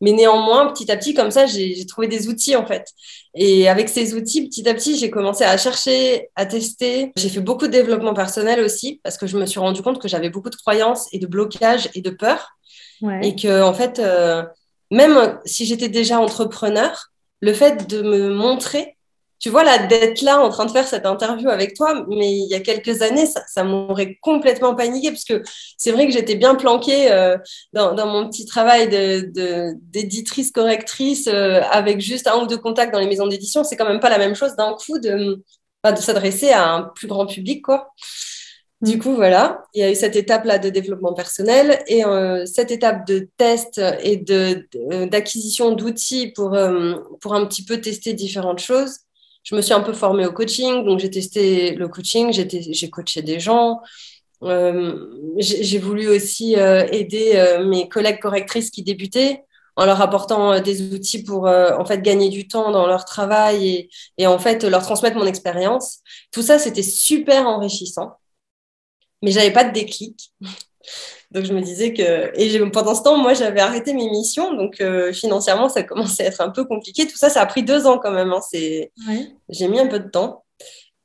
Mais 0.00 0.12
néanmoins, 0.12 0.72
petit 0.72 0.90
à 0.90 0.96
petit, 0.96 1.14
comme 1.14 1.30
ça, 1.30 1.46
j'ai 1.46 1.84
trouvé 1.86 2.08
des 2.08 2.28
outils 2.28 2.56
en 2.56 2.66
fait. 2.66 2.86
Et 3.34 3.68
avec 3.68 3.88
ces 3.88 4.14
outils, 4.14 4.48
petit 4.48 4.68
à 4.68 4.74
petit, 4.74 4.96
j'ai 4.96 5.10
commencé 5.10 5.44
à 5.44 5.56
chercher, 5.56 6.30
à 6.36 6.46
tester. 6.46 7.12
J'ai 7.16 7.28
fait 7.28 7.40
beaucoup 7.40 7.66
de 7.66 7.72
développement 7.72 8.14
personnel 8.14 8.60
aussi 8.60 9.00
parce 9.02 9.18
que 9.18 9.26
je 9.26 9.36
me 9.36 9.46
suis 9.46 9.60
rendu 9.60 9.82
compte 9.82 10.00
que 10.00 10.08
j'avais 10.08 10.30
beaucoup 10.30 10.50
de 10.50 10.56
croyances 10.56 11.08
et 11.12 11.18
de 11.18 11.26
blocages 11.26 11.90
et 11.94 12.00
de 12.00 12.10
peurs. 12.10 12.56
Et 13.22 13.36
que, 13.36 13.62
en 13.62 13.74
fait, 13.74 13.98
euh, 13.98 14.42
même 14.90 15.38
si 15.44 15.66
j'étais 15.66 15.90
déjà 15.90 16.18
entrepreneur, 16.18 17.10
le 17.40 17.52
fait 17.52 17.88
de 17.88 18.00
me 18.00 18.30
montrer 18.30 18.95
tu 19.38 19.50
vois, 19.50 19.64
là, 19.64 19.86
d'être 19.86 20.22
là 20.22 20.40
en 20.40 20.48
train 20.48 20.64
de 20.64 20.70
faire 20.70 20.86
cette 20.86 21.04
interview 21.04 21.50
avec 21.50 21.74
toi, 21.74 22.06
mais 22.08 22.32
il 22.32 22.48
y 22.48 22.54
a 22.54 22.60
quelques 22.60 23.02
années, 23.02 23.26
ça, 23.26 23.64
m'aurait 23.64 24.16
complètement 24.22 24.74
paniqué, 24.74 25.10
parce 25.10 25.24
que 25.24 25.42
c'est 25.76 25.92
vrai 25.92 26.06
que 26.06 26.12
j'étais 26.12 26.36
bien 26.36 26.54
planquée 26.54 27.12
euh, 27.12 27.36
dans, 27.74 28.06
mon 28.06 28.28
petit 28.28 28.46
travail 28.46 28.88
d'éditrice, 28.88 30.52
correctrice, 30.52 31.28
euh, 31.28 31.60
avec 31.70 32.00
juste 32.00 32.26
un 32.28 32.42
ou 32.42 32.46
deux 32.46 32.56
contacts 32.56 32.92
dans 32.92 33.00
les 33.00 33.06
maisons 33.06 33.26
d'édition. 33.26 33.62
C'est 33.62 33.76
quand 33.76 33.88
même 33.88 34.00
pas 34.00 34.08
la 34.08 34.18
même 34.18 34.34
chose 34.34 34.56
d'un 34.56 34.74
coup 34.74 34.98
de, 34.98 35.42
de 35.84 35.96
s'adresser 35.96 36.50
à 36.50 36.72
un 36.72 36.82
plus 36.94 37.06
grand 37.06 37.26
public, 37.26 37.62
quoi. 37.62 37.92
Du 38.82 38.98
coup, 38.98 39.14
voilà, 39.14 39.64
il 39.72 39.80
y 39.80 39.84
a 39.84 39.90
eu 39.90 39.94
cette 39.94 40.16
étape-là 40.16 40.58
de 40.58 40.68
développement 40.68 41.14
personnel 41.14 41.82
et 41.86 42.04
euh, 42.04 42.44
cette 42.44 42.70
étape 42.70 43.06
de 43.06 43.28
test 43.38 43.80
et 44.02 44.16
d'acquisition 45.06 45.72
d'outils 45.72 46.32
pour, 46.32 46.56
pour 47.20 47.34
un 47.34 47.46
petit 47.46 47.64
peu 47.64 47.80
tester 47.80 48.12
différentes 48.12 48.60
choses 48.60 49.05
je 49.46 49.54
me 49.54 49.62
suis 49.62 49.72
un 49.72 49.80
peu 49.80 49.92
formée 49.92 50.26
au 50.26 50.32
coaching, 50.32 50.84
donc 50.84 50.98
j'ai 50.98 51.08
testé 51.08 51.70
le 51.70 51.86
coaching, 51.86 52.32
j'ai 52.32 52.90
coaché 52.90 53.22
des 53.22 53.38
gens. 53.38 53.80
Euh, 54.42 55.06
j'ai 55.38 55.78
voulu 55.78 56.08
aussi 56.08 56.56
euh, 56.56 56.84
aider 56.90 57.32
euh, 57.36 57.64
mes 57.64 57.88
collègues 57.88 58.18
correctrices 58.18 58.70
qui 58.70 58.82
débutaient 58.82 59.44
en 59.76 59.86
leur 59.86 60.00
apportant 60.02 60.60
des 60.60 60.92
outils 60.92 61.22
pour 61.22 61.46
en 61.46 61.84
fait 61.84 62.02
gagner 62.02 62.28
du 62.28 62.48
temps 62.48 62.72
dans 62.72 62.86
leur 62.86 63.04
travail 63.04 63.68
et, 63.68 63.90
et 64.18 64.26
en 64.26 64.38
fait 64.38 64.64
leur 64.64 64.82
transmettre 64.82 65.16
mon 65.16 65.26
expérience. 65.26 66.00
Tout 66.32 66.42
ça, 66.42 66.58
c'était 66.58 66.82
super 66.82 67.46
enrichissant, 67.46 68.16
mais 69.22 69.30
j'avais 69.30 69.52
pas 69.52 69.64
de 69.64 69.72
déclic. 69.72 70.32
Donc 71.32 71.44
je 71.44 71.52
me 71.52 71.60
disais 71.60 71.92
que 71.92 72.30
et 72.38 72.70
pendant 72.70 72.94
ce 72.94 73.02
temps, 73.02 73.18
moi 73.18 73.34
j'avais 73.34 73.60
arrêté 73.60 73.94
mes 73.94 74.08
missions, 74.08 74.54
donc 74.54 74.80
euh, 74.80 75.12
financièrement 75.12 75.68
ça 75.68 75.82
commençait 75.82 76.24
à 76.24 76.26
être 76.26 76.40
un 76.40 76.50
peu 76.50 76.64
compliqué. 76.64 77.06
Tout 77.06 77.16
ça, 77.16 77.30
ça 77.30 77.40
a 77.40 77.46
pris 77.46 77.62
deux 77.62 77.86
ans 77.86 77.98
quand 77.98 78.12
même. 78.12 78.32
Hein. 78.32 78.40
C'est 78.48 78.92
j'ai 79.48 79.68
mis 79.68 79.80
un 79.80 79.88
peu 79.88 79.98
de 79.98 80.08
temps. 80.08 80.44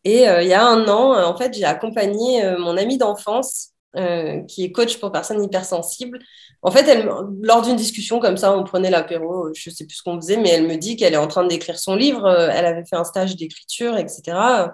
Et 0.03 0.27
euh, 0.27 0.41
il 0.41 0.47
y 0.47 0.53
a 0.53 0.65
un 0.65 0.88
an, 0.88 1.23
en 1.23 1.38
fait, 1.38 1.53
j'ai 1.53 1.65
accompagné 1.65 2.43
mon 2.57 2.77
amie 2.77 2.97
d'enfance 2.97 3.69
qui 4.47 4.63
est 4.63 4.71
coach 4.71 4.97
pour 4.99 5.12
personnes 5.12 5.43
hypersensibles. 5.43 6.19
En 6.62 6.71
fait, 6.71 6.88
elle, 6.88 7.10
lors 7.41 7.62
d'une 7.62 7.75
discussion 7.75 8.19
comme 8.19 8.38
ça, 8.38 8.55
on 8.55 8.63
prenait 8.63 8.89
l'apéro, 8.89 9.49
je 9.53 9.69
sais 9.69 9.86
plus 9.86 9.97
ce 9.97 10.03
qu'on 10.03 10.15
faisait, 10.21 10.38
mais 10.38 10.49
elle 10.49 10.67
me 10.67 10.75
dit 10.75 10.95
qu'elle 10.95 11.13
est 11.13 11.17
en 11.17 11.27
train 11.27 11.45
d'écrire 11.45 11.77
son 11.77 11.95
livre. 11.95 12.27
Elle 12.29 12.65
avait 12.65 12.86
fait 12.86 12.95
un 12.95 13.03
stage 13.03 13.36
d'écriture, 13.36 13.97
etc. 13.97 14.69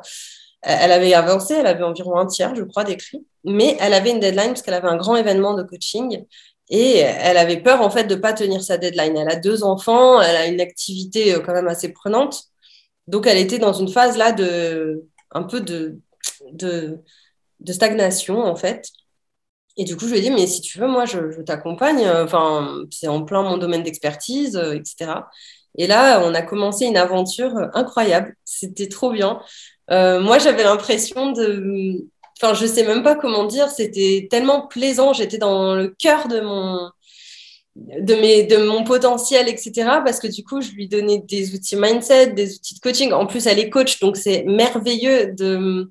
Elle 0.61 0.91
avait 0.91 1.13
avancé, 1.13 1.53
elle 1.53 1.67
avait 1.67 1.83
environ 1.83 2.17
un 2.17 2.25
tiers, 2.25 2.55
je 2.55 2.63
crois, 2.63 2.83
d'écrit, 2.83 3.25
mais 3.43 3.77
elle 3.79 3.93
avait 3.93 4.11
une 4.11 4.19
deadline 4.19 4.49
parce 4.49 4.61
qu'elle 4.61 4.73
avait 4.73 4.87
un 4.87 4.97
grand 4.97 5.15
événement 5.15 5.53
de 5.53 5.63
coaching 5.63 6.25
et 6.69 6.97
elle 6.97 7.37
avait 7.37 7.61
peur 7.61 7.81
en 7.81 7.89
fait 7.89 8.05
de 8.05 8.15
pas 8.15 8.33
tenir 8.33 8.61
sa 8.63 8.77
deadline. 8.77 9.17
Elle 9.17 9.29
a 9.29 9.35
deux 9.35 9.63
enfants, 9.63 10.21
elle 10.21 10.35
a 10.35 10.47
une 10.47 10.59
activité 10.59 11.33
euh, 11.35 11.39
quand 11.39 11.53
même 11.53 11.67
assez 11.67 11.93
prenante, 11.93 12.43
donc 13.07 13.27
elle 13.27 13.37
était 13.37 13.59
dans 13.59 13.73
une 13.73 13.87
phase 13.89 14.17
là 14.17 14.31
de 14.31 15.05
un 15.31 15.43
peu 15.43 15.61
de, 15.61 15.99
de, 16.51 17.01
stagnation 17.69 18.43
en 18.43 18.55
fait. 18.55 18.89
Et 19.77 19.83
du 19.83 19.95
coup, 19.95 20.05
je 20.07 20.11
lui 20.13 20.19
ai 20.19 20.21
dit, 20.21 20.31
mais 20.31 20.47
si 20.47 20.61
tu 20.61 20.79
veux, 20.79 20.87
moi, 20.87 21.05
je, 21.05 21.41
t'accompagne. 21.43 22.03
Euh, 22.03 22.23
enfin, 22.25 22.83
c'est 22.91 23.07
en 23.07 23.23
plein 23.23 23.43
mon 23.43 23.57
domaine 23.57 23.83
d'expertise, 23.83 24.57
euh, 24.57 24.73
etc. 24.73 25.11
Et 25.77 25.85
là, 25.87 26.21
on 26.25 26.33
a 26.33 26.41
commencé 26.41 26.85
une 26.85 26.97
aventure 26.97 27.53
incroyable. 27.73 28.35
C'était 28.43 28.87
trop 28.89 29.11
bien. 29.11 29.41
Euh, 29.91 30.19
moi, 30.19 30.39
j'avais 30.39 30.63
l'impression 30.63 31.31
de. 31.31 32.05
Enfin, 32.41 32.53
je 32.53 32.65
sais 32.65 32.83
même 32.83 33.03
pas 33.03 33.15
comment 33.15 33.45
dire, 33.45 33.69
c'était 33.69 34.27
tellement 34.29 34.67
plaisant. 34.67 35.13
J'étais 35.13 35.37
dans 35.37 35.75
le 35.75 35.87
cœur 35.87 36.27
de 36.27 36.39
mon, 36.39 36.91
de, 37.75 38.15
mes, 38.15 38.43
de 38.43 38.57
mon 38.57 38.83
potentiel, 38.83 39.47
etc. 39.47 39.71
Parce 40.05 40.19
que 40.19 40.27
du 40.27 40.43
coup, 40.43 40.61
je 40.61 40.71
lui 40.71 40.87
donnais 40.87 41.19
des 41.19 41.55
outils 41.55 41.75
mindset, 41.75 42.31
des 42.33 42.55
outils 42.55 42.75
de 42.75 42.79
coaching. 42.79 43.11
En 43.11 43.25
plus, 43.25 43.47
elle 43.47 43.59
est 43.59 43.69
coach, 43.69 43.99
donc 43.99 44.17
c'est 44.17 44.43
merveilleux 44.43 45.33
de, 45.33 45.89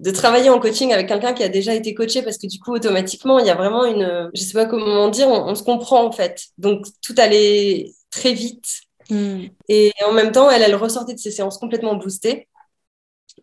de 0.00 0.10
travailler 0.10 0.50
en 0.50 0.58
coaching 0.58 0.92
avec 0.92 1.08
quelqu'un 1.08 1.32
qui 1.32 1.42
a 1.42 1.48
déjà 1.48 1.74
été 1.74 1.94
coaché 1.94 2.22
parce 2.22 2.38
que 2.38 2.46
du 2.46 2.58
coup, 2.58 2.74
automatiquement, 2.74 3.38
il 3.38 3.46
y 3.46 3.50
a 3.50 3.54
vraiment 3.54 3.84
une, 3.84 4.30
je 4.34 4.42
sais 4.42 4.52
pas 4.52 4.66
comment 4.66 5.08
dire, 5.08 5.28
on, 5.28 5.54
se 5.54 5.62
comprend 5.62 6.04
en 6.04 6.12
fait. 6.12 6.46
Donc, 6.58 6.86
tout 7.02 7.14
allait 7.16 7.92
très 8.10 8.32
vite. 8.32 8.66
Hmm. 9.08 9.44
Et 9.68 9.92
en 10.06 10.12
même 10.12 10.32
temps, 10.32 10.50
elle, 10.50 10.62
elle 10.62 10.74
ressortait 10.74 11.14
de 11.14 11.18
ses 11.18 11.30
séances 11.30 11.58
complètement 11.58 11.94
boostée. 11.94 12.48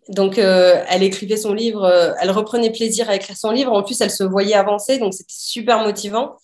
Donc, 0.10 0.38
euh, 0.38 0.84
elle 0.90 1.04
écrivait 1.04 1.38
son 1.38 1.54
livre, 1.54 1.84
euh, 1.84 2.12
elle 2.20 2.32
reprenait 2.32 2.72
plaisir 2.72 3.10
à 3.10 3.16
écrire 3.16 3.38
son 3.38 3.52
livre. 3.52 3.72
En 3.72 3.84
plus, 3.84 4.02
elle 4.02 4.12
se 4.12 4.24
voyait 4.24 4.56
avancer, 4.56 4.98
donc 4.98 5.14
c'était 5.14 5.34
super 5.34 5.80
motivant. 5.80 6.38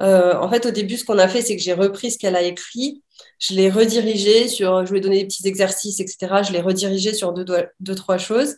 Euh, 0.00 0.34
en 0.38 0.48
fait, 0.50 0.66
au 0.66 0.70
début, 0.70 0.96
ce 0.96 1.04
qu'on 1.04 1.18
a 1.18 1.28
fait, 1.28 1.42
c'est 1.42 1.56
que 1.56 1.62
j'ai 1.62 1.72
repris 1.72 2.10
ce 2.10 2.18
qu'elle 2.18 2.36
a 2.36 2.42
écrit, 2.42 3.02
je 3.38 3.54
l'ai 3.54 3.70
redirigé 3.70 4.48
sur, 4.48 4.84
je 4.84 4.92
lui 4.92 4.98
ai 4.98 5.00
donné 5.00 5.20
des 5.20 5.26
petits 5.26 5.46
exercices, 5.46 6.00
etc. 6.00 6.42
Je 6.46 6.52
l'ai 6.52 6.60
redirigé 6.60 7.14
sur 7.14 7.32
deux, 7.32 7.44
deux, 7.80 7.94
trois 7.94 8.18
choses. 8.18 8.56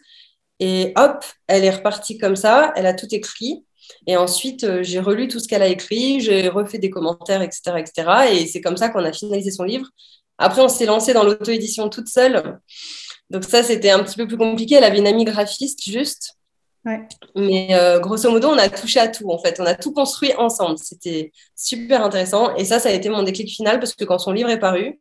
Et 0.61 0.93
hop, 0.97 1.25
elle 1.47 1.65
est 1.65 1.71
repartie 1.71 2.19
comme 2.19 2.37
ça, 2.37 2.73
elle 2.77 2.87
a 2.87 2.95
tout 2.95 3.13
écrit. 3.13 3.65
Et 4.07 4.17
ensuite, 4.17 4.83
j'ai 4.83 5.01
relu 5.01 5.29
tout 5.29 5.41
ce 5.41 5.49
qu'elle 5.49 5.63
a 5.63 5.69
écrit, 5.69 6.21
j'ai 6.21 6.49
refait 6.49 6.79
des 6.79 6.91
commentaires, 6.91 7.43
etc. 7.43 7.79
etc. 7.79 8.09
et 8.33 8.47
c'est 8.47 8.61
comme 8.61 8.77
ça 8.77 8.89
qu'on 8.89 9.05
a 9.05 9.13
finalisé 9.13 9.51
son 9.51 9.65
livre. 9.65 9.87
Après, 10.39 10.63
on 10.63 10.69
s'est 10.69 10.87
lancé 10.87 11.13
dans 11.13 11.25
l'auto-édition 11.25 11.89
toute 11.89 12.09
seule. 12.09 12.59
Donc 13.31 13.45
ça, 13.45 13.63
c'était 13.63 13.91
un 13.91 14.03
petit 14.03 14.17
peu 14.17 14.27
plus 14.27 14.37
compliqué. 14.37 14.77
Elle 14.77 14.85
avait 14.85 14.99
une 14.99 15.07
amie 15.07 15.25
graphiste 15.25 15.83
juste. 15.85 16.35
Mais 17.35 17.69
euh, 17.75 17.99
grosso 17.99 18.31
modo, 18.31 18.49
on 18.49 18.59
a 18.59 18.69
touché 18.69 19.01
à 19.01 19.09
tout 19.09 19.31
en 19.31 19.39
fait. 19.39 19.59
On 19.59 19.65
a 19.65 19.75
tout 19.75 19.93
construit 19.93 20.35
ensemble. 20.37 20.77
C'était 20.79 21.33
super 21.57 22.05
intéressant. 22.05 22.55
Et 22.57 22.65
ça, 22.65 22.79
ça 22.79 22.91
a 22.91 22.93
été 22.93 23.09
mon 23.09 23.23
déclic 23.23 23.49
final 23.49 23.79
parce 23.79 23.95
que 23.95 24.05
quand 24.05 24.19
son 24.19 24.33
livre 24.33 24.51
est 24.51 24.59
paru, 24.59 25.01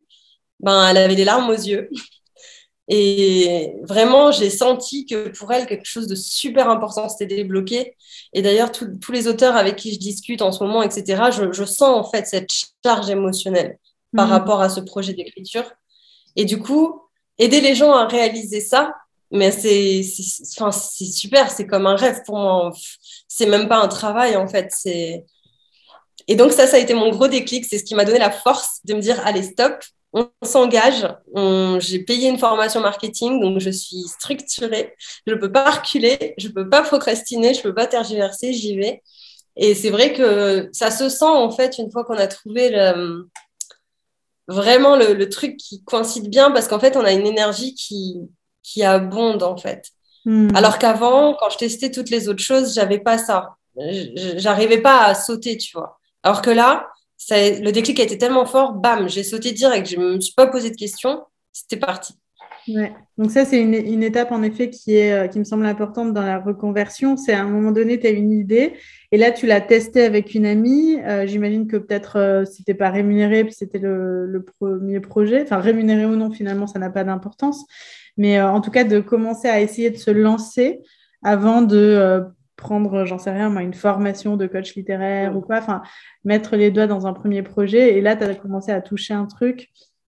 ben, 0.61 0.87
elle 0.89 0.97
avait 0.97 1.15
des 1.15 1.25
larmes 1.25 1.49
aux 1.49 1.53
yeux. 1.53 1.89
Et 2.89 3.73
vraiment, 3.83 4.31
j'ai 4.31 4.49
senti 4.49 5.05
que 5.05 5.29
pour 5.29 5.51
elle, 5.53 5.65
quelque 5.65 5.85
chose 5.85 6.07
de 6.07 6.15
super 6.15 6.69
important 6.69 7.07
s'était 7.07 7.35
débloqué. 7.35 7.95
Et 8.33 8.41
d'ailleurs, 8.41 8.71
tous 8.71 9.11
les 9.11 9.27
auteurs 9.27 9.55
avec 9.55 9.77
qui 9.77 9.93
je 9.93 9.99
discute 9.99 10.41
en 10.41 10.51
ce 10.51 10.63
moment, 10.63 10.83
etc., 10.83 11.23
je, 11.31 11.63
sens 11.63 11.81
en 11.81 12.09
fait 12.09 12.27
cette 12.27 12.49
charge 12.83 13.09
émotionnelle 13.09 13.77
par 14.15 14.27
mmh. 14.27 14.31
rapport 14.31 14.61
à 14.61 14.69
ce 14.69 14.81
projet 14.81 15.13
d'écriture. 15.13 15.63
Et 16.35 16.45
du 16.45 16.59
coup, 16.59 17.01
aider 17.43 17.61
les 17.61 17.75
gens 17.75 17.93
à 17.93 18.07
réaliser 18.07 18.61
ça, 18.61 18.93
mais 19.31 19.51
c'est 19.51 20.03
super, 20.03 21.49
c'est 21.51 21.65
comme 21.65 21.87
un 21.87 21.95
rêve 21.95 22.21
pour 22.25 22.37
moi. 22.37 22.71
C'est 23.27 23.47
même 23.47 23.67
pas 23.67 23.77
un 23.77 23.87
travail 23.87 24.35
en 24.35 24.47
fait. 24.47 24.71
Et 26.27 26.35
donc 26.35 26.51
ça, 26.51 26.67
ça 26.67 26.77
a 26.77 26.79
été 26.79 26.93
mon 26.93 27.09
gros 27.09 27.27
déclic. 27.27 27.65
C'est 27.65 27.79
ce 27.79 27.83
qui 27.83 27.95
m'a 27.95 28.05
donné 28.05 28.19
la 28.19 28.31
force 28.31 28.79
de 28.85 28.93
me 28.93 29.01
dire 29.01 29.19
allez 29.25 29.43
stop, 29.43 29.83
on 30.13 30.29
s'engage. 30.43 31.07
J'ai 31.79 31.99
payé 31.99 32.29
une 32.29 32.37
formation 32.37 32.79
marketing, 32.79 33.41
donc 33.41 33.59
je 33.59 33.71
suis 33.71 34.03
structurée. 34.03 34.93
Je 35.25 35.33
peux 35.33 35.51
pas 35.51 35.71
reculer, 35.71 36.35
je 36.37 36.47
peux 36.49 36.69
pas 36.69 36.83
procrastiner, 36.83 37.53
je 37.53 37.61
peux 37.61 37.73
pas 37.73 37.87
tergiverser, 37.87 38.53
j'y 38.53 38.77
vais. 38.77 39.01
Et 39.55 39.75
c'est 39.75 39.89
vrai 39.89 40.13
que 40.13 40.69
ça 40.71 40.91
se 40.91 41.09
sent 41.09 41.25
en 41.25 41.51
fait 41.51 41.77
une 41.77 41.91
fois 41.91 42.03
qu'on 42.05 42.17
a 42.17 42.27
trouvé 42.27 42.69
le, 42.69 43.27
vraiment 44.47 44.95
le, 44.95 45.29
truc 45.29 45.57
qui 45.57 45.83
coïncide 45.83 46.29
bien 46.29 46.51
parce 46.51 46.67
qu'en 46.67 46.79
fait, 46.79 46.97
on 46.97 47.03
a 47.03 47.11
une 47.11 47.27
énergie 47.27 47.73
qui, 47.75 48.17
qui 48.61 48.83
abonde 48.83 49.43
en 49.43 49.57
fait. 49.57 49.89
Hmm. 50.25 50.49
Alors 50.55 50.79
qu'avant, 50.79 51.35
quand 51.39 51.49
je 51.49 51.57
testais 51.57 51.91
toutes 51.91 52.09
les 52.09 52.29
autres 52.29 52.43
choses, 52.43 52.73
j'avais 52.73 52.99
pas 52.99 53.17
ça. 53.17 53.55
J'arrivais 54.35 54.81
pas 54.81 55.03
à 55.03 55.15
sauter, 55.15 55.57
tu 55.57 55.75
vois. 55.75 55.99
Alors 56.21 56.41
que 56.41 56.49
là, 56.49 56.87
ça, 57.17 57.35
le 57.37 57.71
déclic 57.71 57.99
a 57.99 58.03
été 58.03 58.17
tellement 58.17 58.45
fort, 58.45 58.73
bam, 58.73 59.09
j'ai 59.09 59.23
sauté 59.23 59.51
direct. 59.51 59.87
Je 59.87 59.97
me 59.97 60.19
suis 60.19 60.33
pas 60.33 60.47
posé 60.47 60.69
de 60.69 60.75
questions, 60.75 61.23
c'était 61.51 61.77
parti. 61.77 62.13
Ouais. 62.67 62.93
Donc 63.17 63.31
ça, 63.31 63.45
c'est 63.45 63.61
une, 63.61 63.73
une, 63.73 64.03
étape 64.03 64.31
en 64.31 64.41
effet 64.41 64.69
qui, 64.69 64.95
est, 64.95 65.13
euh, 65.13 65.27
qui 65.27 65.37
me 65.37 65.43
semble 65.43 65.65
importante 65.65 66.13
dans 66.13 66.21
la 66.21 66.39
reconversion. 66.39 67.17
C'est 67.17 67.33
à 67.33 67.41
un 67.41 67.47
moment 67.47 67.71
donné, 67.71 67.99
tu 67.99 68.07
as 68.07 68.11
une 68.11 68.31
idée 68.31 68.73
et 69.11 69.17
là, 69.17 69.31
tu 69.31 69.45
l'as 69.45 69.61
testée 69.61 70.03
avec 70.03 70.33
une 70.33 70.45
amie. 70.45 70.97
Euh, 71.03 71.27
j'imagine 71.27 71.67
que 71.67 71.77
peut-être 71.77 72.17
euh, 72.17 72.45
si 72.45 72.63
tu 72.63 72.73
pas 72.75 72.89
rémunéré, 72.89 73.43
puis 73.43 73.53
c'était 73.53 73.79
le, 73.79 74.25
le, 74.25 74.43
premier 74.43 74.99
projet. 74.99 75.43
Enfin, 75.43 75.57
rémunéré 75.57 76.05
ou 76.05 76.15
non, 76.15 76.31
finalement, 76.31 76.67
ça 76.67 76.79
n'a 76.79 76.89
pas 76.89 77.03
d'importance. 77.03 77.65
Mais 78.17 78.41
en 78.41 78.61
tout 78.61 78.71
cas, 78.71 78.83
de 78.83 78.99
commencer 78.99 79.47
à 79.47 79.59
essayer 79.59 79.89
de 79.89 79.97
se 79.97 80.11
lancer 80.11 80.81
avant 81.23 81.61
de 81.61 82.23
prendre, 82.55 83.05
j'en 83.05 83.17
sais 83.17 83.31
rien, 83.31 83.49
moi, 83.49 83.63
une 83.63 83.73
formation 83.73 84.37
de 84.37 84.45
coach 84.45 84.75
littéraire 84.75 85.35
ou 85.35 85.41
quoi. 85.41 85.57
Enfin, 85.57 85.81
mettre 86.23 86.55
les 86.55 86.69
doigts 86.71 86.87
dans 86.87 87.07
un 87.07 87.13
premier 87.13 87.41
projet. 87.41 87.97
Et 87.97 88.01
là, 88.01 88.15
tu 88.15 88.23
as 88.23 88.35
commencé 88.35 88.71
à 88.71 88.81
toucher 88.81 89.13
un 89.15 89.25
truc 89.25 89.71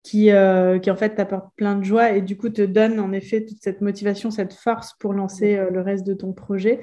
qui, 0.04 0.32
euh, 0.32 0.80
qui 0.80 0.92
en 0.92 0.96
fait 0.96 1.16
t'apporte 1.16 1.48
plein 1.56 1.76
de 1.76 1.84
joie 1.84 2.12
et 2.12 2.22
du 2.22 2.38
coup 2.38 2.50
te 2.50 2.62
donne 2.62 3.00
en 3.00 3.14
effet 3.14 3.46
toute 3.46 3.62
cette 3.62 3.82
motivation, 3.82 4.30
cette 4.32 4.54
force 4.54 4.94
pour 5.00 5.14
lancer 5.14 5.56
euh, 5.56 5.70
le 5.72 5.82
reste 5.82 6.06
de 6.06 6.14
ton 6.14 6.34
projet. 6.34 6.82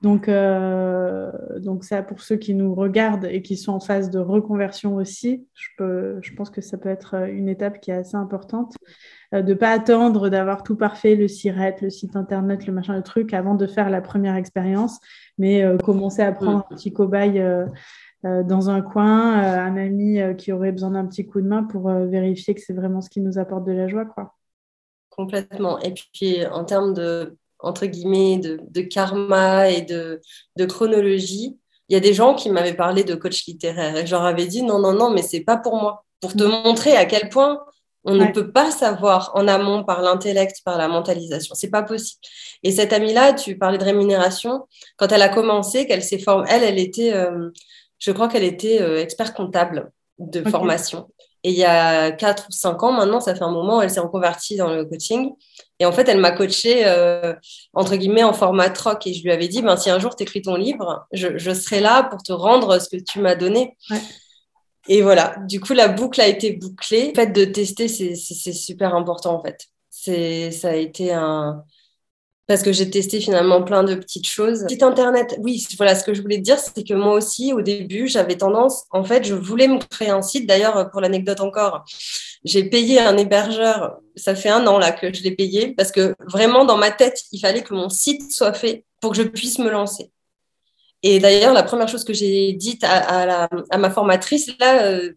Donc, 0.00 0.28
euh, 0.28 1.30
donc 1.60 1.84
ça, 1.84 2.02
pour 2.02 2.22
ceux 2.22 2.34
qui 2.34 2.54
nous 2.54 2.74
regardent 2.74 3.26
et 3.26 3.40
qui 3.40 3.56
sont 3.56 3.72
en 3.72 3.78
phase 3.78 4.10
de 4.10 4.18
reconversion 4.18 4.96
aussi, 4.96 5.46
je, 5.54 5.68
peux, 5.78 6.18
je 6.22 6.34
pense 6.34 6.50
que 6.50 6.60
ça 6.60 6.76
peut 6.76 6.88
être 6.88 7.14
une 7.28 7.48
étape 7.48 7.80
qui 7.80 7.92
est 7.92 7.94
assez 7.94 8.16
importante. 8.16 8.74
de 9.32 9.42
ne 9.42 9.54
pas 9.54 9.70
attendre 9.70 10.28
d'avoir 10.28 10.64
tout 10.64 10.74
parfait, 10.74 11.14
le 11.14 11.28
SIRET, 11.28 11.76
le 11.82 11.90
site 11.90 12.16
internet, 12.16 12.66
le 12.66 12.72
machin, 12.72 12.96
le 12.96 13.04
truc, 13.04 13.32
avant 13.32 13.54
de 13.54 13.68
faire 13.68 13.90
la 13.90 14.00
première 14.00 14.34
expérience, 14.34 14.98
mais 15.38 15.64
commencer 15.84 16.22
à 16.22 16.32
prendre 16.32 16.66
un 16.68 16.74
petit 16.74 16.92
cobaye 16.92 17.38
euh, 17.38 17.66
dans 18.24 18.70
un 18.70 18.82
coin, 18.82 19.42
euh, 19.42 19.58
un 19.58 19.76
ami 19.76 20.20
euh, 20.20 20.34
qui 20.34 20.52
aurait 20.52 20.72
besoin 20.72 20.90
d'un 20.90 21.06
petit 21.06 21.26
coup 21.26 21.40
de 21.40 21.48
main 21.48 21.64
pour 21.64 21.90
vérifier 21.90 22.54
que 22.54 22.60
c'est 22.60 22.72
vraiment 22.72 23.00
ce 23.00 23.10
qui 23.10 23.20
nous 23.20 23.38
apporte 23.38 23.64
de 23.64 23.72
la 23.72 23.88
joie. 23.88 24.04
Quoi. 24.04 24.34
Complètement. 25.10 25.78
Et 25.80 25.92
puis, 25.92 26.46
en 26.46 26.64
termes 26.64 26.94
de, 26.94 27.36
entre 27.58 27.86
guillemets, 27.86 28.38
de, 28.38 28.80
karma 28.82 29.68
et 29.68 29.82
de, 29.82 30.20
de, 30.56 30.64
chronologie, 30.64 31.58
il 31.88 31.94
y 31.94 31.96
a 31.96 32.00
des 32.00 32.14
gens 32.14 32.34
qui 32.34 32.48
m'avaient 32.48 32.74
parlé 32.74 33.04
de 33.04 33.14
coach 33.14 33.44
littéraire 33.46 33.96
et 33.96 34.06
je 34.06 34.12
leur 34.12 34.24
avais 34.24 34.46
dit 34.46 34.62
non, 34.62 34.78
non, 34.78 34.92
non, 34.92 35.10
mais 35.10 35.22
c'est 35.22 35.40
pas 35.40 35.56
pour 35.56 35.76
moi. 35.76 36.04
Pour 36.20 36.34
te 36.34 36.44
mm. 36.44 36.62
montrer 36.64 36.96
à 36.96 37.04
quel 37.04 37.28
point 37.28 37.60
on 38.04 38.14
ne 38.14 38.26
peut 38.26 38.50
pas 38.50 38.70
savoir 38.70 39.30
en 39.34 39.46
amont 39.46 39.84
par 39.84 40.02
l'intellect, 40.02 40.62
par 40.64 40.76
la 40.76 40.88
mentalisation. 40.88 41.54
C'est 41.54 41.70
pas 41.70 41.82
possible. 41.82 42.20
Et 42.62 42.72
cette 42.72 42.92
amie-là, 42.92 43.32
tu 43.32 43.56
parlais 43.56 43.78
de 43.78 43.84
rémunération. 43.84 44.66
Quand 44.96 45.12
elle 45.12 45.22
a 45.22 45.28
commencé, 45.28 45.86
qu'elle 45.86 46.02
s'est 46.02 46.18
formée, 46.18 46.48
elle, 46.50 46.64
elle 46.64 46.80
était, 46.80 47.12
je 48.02 48.10
crois 48.10 48.26
qu'elle 48.26 48.42
était 48.42 48.82
euh, 48.82 49.00
expert 49.00 49.32
comptable 49.32 49.92
de 50.18 50.42
formation. 50.50 51.08
Et 51.44 51.50
il 51.50 51.56
y 51.56 51.64
a 51.64 52.10
4 52.10 52.46
ou 52.48 52.52
5 52.52 52.82
ans 52.82 52.92
maintenant, 52.92 53.20
ça 53.20 53.34
fait 53.34 53.44
un 53.44 53.52
moment, 53.52 53.80
elle 53.80 53.90
s'est 53.90 54.00
reconvertie 54.00 54.56
dans 54.56 54.72
le 54.72 54.84
coaching. 54.84 55.30
Et 55.78 55.86
en 55.86 55.92
fait, 55.92 56.08
elle 56.08 56.18
m'a 56.18 56.32
coachée, 56.32 56.82
euh, 56.84 57.32
entre 57.74 57.94
guillemets, 57.94 58.24
en 58.24 58.32
format 58.32 58.70
troc. 58.70 59.06
Et 59.06 59.14
je 59.14 59.22
lui 59.22 59.30
avais 59.30 59.46
dit, 59.46 59.62
ben, 59.62 59.76
si 59.76 59.88
un 59.88 60.00
jour 60.00 60.16
tu 60.16 60.24
écris 60.24 60.42
ton 60.42 60.56
livre, 60.56 61.06
je, 61.12 61.54
serai 61.54 61.78
là 61.78 62.02
pour 62.02 62.22
te 62.24 62.32
rendre 62.32 62.80
ce 62.80 62.88
que 62.88 63.00
tu 63.00 63.20
m'as 63.20 63.36
donné. 63.36 63.76
Et 64.88 65.00
voilà, 65.02 65.36
du 65.46 65.60
coup, 65.60 65.72
la 65.72 65.86
boucle 65.86 66.20
a 66.20 66.26
été 66.26 66.52
bouclée. 66.52 67.08
Le 67.08 67.14
fait 67.14 67.28
de 67.28 67.44
tester, 67.44 67.86
c'est 67.86 68.52
super 68.52 68.96
important, 68.96 69.34
en 69.34 69.42
fait. 69.42 69.68
Ça 69.90 70.70
a 70.70 70.74
été 70.74 71.12
un... 71.12 71.62
parce 72.52 72.62
que 72.62 72.72
j'ai 72.72 72.90
testé 72.90 73.18
finalement 73.18 73.62
plein 73.62 73.82
de 73.82 73.94
petites 73.94 74.26
choses. 74.26 74.66
Site 74.68 74.82
internet, 74.82 75.36
oui, 75.38 75.66
voilà, 75.78 75.94
ce 75.94 76.04
que 76.04 76.12
je 76.12 76.20
voulais 76.20 76.36
dire, 76.36 76.58
c'est 76.58 76.86
que 76.86 76.92
moi 76.92 77.14
aussi, 77.14 77.54
au 77.54 77.62
début, 77.62 78.08
j'avais 78.08 78.36
tendance, 78.36 78.84
en 78.90 79.04
fait, 79.04 79.24
je 79.24 79.32
voulais 79.32 79.68
me 79.68 79.78
créer 79.78 80.10
un 80.10 80.20
site. 80.20 80.46
D'ailleurs, 80.46 80.90
pour 80.90 81.00
l'anecdote 81.00 81.40
encore, 81.40 81.86
j'ai 82.44 82.64
payé 82.64 83.00
un 83.00 83.16
hébergeur, 83.16 84.00
ça 84.16 84.34
fait 84.34 84.50
un 84.50 84.66
an 84.66 84.78
là 84.78 84.92
que 84.92 85.14
je 85.14 85.22
l'ai 85.22 85.30
payé, 85.30 85.72
parce 85.74 85.90
que 85.90 86.14
vraiment, 86.30 86.66
dans 86.66 86.76
ma 86.76 86.90
tête, 86.90 87.22
il 87.32 87.40
fallait 87.40 87.62
que 87.62 87.72
mon 87.72 87.88
site 87.88 88.30
soit 88.30 88.52
fait 88.52 88.84
pour 89.00 89.12
que 89.12 89.16
je 89.16 89.22
puisse 89.22 89.58
me 89.58 89.70
lancer. 89.70 90.10
Et 91.02 91.20
d'ailleurs, 91.20 91.54
la 91.54 91.62
première 91.62 91.88
chose 91.88 92.04
que 92.04 92.12
j'ai 92.12 92.52
dite 92.52 92.84
à, 92.84 93.48
ma 93.78 93.90
formatrice, 93.90 94.50
là, 94.60 94.82
euh, 94.82 95.14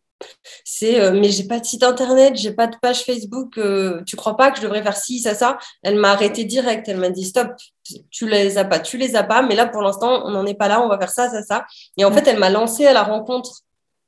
c'est 0.64 1.00
euh, 1.00 1.12
mais 1.12 1.30
j'ai 1.30 1.46
pas 1.46 1.60
de 1.60 1.66
site 1.66 1.84
internet, 1.84 2.36
j'ai 2.36 2.52
pas 2.52 2.68
de 2.68 2.76
page 2.82 3.04
Facebook, 3.04 3.58
euh, 3.58 4.02
tu 4.06 4.16
crois 4.16 4.38
pas 4.38 4.52
que 4.52 4.58
je 4.58 4.64
devrais 4.64 4.84
faire 4.84 4.98
ci, 4.98 5.20
ça, 5.20 5.36
ça? 5.36 5.58
Elle 5.84 5.98
m'a 5.98 6.12
arrêté 6.12 6.46
direct, 6.46 6.88
elle 6.88 6.98
m'a 6.98 7.10
dit 7.10 7.26
stop, 7.26 7.50
tu 8.10 8.28
les 8.28 8.58
as 8.58 8.66
pas, 8.66 8.80
tu 8.80 8.98
les 8.98 9.16
as 9.16 9.24
pas, 9.24 9.42
mais 9.42 9.56
là 9.56 9.68
pour 9.68 9.82
l'instant 9.82 10.26
on 10.26 10.32
n'en 10.32 10.46
est 10.46 10.56
pas 10.56 10.68
là, 10.68 10.82
on 10.82 10.88
va 10.88 10.98
faire 10.98 11.12
ça, 11.12 11.30
ça, 11.30 11.44
ça. 11.44 11.66
Et 11.98 12.06
en 12.06 12.12
fait, 12.12 12.28
elle 12.28 12.40
m'a 12.40 12.50
lancé 12.50 12.86
à 12.86 12.94
la 12.94 13.04
rencontre 13.04 13.62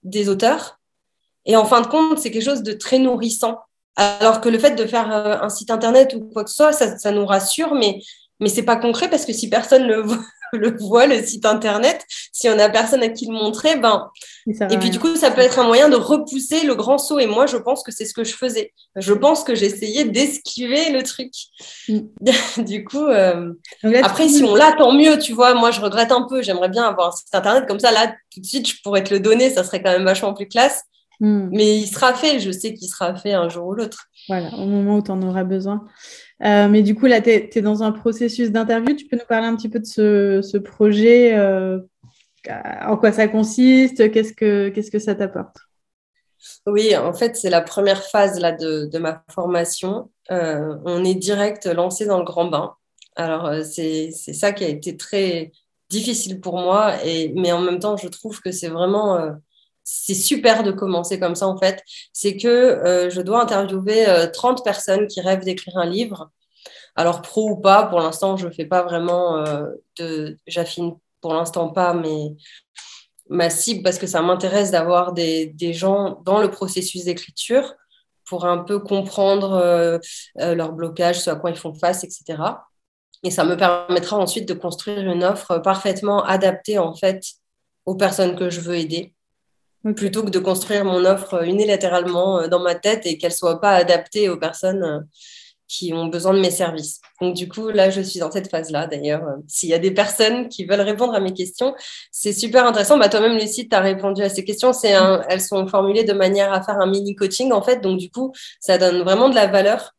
des 0.03 0.29
auteurs. 0.29 0.79
Et 1.45 1.55
en 1.55 1.65
fin 1.65 1.81
de 1.81 1.87
compte, 1.87 2.19
c'est 2.19 2.31
quelque 2.31 2.43
chose 2.43 2.63
de 2.63 2.73
très 2.73 2.99
nourrissant. 2.99 3.59
Alors 3.95 4.41
que 4.41 4.49
le 4.49 4.59
fait 4.59 4.75
de 4.75 4.85
faire 4.85 5.09
un 5.09 5.49
site 5.49 5.71
internet 5.71 6.13
ou 6.13 6.29
quoi 6.31 6.43
que 6.43 6.49
ce 6.49 6.57
soit, 6.57 6.73
ça, 6.73 6.97
ça 6.97 7.11
nous 7.11 7.25
rassure, 7.25 7.73
mais 7.73 7.99
mais 8.39 8.49
c'est 8.49 8.63
pas 8.63 8.75
concret 8.75 9.09
parce 9.09 9.25
que 9.25 9.33
si 9.33 9.49
personne 9.49 9.87
le 9.87 10.01
voit, 10.01 10.17
le 10.53 10.75
voit, 10.77 11.07
le 11.07 11.21
site 11.23 11.45
internet, 11.45 12.05
si 12.31 12.49
on 12.49 12.57
a 12.59 12.69
personne 12.69 13.03
à 13.03 13.09
qui 13.09 13.25
le 13.27 13.33
montrer, 13.33 13.77
ben. 13.77 14.09
Et 14.47 14.77
puis 14.77 14.89
du 14.89 14.99
coup, 14.99 15.15
ça 15.15 15.31
peut 15.31 15.41
être 15.41 15.59
un 15.59 15.65
moyen 15.65 15.89
de 15.89 15.95
repousser 15.95 16.65
le 16.65 16.75
grand 16.75 16.97
saut. 16.97 17.19
Et 17.19 17.27
moi, 17.27 17.45
je 17.45 17.57
pense 17.57 17.83
que 17.83 17.91
c'est 17.91 18.05
ce 18.05 18.13
que 18.13 18.23
je 18.23 18.33
faisais. 18.33 18.73
Je 18.95 19.13
pense 19.13 19.43
que 19.43 19.55
j'essayais 19.55 20.05
d'esquiver 20.05 20.91
le 20.91 21.03
truc. 21.03 21.31
Mm. 21.89 21.99
du 22.63 22.83
coup, 22.85 23.05
euh, 23.05 23.53
après, 24.03 24.27
si 24.29 24.43
on 24.43 24.55
l'a, 24.55 24.71
tant 24.73 24.93
mieux, 24.93 25.19
tu 25.19 25.33
vois. 25.33 25.53
Moi, 25.53 25.71
je 25.71 25.81
regrette 25.81 26.11
un 26.11 26.25
peu. 26.27 26.41
J'aimerais 26.41 26.69
bien 26.69 26.83
avoir 26.83 27.09
un 27.09 27.11
site 27.11 27.33
internet 27.33 27.65
comme 27.67 27.79
ça. 27.79 27.91
Là, 27.91 28.13
tout 28.33 28.39
de 28.39 28.45
suite, 28.45 28.67
je 28.67 28.75
pourrais 28.83 29.03
te 29.03 29.13
le 29.13 29.19
donner. 29.19 29.49
Ça 29.49 29.63
serait 29.63 29.81
quand 29.81 29.91
même 29.91 30.05
vachement 30.05 30.33
plus 30.33 30.47
classe. 30.47 30.83
Mm. 31.19 31.49
Mais 31.51 31.77
il 31.77 31.87
sera 31.87 32.13
fait. 32.13 32.39
Je 32.39 32.51
sais 32.51 32.73
qu'il 32.73 32.87
sera 32.87 33.15
fait 33.15 33.33
un 33.33 33.49
jour 33.49 33.67
ou 33.67 33.73
l'autre. 33.73 34.05
Voilà, 34.29 34.53
au 34.55 34.65
moment 34.65 34.97
où 34.97 35.01
tu 35.01 35.11
en 35.11 35.21
auras 35.21 35.43
besoin. 35.43 35.85
Euh, 36.43 36.67
mais 36.67 36.83
du 36.83 36.95
coup, 36.95 37.07
là, 37.07 37.21
tu 37.21 37.29
es, 37.29 37.61
dans 37.61 37.83
un 37.83 37.91
processus 37.91 38.51
d'interview. 38.51 38.95
Tu 38.95 39.05
peux 39.05 39.17
nous 39.17 39.25
parler 39.25 39.47
un 39.47 39.55
petit 39.55 39.69
peu 39.69 39.79
de 39.79 39.85
ce, 39.85 40.57
projet 40.57 41.35
euh, 41.37 41.79
En 42.85 42.97
quoi 42.97 43.11
ça 43.11 43.27
consiste 43.27 44.11
Qu'est-ce 44.11 44.33
que, 44.33 44.69
que 44.69 44.99
ça 44.99 45.15
t'apporte? 45.15 45.57
Oui, 46.65 46.95
en 46.95 47.13
fait, 47.13 47.35
c'est 47.35 47.49
la 47.49 47.61
première 47.61 48.03
phase 48.03 48.39
là, 48.39 48.51
de, 48.51 48.97
ma 48.99 49.23
formation. 49.29 50.11
Euh, 50.31 50.75
on 50.85 51.03
est 51.03 51.15
direct 51.15 51.65
lancé 51.65 52.05
dans 52.05 52.19
le 52.19 52.25
grand 52.25 52.45
bain. 52.45 52.73
Alors, 53.15 53.65
c'est, 53.65 54.11
c'est 54.11 54.33
ça 54.33 54.51
qui 54.51 54.63
a 54.63 54.67
été 54.67 54.95
très 54.95 55.51
difficile 55.89 56.39
pour 56.39 56.57
moi, 56.59 57.03
et, 57.03 57.33
mais 57.35 57.51
en 57.51 57.61
même 57.61 57.79
temps, 57.79 57.97
je 57.97 58.07
trouve 58.09 58.39
que 58.41 58.51
c'est 58.51 58.67
vraiment 58.67 59.35
c'est 59.89 60.15
super 60.15 60.63
de 60.63 60.71
commencer 60.71 61.17
comme 61.17 61.35
ça 61.35 61.47
en 61.47 61.57
fait, 61.57 61.81
c'est 62.11 62.35
que 62.35 62.47
euh, 62.47 63.09
je 63.09 63.21
dois 63.21 63.41
interviewer 63.41 64.05
30 64.33 64.59
euh, 64.59 64.63
personnes 64.63 65.07
qui 65.07 65.21
rêvent 65.21 65.45
d'écrire 65.45 65.77
un 65.77 65.85
livre. 65.85 66.29
Alors 66.97 67.21
pro 67.21 67.51
ou 67.51 67.55
pas, 67.55 67.83
pour 67.83 67.99
l'instant, 68.01 68.35
je 68.35 68.47
ne 68.47 68.51
fais 68.51 68.65
pas 68.65 68.83
vraiment 68.83 69.37
euh, 69.37 69.65
de... 69.97 70.37
J'affine 70.45 70.97
pour 71.21 71.33
l'instant 71.33 71.69
pas 71.69 71.93
mais 71.93 72.35
ma 73.29 73.49
cible 73.49 73.81
parce 73.81 73.97
que 73.97 74.07
ça 74.07 74.21
m'intéresse 74.21 74.71
d'avoir 74.71 75.13
des, 75.13 75.55
gens 75.73 76.21
dans 76.25 76.41
le 76.41 76.51
processus 76.51 77.05
d'écriture 77.05 77.73
pour 78.25 78.45
un 78.45 78.57
peu 78.57 78.79
comprendre 78.79 79.99
leur 80.35 80.73
blocage, 80.73 81.21
ce 81.21 81.29
à 81.29 81.35
quoi 81.35 81.49
ils 81.49 81.57
font 81.57 81.73
face, 81.73 82.03
etc. 82.03 82.41
Et 83.23 83.31
ça 83.31 83.45
me 83.45 83.55
permettra 83.55 84.17
ensuite 84.17 84.47
de 84.47 84.53
construire 84.53 84.99
une 85.09 85.23
offre 85.23 85.59
parfaitement 85.59 86.23
adaptée 86.25 86.77
en 86.77 86.93
fait 86.93 87.21
aux 87.85 87.95
personnes 87.95 88.35
que 88.35 88.49
je 88.49 88.59
veux 88.61 88.75
aider 88.75 89.13
plutôt 89.95 90.23
que 90.23 90.29
de 90.29 90.39
construire 90.39 90.85
mon 90.85 91.05
offre 91.05 91.43
unilatéralement 91.45 92.39
euh, 92.39 92.47
dans 92.47 92.59
ma 92.59 92.75
tête 92.75 93.05
et 93.05 93.17
qu'elle 93.17 93.33
soit 93.33 93.61
pas 93.61 93.71
adaptée 93.71 94.29
aux 94.29 94.37
personnes 94.37 94.83
euh, 94.83 94.99
qui 95.67 95.93
ont 95.93 96.05
besoin 96.05 96.33
de 96.33 96.39
mes 96.39 96.51
services. 96.51 97.01
Donc 97.21 97.35
du 97.35 97.49
coup, 97.49 97.69
là, 97.69 97.89
je 97.89 98.01
suis 98.01 98.19
dans 98.19 98.31
cette 98.31 98.49
phase-là. 98.49 98.87
D'ailleurs, 98.87 99.23
euh, 99.23 99.35
s'il 99.47 99.69
y 99.69 99.73
a 99.73 99.79
des 99.79 99.91
personnes 99.91 100.49
qui 100.49 100.65
veulent 100.65 100.81
répondre 100.81 101.13
à 101.13 101.19
mes 101.19 101.33
questions, 101.33 101.75
c'est 102.11 102.33
super 102.33 102.65
intéressant. 102.65 102.97
Bah, 102.97 103.09
toi-même, 103.09 103.37
Lucie, 103.37 103.67
tu 103.67 103.75
as 103.75 103.81
répondu 103.81 104.21
à 104.23 104.29
ces 104.29 104.45
questions. 104.45 104.73
C'est 104.73 104.93
elles 105.29 105.41
sont 105.41 105.67
formulées 105.67 106.03
de 106.03 106.13
manière 106.13 106.53
à 106.53 106.61
faire 106.61 106.79
un 106.79 106.87
mini 106.87 107.15
coaching, 107.15 107.51
en 107.51 107.61
fait. 107.61 107.81
Donc 107.81 107.97
du 107.99 108.09
coup, 108.09 108.33
ça 108.59 108.77
donne 108.77 109.03
vraiment 109.03 109.29
de 109.29 109.35
la 109.35 109.47
valeur. 109.47 109.93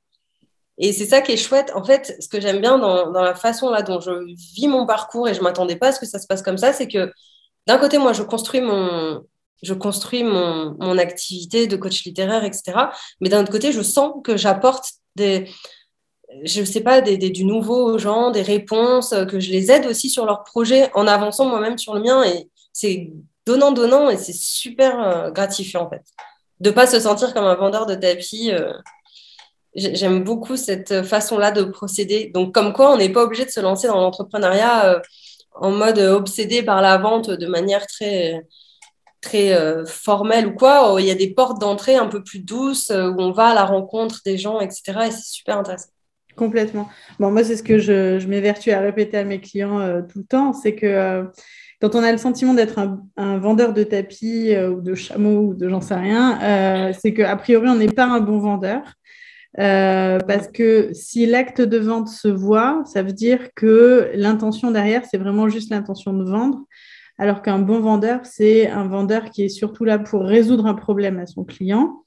Et 0.78 0.92
c'est 0.92 1.06
ça 1.06 1.20
qui 1.20 1.32
est 1.32 1.36
chouette. 1.36 1.72
En 1.74 1.84
fait, 1.84 2.16
ce 2.20 2.28
que 2.28 2.40
j'aime 2.40 2.60
bien 2.60 2.78
dans, 2.78 3.10
dans, 3.10 3.22
la 3.22 3.34
façon 3.34 3.68
là 3.68 3.82
dont 3.82 3.98
je 4.00 4.12
vis 4.54 4.68
mon 4.68 4.86
parcours 4.86 5.28
et 5.28 5.34
je 5.34 5.42
m'attendais 5.42 5.74
pas 5.74 5.88
à 5.88 5.92
ce 5.92 5.98
que 5.98 6.06
ça 6.06 6.20
se 6.20 6.26
passe 6.28 6.40
comme 6.40 6.56
ça, 6.56 6.72
c'est 6.72 6.86
que 6.86 7.12
d'un 7.66 7.78
côté, 7.78 7.98
moi, 7.98 8.12
je 8.12 8.22
construis 8.22 8.60
mon, 8.60 9.24
je 9.62 9.74
construis 9.74 10.22
mon, 10.24 10.76
mon, 10.78 10.98
activité 10.98 11.66
de 11.66 11.76
coach 11.76 12.04
littéraire, 12.04 12.44
etc. 12.44 12.78
Mais 13.20 13.28
d'un 13.28 13.42
autre 13.42 13.52
côté, 13.52 13.72
je 13.72 13.82
sens 13.82 14.14
que 14.22 14.36
j'apporte 14.36 14.84
des, 15.16 15.48
je 16.44 16.62
sais 16.62 16.80
pas, 16.80 17.00
du 17.00 17.44
nouveau 17.44 17.92
aux 17.92 17.98
gens, 17.98 18.30
des 18.30 18.42
réponses, 18.42 19.14
que 19.28 19.40
je 19.40 19.50
les 19.50 19.70
aide 19.70 19.86
aussi 19.86 20.10
sur 20.10 20.26
leur 20.26 20.44
projet 20.44 20.90
en 20.94 21.06
avançant 21.06 21.46
moi-même 21.46 21.78
sur 21.78 21.94
le 21.94 22.00
mien. 22.00 22.22
Et 22.24 22.48
c'est 22.72 23.10
donnant-donnant 23.46 24.10
et 24.10 24.18
c'est 24.18 24.34
super 24.34 25.00
euh, 25.00 25.30
gratifiant 25.30 25.86
en 25.86 25.90
fait. 25.90 26.02
De 26.60 26.70
pas 26.70 26.86
se 26.86 27.00
sentir 27.00 27.32
comme 27.34 27.44
un 27.44 27.54
vendeur 27.54 27.86
de 27.86 27.94
tapis. 27.94 28.52
Euh, 28.52 28.72
j'aime 29.74 30.22
beaucoup 30.24 30.56
cette 30.56 31.02
façon-là 31.02 31.50
de 31.50 31.62
procéder. 31.62 32.30
Donc, 32.34 32.52
comme 32.52 32.72
quoi, 32.72 32.92
on 32.92 32.96
n'est 32.96 33.10
pas 33.10 33.22
obligé 33.22 33.44
de 33.44 33.50
se 33.50 33.60
lancer 33.60 33.86
dans 33.86 34.00
l'entrepreneuriat 34.00 34.86
euh, 34.86 35.00
en 35.54 35.70
mode 35.70 35.98
obsédé 35.98 36.62
par 36.62 36.82
la 36.82 36.98
vente 36.98 37.30
de 37.30 37.46
manière 37.46 37.86
très 37.86 38.44
très 39.20 39.52
euh, 39.52 39.84
formel 39.84 40.46
ou 40.46 40.52
quoi, 40.52 40.96
il 40.98 41.06
y 41.06 41.10
a 41.10 41.14
des 41.14 41.30
portes 41.30 41.60
d'entrée 41.60 41.96
un 41.96 42.06
peu 42.06 42.22
plus 42.22 42.40
douces 42.40 42.90
euh, 42.90 43.10
où 43.10 43.20
on 43.20 43.32
va 43.32 43.48
à 43.48 43.54
la 43.54 43.64
rencontre 43.64 44.20
des 44.24 44.38
gens, 44.38 44.60
etc. 44.60 44.82
Et 45.06 45.10
c'est 45.10 45.24
super 45.24 45.58
intéressant. 45.58 45.88
Complètement. 46.36 46.88
Bon, 47.18 47.32
moi, 47.32 47.42
c'est 47.42 47.56
ce 47.56 47.64
que 47.64 47.78
je, 47.78 48.24
m'évertue 48.26 48.70
à 48.70 48.80
répéter 48.80 49.16
à 49.16 49.24
mes 49.24 49.40
clients 49.40 49.80
euh, 49.80 50.02
tout 50.02 50.20
le 50.20 50.24
temps, 50.24 50.52
c'est 50.52 50.74
que 50.74 51.24
quand 51.80 51.94
on 51.94 52.02
a 52.02 52.12
le 52.12 52.18
sentiment 52.18 52.54
d'être 52.54 52.78
un, 52.78 53.38
vendeur 53.38 53.72
de 53.72 53.82
tapis 53.84 54.56
ou 54.56 54.80
de 54.80 54.94
chameaux 54.94 55.48
ou 55.48 55.54
de 55.54 55.68
j'en 55.68 55.80
sais 55.80 55.94
rien, 55.94 56.92
c'est 56.92 57.14
qu'a 57.14 57.36
priori, 57.36 57.68
on 57.68 57.76
n'est 57.76 57.86
pas 57.86 58.06
un 58.06 58.18
bon 58.18 58.38
vendeur. 58.38 58.82
parce 59.54 60.48
que 60.48 60.90
si 60.92 61.26
l'acte 61.26 61.60
de 61.60 61.78
vente 61.78 62.08
se 62.08 62.26
voit, 62.26 62.82
ça 62.84 63.04
veut 63.04 63.12
dire 63.12 63.50
que 63.54 64.10
l'intention 64.14 64.72
derrière, 64.72 65.04
c'est 65.08 65.18
vraiment 65.18 65.48
juste 65.48 65.70
l'intention 65.70 66.12
de 66.14 66.24
vendre 66.24 66.64
alors 67.18 67.42
qu'un 67.42 67.58
bon 67.58 67.80
vendeur, 67.80 68.24
c'est 68.24 68.68
un 68.68 68.86
vendeur 68.86 69.30
qui 69.30 69.42
est 69.42 69.48
surtout 69.48 69.84
là 69.84 69.98
pour 69.98 70.22
résoudre 70.22 70.66
un 70.66 70.74
problème 70.74 71.18
à 71.18 71.26
son 71.26 71.44
client. 71.44 72.04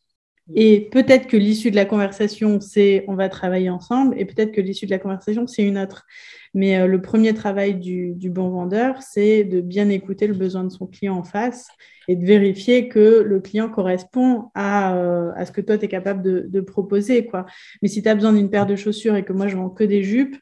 Et 0.55 0.89
peut-être 0.91 1.27
que 1.27 1.37
l'issue 1.37 1.71
de 1.71 1.75
la 1.75 1.85
conversation, 1.85 2.59
c'est 2.59 3.05
on 3.07 3.15
va 3.15 3.29
travailler 3.29 3.69
ensemble, 3.69 4.19
et 4.19 4.25
peut-être 4.25 4.51
que 4.51 4.59
l'issue 4.59 4.85
de 4.85 4.91
la 4.91 4.99
conversation, 4.99 5.47
c'est 5.47 5.63
une 5.63 5.77
autre. 5.77 6.05
Mais 6.53 6.77
euh, 6.77 6.87
le 6.87 7.01
premier 7.01 7.33
travail 7.33 7.75
du, 7.75 8.29
bon 8.29 8.49
vendeur, 8.49 9.01
c'est 9.01 9.43
de 9.43 9.61
bien 9.61 9.89
écouter 9.89 10.27
le 10.27 10.33
besoin 10.33 10.63
de 10.63 10.69
son 10.69 10.87
client 10.87 11.15
en 11.15 11.23
face 11.23 11.69
et 12.07 12.15
de 12.15 12.25
vérifier 12.25 12.89
que 12.89 13.21
le 13.21 13.39
client 13.39 13.69
correspond 13.69 14.49
à, 14.53 14.95
euh, 14.97 15.31
ce 15.45 15.51
que 15.51 15.61
toi, 15.61 15.77
tu 15.77 15.85
es 15.85 15.87
capable 15.87 16.49
de, 16.49 16.61
proposer. 16.61 17.25
Quoi. 17.25 17.45
Mais 17.81 17.87
si 17.87 18.01
tu 18.01 18.09
as 18.09 18.15
besoin 18.15 18.33
d'une 18.33 18.49
paire 18.49 18.65
de 18.65 18.75
chaussures 18.75 19.15
et 19.15 19.23
que 19.23 19.33
moi, 19.33 19.47
je 19.47 19.55
vends 19.55 19.69
que 19.69 19.83
des 19.83 20.03
jupes, 20.03 20.35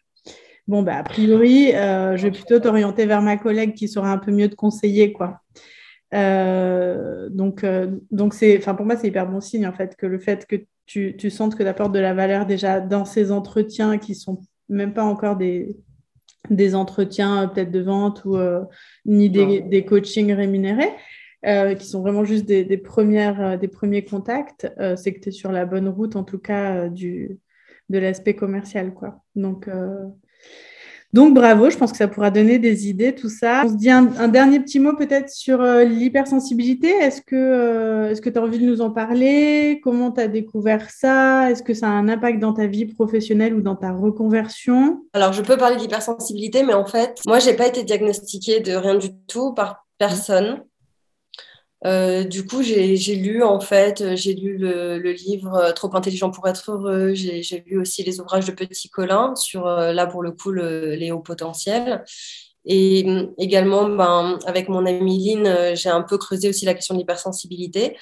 Bon, 0.69 0.83
bah, 0.83 0.97
a 0.97 1.03
priori, 1.03 1.73
euh, 1.73 2.15
je 2.15 2.27
vais 2.27 2.31
plutôt 2.31 2.59
t'orienter 2.59 3.07
vers 3.07 3.23
ma 3.23 3.37
collègue 3.37 3.73
qui 3.73 3.87
saura 3.87 4.11
un 4.11 4.19
peu 4.19 4.31
mieux 4.31 4.49
te 4.49 4.55
conseiller, 4.55 5.11
quoi. 5.13 5.41
Euh, 6.13 7.27
donc, 7.31 7.63
euh, 7.63 7.97
donc 8.11 8.35
c'est, 8.35 8.59
pour 8.59 8.85
moi, 8.85 8.95
c'est 8.95 9.07
hyper 9.07 9.27
bon 9.27 9.41
signe, 9.41 9.65
en 9.65 9.73
fait, 9.73 9.95
que 9.95 10.05
le 10.05 10.19
fait 10.19 10.45
que 10.45 10.57
tu, 10.85 11.15
tu 11.17 11.31
sentes 11.31 11.55
que 11.55 11.63
tu 11.63 11.69
apportes 11.69 11.91
de 11.91 11.97
la 11.97 12.13
valeur 12.13 12.45
déjà 12.45 12.81
dans 12.81 13.03
ces 13.03 13.31
entretiens 13.31 13.97
qui 13.97 14.13
sont 14.13 14.41
même 14.69 14.93
pas 14.93 15.03
encore 15.03 15.37
des, 15.37 15.75
des 16.51 16.75
entretiens 16.75 17.47
peut-être 17.47 17.71
de 17.71 17.81
vente 17.81 18.23
ou 18.25 18.37
ni 19.07 19.31
des, 19.31 19.61
des, 19.61 19.85
coachings 19.85 20.33
rémunérés, 20.33 20.93
qui 21.79 21.85
sont 21.87 22.01
vraiment 22.01 22.25
juste 22.25 22.45
des, 22.45 22.63
des 22.63 22.77
premières, 22.77 23.57
des 23.57 23.69
premiers 23.69 24.05
contacts, 24.05 24.71
c'est 24.97 25.15
que 25.15 25.19
tu 25.19 25.29
es 25.29 25.31
sur 25.31 25.51
la 25.51 25.65
bonne 25.65 25.89
route, 25.89 26.15
en 26.15 26.23
tout 26.23 26.37
cas, 26.37 26.89
du, 26.89 27.39
de 27.89 27.97
l'aspect 27.97 28.35
commercial. 28.35 28.93
Quoi. 28.93 29.23
Donc, 29.35 29.67
donc 31.11 31.33
bravo, 31.33 31.71
je 31.71 31.77
pense 31.77 31.91
que 31.91 31.97
ça 31.97 32.07
pourra 32.07 32.29
donner 32.29 32.59
des 32.59 32.87
idées, 32.87 33.15
tout 33.15 33.29
ça. 33.29 33.63
On 33.65 33.69
se 33.69 33.73
dit 33.73 33.89
un, 33.89 34.27
dernier 34.27 34.59
petit 34.59 34.79
mot 34.79 34.95
peut-être 34.95 35.29
sur 35.29 35.59
euh, 35.59 35.83
l'hypersensibilité. 35.83 36.89
Est-ce 36.89 37.23
que 37.23 37.35
euh, 37.35 38.13
tu 38.13 38.37
as 38.37 38.41
envie 38.41 38.59
de 38.59 38.65
nous 38.65 38.81
en 38.81 38.91
parler? 38.91 39.81
Comment 39.83 40.11
tu 40.11 40.21
as 40.21 40.27
découvert 40.27 40.91
ça? 40.91 41.49
Est-ce 41.49 41.63
que 41.63 41.73
ça 41.73 41.87
a 41.87 41.89
un 41.89 42.09
impact 42.09 42.39
dans 42.39 42.53
ta 42.53 42.67
vie 42.67 42.85
professionnelle 42.85 43.55
ou 43.55 43.61
dans 43.61 43.75
ta 43.75 43.91
reconversion? 43.91 45.03
Alors 45.13 45.33
je 45.33 45.41
peux 45.41 45.57
parler 45.57 45.77
d'hypersensibilité, 45.77 46.61
mais 46.61 46.75
en 46.75 46.85
fait, 46.85 47.19
moi, 47.25 47.39
j'ai 47.39 47.55
pas 47.55 47.65
été 47.65 47.83
diagnostiquée 47.83 48.59
de 48.59 48.73
rien 48.73 48.95
du 48.95 49.09
tout 49.27 49.53
par 49.55 49.87
personne. 49.97 50.61
Euh, 51.85 52.23
du 52.23 52.45
coup, 52.45 52.61
j'ai 52.61 53.15
lu 53.15 53.43
en 53.43 53.59
fait, 53.59 54.15
j'ai 54.15 54.33
lu 54.33 54.57
le, 54.57 54.97
livre 55.11 55.71
Trop 55.75 55.95
intelligent 55.95 56.31
pour 56.31 56.47
être 56.47 56.71
heureux. 56.71 57.13
J'ai 57.13 57.63
lu 57.65 57.79
aussi 57.79 58.03
les 58.03 58.19
ouvrages 58.19 58.45
de 58.45 58.51
Petit 58.51 58.89
Colin 58.89 59.35
sur 59.35 59.65
là 59.65 60.07
pour 60.07 60.21
le 60.21 60.31
coup 60.31 60.51
les 60.51 61.11
hauts 61.11 61.19
potentiels. 61.19 62.03
Et 62.65 63.05
également, 63.37 63.89
ben, 63.89 64.37
avec 64.45 64.69
mon 64.69 64.85
amie 64.85 65.35
Lynn, 65.35 65.75
j'ai 65.75 65.89
un 65.89 66.01
peu 66.01 66.17
creusé 66.17 66.49
aussi 66.49 66.65
la 66.65 66.73
question 66.73 66.93
de 66.95 66.99
l'hypersensibilité. 66.99 67.97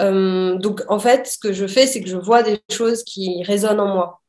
donc 0.00 0.82
en 0.88 0.98
fait, 0.98 1.26
ce 1.28 1.38
que 1.38 1.52
je 1.52 1.66
fais, 1.66 1.86
c'est 1.86 2.02
que 2.02 2.08
je 2.08 2.16
vois 2.16 2.42
des 2.42 2.58
choses 2.70 3.04
qui 3.04 3.42
résonnent 3.44 3.80
en 3.80 3.94
moi. 3.94 4.20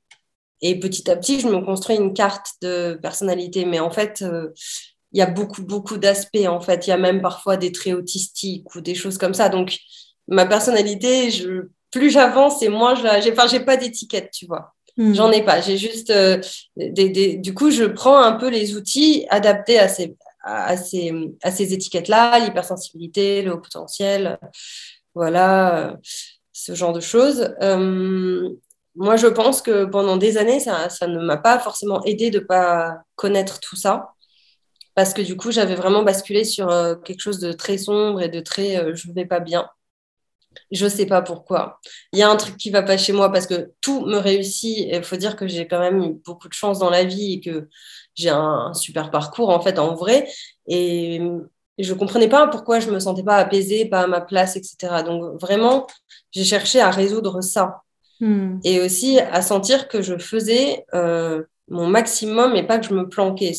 Et 0.62 0.80
petit 0.80 1.10
à 1.10 1.16
petit, 1.16 1.40
je 1.40 1.48
me 1.48 1.64
construis 1.64 1.96
une 1.96 2.14
carte 2.14 2.48
de 2.62 3.00
personnalité. 3.02 3.66
Mais 3.66 3.80
en 3.80 3.92
fait, 3.92 4.22
euh, 4.22 4.50
il 5.12 5.20
y 5.20 5.22
a 5.22 5.26
beaucoup, 5.26 5.64
beaucoup 5.64 5.98
d'aspects. 5.98 6.46
En 6.48 6.60
fait, 6.60 6.88
il 6.88 6.92
y 6.92 6.94
a 6.94 6.98
même 6.98 7.22
parfois 7.22 7.58
des 7.58 7.72
traits 7.72 7.96
autistiques 7.96 8.74
ou 8.76 8.82
des 8.82 8.96
choses 8.96 9.18
comme 9.18 9.34
ça. 9.34 9.50
Donc, 9.50 9.78
ma 10.28 10.46
personnalité, 10.46 11.32
je, 11.32 11.68
plus 11.92 12.10
j'avance 12.10 12.62
et 12.62 12.70
moins 12.70 12.96
je 12.96 13.04
la. 13.04 13.22
J'ai, 13.22 13.32
enfin, 13.32 13.48
j'ai 13.48 13.60
pas 13.60 13.78
d'étiquette, 13.78 14.32
tu 14.32 14.46
vois. 14.46 14.74
Hmm. 14.98 15.14
J'en 15.14 15.32
ai 15.32 15.44
pas. 15.44 15.62
J'ai 15.62 15.78
juste. 15.78 16.10
Euh, 16.12 16.40
des, 16.76 17.10
des, 17.10 17.38
du 17.38 17.54
coup, 17.54 17.72
je 17.72 17.86
prends 17.86 18.18
un 18.18 18.34
peu 18.34 18.50
les 18.50 18.76
outils 18.76 19.26
adaptés 19.30 19.80
à 19.80 19.88
ces, 19.88 20.16
à 20.44 20.78
ces, 20.78 21.14
à 21.44 21.52
ces 21.52 21.74
étiquettes-là, 21.74 22.40
l'hypersensibilité, 22.40 23.42
le 23.42 23.54
haut 23.54 23.60
potentiel. 23.60 24.38
Voilà, 25.16 25.98
ce 26.54 26.76
genre 26.76 26.94
de 26.94 27.00
choses. 27.00 27.56
Euh, 27.62 28.50
moi, 28.96 29.16
je 29.16 29.28
pense 29.28 29.62
que 29.62 29.86
pendant 29.86 30.18
des 30.18 30.38
années, 30.38 30.60
ça, 30.60 30.88
ne 31.08 31.20
m'a 31.20 31.38
pas 31.38 31.60
forcément 31.60 32.04
aidé 32.04 32.30
de 32.32 32.40
ne 32.40 32.44
pas 32.44 32.98
connaître 33.16 33.60
tout 33.60 33.76
ça. 33.76 34.10
Parce 34.96 35.14
que 35.14 35.22
du 35.22 35.38
coup, 35.38 35.52
j'avais 35.52 35.76
vraiment 35.76 36.04
basculé 36.04 36.44
sur 36.44 36.70
euh, 36.70 36.96
quelque 36.96 37.22
chose 37.22 37.40
de 37.40 37.52
très 37.52 37.78
sombre 37.78 38.22
et 38.22 38.30
de 38.30 38.40
très 38.40 38.78
euh, 38.78 38.96
je 38.96 39.08
ne 39.08 39.14
vais 39.14 39.26
pas 39.26 39.40
bien. 39.40 39.70
Je 40.72 40.86
ne 40.86 40.90
sais 40.90 41.06
pas 41.06 41.22
pourquoi. 41.22 41.80
Il 42.14 42.20
y 42.20 42.24
a 42.24 42.30
un 42.30 42.36
truc 42.36 42.58
qui 42.58 42.70
ne 42.70 42.74
va 42.74 42.84
pas 42.84 42.98
chez 42.98 43.14
moi 43.14 43.32
parce 43.32 43.48
que 43.48 43.72
tout 43.82 44.06
me 44.06 44.18
réussit. 44.18 44.88
Il 44.92 45.04
faut 45.04 45.16
dire 45.16 45.36
que 45.36 45.48
j'ai 45.48 45.68
quand 45.68 45.80
même 45.80 46.04
eu 46.04 46.14
beaucoup 46.26 46.48
de 46.48 46.54
chance 46.54 46.80
dans 46.80 46.90
la 46.90 47.04
vie 47.04 47.34
et 47.34 47.40
que 47.40 47.70
j'ai 48.16 48.30
un, 48.30 48.74
super 48.74 49.12
parcours 49.12 49.50
en 49.50 49.62
fait 49.62 49.80
en 49.80 49.96
vrai. 49.96 50.28
Et, 50.68 51.22
je 51.78 51.94
ne 51.94 51.98
comprenais 51.98 52.28
pas 52.28 52.46
pourquoi 52.48 52.82
je 52.82 52.88
ne 52.88 52.96
me 52.96 53.00
sentais 53.00 53.24
pas 53.24 53.38
apaisée, 53.38 53.86
pas 53.86 54.02
à 54.02 54.08
ma 54.08 54.20
place, 54.20 54.58
etc. 54.58 55.02
Donc 55.06 55.40
vraiment, 55.40 55.88
j'ai 56.32 56.44
cherché 56.44 56.82
à 56.82 56.90
résoudre 56.90 57.40
ça. 57.40 57.84
Hmm. 58.20 58.60
Et 58.66 58.82
aussi 58.82 59.18
à 59.18 59.42
sentir 59.42 59.88
que 59.88 60.02
je 60.02 60.18
faisais 60.18 60.86
euh, 60.94 61.44
mon 61.70 61.88
maximum 61.88 62.56
et 62.58 62.64
pas 62.64 62.80
que 62.80 62.86
je 62.86 62.94
me 62.94 63.08
planquais. 63.08 63.54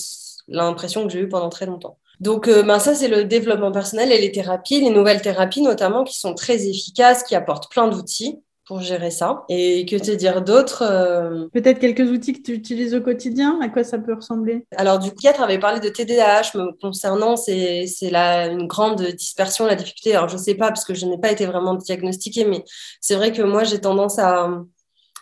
L'impression 0.51 1.07
que 1.07 1.13
j'ai 1.13 1.21
eue 1.21 1.29
pendant 1.29 1.49
très 1.49 1.67
longtemps. 1.67 1.97
Donc, 2.21 2.49
euh, 2.49 2.63
ben 2.63 2.79
ça, 2.79 2.95
c'est 2.95 3.09
le 3.09 3.25
développement 3.25 3.73
personnel 3.73 4.13
et 4.13 4.21
les 4.21 4.31
thérapies, 4.31 4.81
les 4.81 4.91
nouvelles 4.91 5.23
thérapies 5.23 5.63
notamment, 5.63 6.05
qui 6.05 6.19
sont 6.19 6.35
très 6.35 6.69
efficaces, 6.69 7.23
qui 7.23 7.35
apportent 7.35 7.71
plein 7.71 7.89
d'outils 7.89 8.41
pour 8.67 8.83
gérer 8.83 9.11
ça. 9.11 9.45
Et 9.49 9.87
que 9.87 9.97
te 9.97 10.11
dire 10.13 10.43
d'autres 10.43 10.83
euh, 10.83 11.49
Peut-être 11.53 11.81
quelques 11.81 12.09
outils 12.09 12.35
que 12.35 12.43
tu 12.43 12.53
utilises 12.53 12.95
au 12.95 13.01
quotidien 13.01 13.59
À 13.63 13.69
quoi 13.69 13.83
ça 13.83 13.99
peut 13.99 14.15
ressembler? 14.15 14.67
Alors, 14.77 14.99
du 14.99 15.11
coup, 15.11 15.27
avait 15.27 15.59
parlé 15.59 15.81
de 15.81 15.89
TDAH 15.89 16.57
me 16.57 16.79
concernant, 16.79 17.37
c'est 17.37 17.87
une 18.03 18.67
grande 18.67 19.03
dispersion, 19.03 19.67
la 19.67 19.75
difficulté. 19.75 20.15
Alors, 20.15 20.29
je 20.29 20.37
ne 20.37 20.41
sais 20.41 20.55
pas, 20.55 20.69
parce 20.69 20.85
que 20.85 20.95
je 20.95 21.07
n'ai 21.07 21.19
pas 21.19 21.33
été 21.33 21.47
vraiment 21.47 21.75
diagnostiquée, 21.75 22.45
mais 22.45 22.65
c'est 23.01 23.17
vrai 23.17 23.33
que 23.33 23.43
moi, 23.43 23.65
j'ai 23.65 23.81
tendance 23.81 24.19
à, 24.19 24.51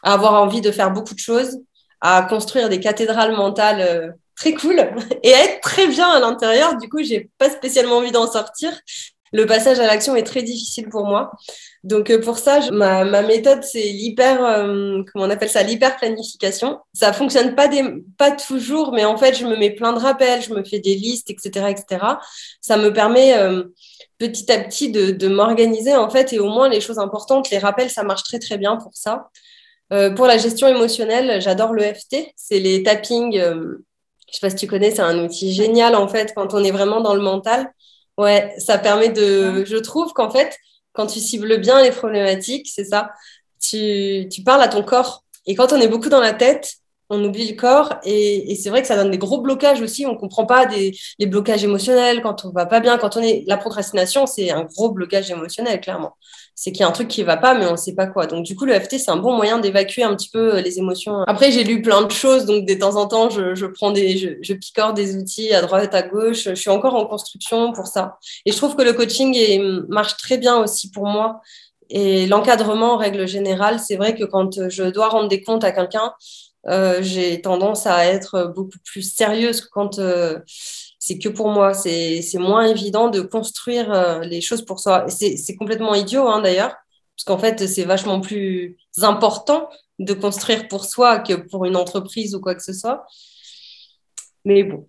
à, 0.03 0.13
avoir 0.13 0.35
envie 0.35 0.61
de 0.61 0.73
faire 0.73 0.91
beaucoup 0.91 1.15
de 1.15 1.21
choses, 1.21 1.59
à 2.01 2.27
construire 2.29 2.69
des 2.69 2.81
cathédrales 2.81 3.37
mentales 3.37 3.81
euh, 3.81 4.11
très 4.39 4.55
cool 4.55 4.89
et 5.23 5.31
être 5.31 5.61
très 5.61 5.87
bien 5.89 6.09
à 6.09 6.21
l'intérieur. 6.21 6.77
Du 6.77 6.89
coup, 6.89 7.03
j'ai 7.03 7.31
pas 7.39 7.51
spécialement 7.51 7.97
envie 7.97 8.13
d'en 8.13 8.31
sortir. 8.31 8.73
Le 9.33 9.45
passage 9.45 9.79
à 9.79 9.87
l'action 9.87 10.17
est 10.17 10.23
très 10.23 10.43
difficile 10.43 10.89
pour 10.89 11.05
moi. 11.05 11.33
Donc 11.85 12.11
euh, 12.11 12.21
pour 12.21 12.39
ça, 12.39 12.61
ma, 12.71 13.05
ma, 13.05 13.23
méthode, 13.23 13.63
c'est 13.63 13.83
l'hyper, 13.83 14.43
euh, 14.43 15.03
comment 15.13 15.27
on 15.27 15.31
appelle 15.31 15.51
ça, 15.51 15.63
l'hyper 15.63 15.97
planification. 15.97 16.79
Ça 16.95 17.13
fonctionne 17.13 17.55
pas, 17.55 17.69
des, 17.69 17.85
pas 18.17 18.31
toujours, 18.31 18.93
mais 18.93 19.05
en 19.05 19.17
fait, 19.19 19.35
je 19.35 19.45
me 19.45 19.57
mets 19.57 19.71
plein 19.71 19.93
de 19.93 19.99
rappels, 19.99 20.41
je 20.43 20.55
me 20.55 20.65
fais 20.65 20.79
des 20.79 20.95
listes, 20.95 21.31
etc., 21.31 21.67
etc. 21.69 22.05
Ça 22.63 22.79
me 22.79 22.91
permet 22.91 23.37
euh, 23.37 23.65
petit 24.17 24.51
à 24.51 24.59
petit 24.59 24.91
de, 24.91 25.11
de 25.11 25.29
m'organiser 25.29 25.95
en 25.95 26.09
fait, 26.09 26.33
et 26.33 26.39
au 26.39 26.49
moins 26.49 26.69
les 26.69 26.81
choses 26.81 26.99
importantes, 26.99 27.51
les 27.51 27.59
rappels, 27.59 27.91
ça 27.91 28.05
marche 28.05 28.23
très 28.23 28.39
très 28.39 28.57
bien 28.57 28.77
pour 28.77 28.93
ça. 28.95 29.29
pour 30.17 30.27
la 30.27 30.39
gestion 30.39 30.69
émotionnelle, 30.69 31.41
j'adore 31.41 31.73
le 31.75 31.83
FT, 31.83 32.33
c'est 32.35 32.61
les 32.61 32.83
tappings. 32.83 33.41
Je 34.31 34.35
sais 34.39 34.41
pas 34.41 34.51
si 34.51 34.57
tu 34.57 34.67
connais, 34.67 34.91
c'est 34.91 35.03
un 35.03 35.19
outil 35.25 35.53
génial 35.53 35.95
en 35.95 36.09
fait 36.09 36.33
quand 36.35 36.55
on 36.55 36.63
est 36.63 36.71
vraiment 36.71 37.01
dans 37.01 37.15
le 37.15 37.23
mental. 37.23 37.73
Ouais, 38.19 38.55
ça 38.59 38.79
permet 38.79 39.11
de. 39.11 39.65
Je 39.65 39.77
trouve 39.77 40.13
qu'en 40.13 40.31
fait, 40.31 40.57
quand 40.93 41.07
tu 41.07 41.21
cibles 41.21 41.61
bien 41.61 41.83
les 41.83 41.91
problématiques, 41.93 42.69
c'est 42.69 42.85
ça, 42.85 43.13
tu, 43.61 44.29
tu, 44.31 44.43
parles 44.43 44.63
à 44.63 44.69
ton 44.69 44.83
corps. 44.83 45.25
Et 45.47 45.55
quand 45.55 45.73
on 45.73 45.81
est 45.81 45.89
beaucoup 45.89 46.09
dans 46.09 46.21
la 46.21 46.33
tête, 46.35 46.75
on 47.11 47.25
oublie 47.25 47.49
le 47.49 47.57
corps. 47.57 47.95
Et, 48.05 48.53
et 48.53 48.57
c'est 48.57 48.71
vrai 48.71 48.83
que 48.83 48.89
ça 48.89 48.97
donne 48.97 49.11
des 49.11 49.19
gros 49.19 49.41
blocages 49.41 49.81
aussi. 49.81 50.05
On 50.05 50.13
ne 50.15 50.19
comprend 50.19 50.47
pas 50.47 50.67
des, 50.67 50.97
les 51.19 51.27
blocages 51.27 51.65
émotionnels 51.65 52.23
quand 52.23 52.45
on 52.45 52.51
va 52.51 52.67
pas 52.67 52.81
bien. 52.81 52.99
Quand 52.99 53.17
on 53.17 53.23
est. 53.23 53.45
La 53.47 53.57
procrastination, 53.57 54.27
c'est 54.27 54.51
un 54.51 54.65
gros 54.65 54.91
blocage 54.91 55.31
émotionnel, 55.31 55.81
clairement 55.81 56.17
c'est 56.61 56.73
qu'il 56.73 56.81
y 56.81 56.83
a 56.83 56.89
un 56.89 56.93
truc 56.93 57.07
qui 57.07 57.23
va 57.23 57.37
pas, 57.37 57.55
mais 57.55 57.67
on 57.67 57.77
sait 57.77 57.95
pas 57.95 58.09
quoi. 58.09 58.27
Donc, 58.27 58.45
du 58.45 58.57
coup, 58.57 58.65
le 58.65 58.75
FT, 58.75 58.99
c'est 58.99 59.13
un 59.13 59.17
bon 59.17 59.33
moyen 59.33 59.61
d'évacuer 59.61 60.03
un 60.03 60.17
petit 60.17 60.29
peu 60.29 60.57
euh, 60.57 60.61
les 60.61 60.81
émotions. 60.81 61.23
Après, 61.29 61.53
j'ai 61.53 61.63
lu 61.63 61.83
plein 61.83 62.03
de 62.03 62.11
choses, 62.11 62.47
donc 62.47 62.67
de 62.67 62.75
temps 62.75 62.97
en 62.97 63.07
temps, 63.07 63.31
je, 63.31 63.65
prends 63.67 63.93
des, 63.93 64.19
je, 64.43 64.53
picore 64.55 64.93
des 64.93 65.17
outils 65.17 65.55
à 65.55 65.63
droite, 65.63 65.95
à 65.95 66.03
gauche. 66.03 66.49
Je 66.49 66.55
suis 66.57 66.69
encore 66.69 66.97
en 66.97 67.07
construction 67.07 67.73
pour 67.73 67.87
ça. 67.87 68.19
Et 68.45 68.51
je 68.51 68.57
trouve 68.57 68.75
que 68.75 68.83
le 68.83 68.93
coaching 68.93 69.39
marche 69.89 70.17
très 70.17 70.37
bien 70.37 70.57
aussi 70.57 70.91
pour 70.91 71.07
moi. 71.07 71.43
Et 71.91 72.27
l'encadrement, 72.27 72.95
en 72.95 72.97
règle 72.97 73.29
générale, 73.29 73.79
c'est 73.79 73.95
vrai 73.95 74.17
que 74.17 74.25
quand 74.25 74.69
je 74.69 74.83
dois 74.83 75.11
rendre 75.11 75.29
des 75.29 75.45
comptes 75.45 75.63
à 75.63 75.71
quelqu'un, 75.71 76.13
euh, 76.67 76.99
j'ai 77.03 77.41
tendance 77.41 77.87
à 77.87 78.05
être 78.05 78.53
beaucoup 78.55 78.79
plus 78.85 79.03
sérieuse 79.03 79.61
quand 79.61 80.01
euh, 80.01 80.41
c'est 81.09 81.19
que 81.19 81.31
pour 81.31 81.49
moi. 81.49 81.73
C'est 81.73 82.23
moins 82.35 82.67
évident 82.67 83.09
de 83.09 83.21
construire 83.23 83.91
euh, 83.91 84.21
les 84.21 84.43
choses 84.43 84.63
pour 84.63 84.79
soi. 84.79 85.07
C'est 85.09 85.57
complètement 85.57 85.95
idiot, 85.95 86.29
hein, 86.29 86.43
d'ailleurs, 86.43 86.77
parce 87.17 87.25
qu'en 87.27 87.39
fait, 87.39 87.67
c'est 87.67 87.85
vachement 87.85 88.21
plus 88.21 88.77
important 89.01 89.71
de 89.99 90.13
construire 90.13 90.69
pour 90.69 90.85
soi 90.85 91.19
que 91.21 91.33
pour 91.33 91.65
une 91.65 91.77
entreprise 91.77 92.35
ou 92.35 92.41
quoi 92.41 92.55
que 92.55 92.63
ce 92.63 92.75
soit. 92.75 93.07
Mais 94.45 94.65
bon. 94.65 94.87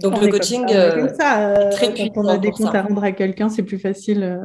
Donc, 0.00 0.20
le 0.20 0.28
coaching, 0.28 0.64
euh, 0.70 1.06
euh, 1.06 1.70
très 1.70 1.94
quand 1.94 2.08
on 2.16 2.26
a 2.26 2.38
des 2.38 2.50
comptes 2.50 2.74
à 2.74 2.82
rendre 2.82 3.04
à 3.04 3.12
quelqu'un, 3.12 3.48
c'est 3.48 3.62
plus 3.62 3.78
facile 3.78 4.40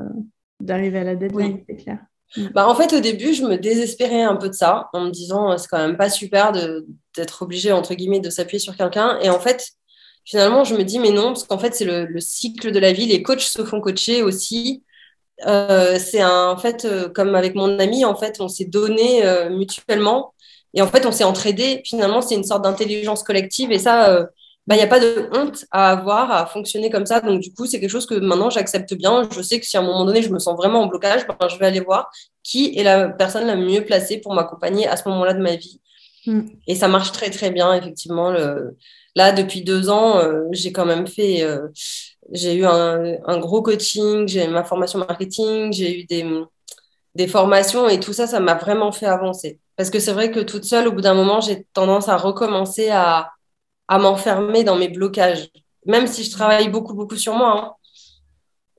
d'arriver 0.60 1.00
à 1.00 1.04
la 1.06 1.16
deadline, 1.16 1.64
c'est 1.68 1.78
clair. 1.78 2.00
Mm. 2.38 2.48
Bah, 2.54 2.68
en 2.68 2.76
fait, 2.76 2.94
au 2.94 3.00
début, 3.00 3.34
je 3.34 3.44
me 3.44 3.58
désespérais 3.58 4.22
un 4.22 4.36
peu 4.36 4.50
de 4.50 4.54
ça, 4.54 4.90
en 4.94 5.06
me 5.06 5.10
disant 5.10 5.58
c'est 5.58 5.70
quand 5.70 5.80
même 5.80 5.98
pas 5.98 6.10
super 6.10 6.52
d'être 6.52 7.42
obligé, 7.42 7.72
entre 7.72 7.96
guillemets, 7.96 8.20
de 8.20 8.30
s'appuyer 8.30 8.60
sur 8.60 8.76
quelqu'un. 8.76 9.18
Et 9.22 9.30
en 9.30 9.40
fait, 9.40 9.72
finalement, 10.26 10.64
je 10.64 10.76
me 10.76 10.84
dis, 10.84 11.00
mais 11.00 11.12
non, 11.12 11.28
parce 11.28 11.44
qu'en 11.44 11.60
fait, 11.60 11.76
c'est 11.76 11.86
le, 11.86 12.20
cycle 12.20 12.72
de 12.72 12.80
la 12.80 12.92
vie. 12.92 13.06
Les 13.06 13.24
coachs 13.24 13.42
se 13.42 13.64
font 13.64 13.80
coacher 13.80 14.24
aussi. 14.24 14.84
Euh, 15.46 16.00
c'est 16.00 16.24
en 16.24 16.58
fait, 16.58 16.86
euh, 16.86 17.10
comme 17.10 17.36
avec 17.36 17.56
mon 17.56 17.78
ami, 17.80 18.06
en 18.06 18.16
fait, 18.16 18.38
on 18.40 18.48
s'est 18.48 18.66
donné 18.66 19.26
euh, 19.26 19.50
mutuellement 19.50 20.34
et 20.74 20.82
en 20.82 20.88
fait, 20.88 21.06
on 21.06 21.12
s'est 21.12 21.24
entraidé. 21.24 21.82
Finalement, 21.86 22.22
c'est 22.22 22.36
une 22.36 22.44
sorte 22.44 22.64
d'intelligence 22.64 23.24
collective 23.24 23.72
et 23.72 23.80
ça, 23.80 24.28
bah, 24.68 24.76
il 24.76 24.78
n'y 24.78 24.84
a 24.84 24.88
pas 24.88 25.00
de 25.00 25.30
honte 25.34 25.66
à 25.72 25.92
avoir, 25.92 26.32
à 26.32 26.46
fonctionner 26.48 26.90
comme 26.90 27.06
ça. 27.06 27.22
Donc, 27.22 27.42
du 27.42 27.54
coup, 27.54 27.66
c'est 27.66 27.80
quelque 27.80 27.90
chose 27.90 28.08
que 28.08 28.16
maintenant, 28.16 28.50
j'accepte 28.50 28.94
bien. 28.94 29.28
Je 29.32 29.42
sais 29.42 29.60
que 29.60 29.66
si 29.66 29.78
à 29.78 29.82
un 29.82 29.84
moment 29.84 30.06
donné, 30.06 30.22
je 30.22 30.30
me 30.30 30.40
sens 30.40 30.58
vraiment 30.58 30.82
en 30.82 30.88
blocage, 30.88 31.28
ben, 31.28 31.48
je 31.48 31.58
vais 31.58 31.68
aller 31.68 31.82
voir 31.82 32.10
qui 32.44 32.78
est 32.78 32.84
la 32.84 33.10
personne 33.10 33.48
la 33.48 33.56
mieux 33.56 33.86
placée 33.86 34.20
pour 34.20 34.34
m'accompagner 34.34 34.88
à 34.88 34.98
ce 34.98 35.08
moment-là 35.10 35.34
de 35.34 35.42
ma 35.42 35.56
vie. 35.56 35.82
Mm. 36.26 36.42
Et 36.68 36.76
ça 36.76 36.88
marche 36.88 37.12
très, 37.12 37.30
très 37.30 37.52
bien, 37.52 37.74
effectivement. 37.74 38.32
Le, 38.32 38.76
Là, 39.16 39.32
depuis 39.32 39.64
deux 39.64 39.90
ans, 39.90 40.18
euh, 40.18 40.44
j'ai 40.52 40.74
quand 40.74 40.86
même 40.86 41.08
fait, 41.08 41.44
euh, 41.44 41.70
j'ai 42.32 42.56
eu 42.56 42.66
un, 42.66 43.40
gros 43.40 43.62
coaching, 43.62 44.28
j'ai 44.28 44.48
ma 44.48 44.64
formation 44.64 45.00
marketing, 45.00 45.72
j'ai 45.72 46.02
eu 46.02 46.06
des, 46.06 47.28
formations 47.28 47.88
et 47.88 48.00
tout 48.00 48.12
ça, 48.14 48.28
ça 48.28 48.40
m'a 48.42 48.56
vraiment 48.56 48.92
fait 48.92 49.06
avancer. 49.06 49.60
Parce 49.78 49.90
que 49.90 50.00
c'est 50.00 50.12
vrai 50.12 50.32
que 50.32 50.42
toute 50.42 50.66
seule, 50.66 50.88
au 50.88 50.92
bout 50.92 51.02
d'un 51.02 51.14
moment, 51.14 51.40
j'ai 51.40 51.66
tendance 51.74 52.10
à 52.10 52.18
recommencer 52.18 52.90
à, 52.90 53.32
à 53.88 54.00
m'enfermer 54.00 54.64
dans 54.64 54.76
mes 54.76 54.90
blocages. 54.90 55.50
Même 55.86 56.08
si 56.08 56.24
je 56.24 56.32
travaille 56.32 56.70
beaucoup, 56.70 56.94
beaucoup 56.94 57.16
sur 57.18 57.36
moi, 57.36 57.58
hein. 57.58 57.74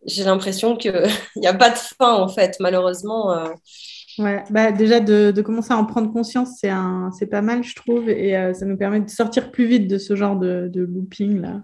j'ai 0.07 0.25
l'impression 0.25 0.77
qu'il 0.77 0.93
n'y 1.37 1.47
a 1.47 1.55
pas 1.55 1.71
de 1.71 1.79
fin, 1.79 2.15
en 2.15 2.29
fait, 2.29 2.57
malheureusement. 2.61 3.33
Euh, 3.33 3.49
Ouais, 4.19 4.43
bah 4.51 4.73
déjà 4.73 5.01
de, 5.01 5.31
de, 5.31 5.43
commencer 5.43 5.73
à 5.73 5.77
en 5.77 5.85
prendre 5.85 6.11
conscience, 6.11 6.59
c'est 6.59 6.71
un, 6.71 7.11
c'est 7.19 7.27
pas 7.27 7.43
mal, 7.43 7.63
je 7.63 7.75
trouve, 7.75 8.09
et 8.09 8.37
euh, 8.37 8.55
ça 8.55 8.65
nous 8.65 8.77
permet 8.77 9.01
de 9.01 9.11
sortir 9.11 9.51
plus 9.51 9.67
vite 9.67 9.89
de 9.89 9.99
ce 9.99 10.17
genre 10.17 10.37
de, 10.37 10.71
de 10.73 10.83
looping 10.83 11.41
là. 11.41 11.63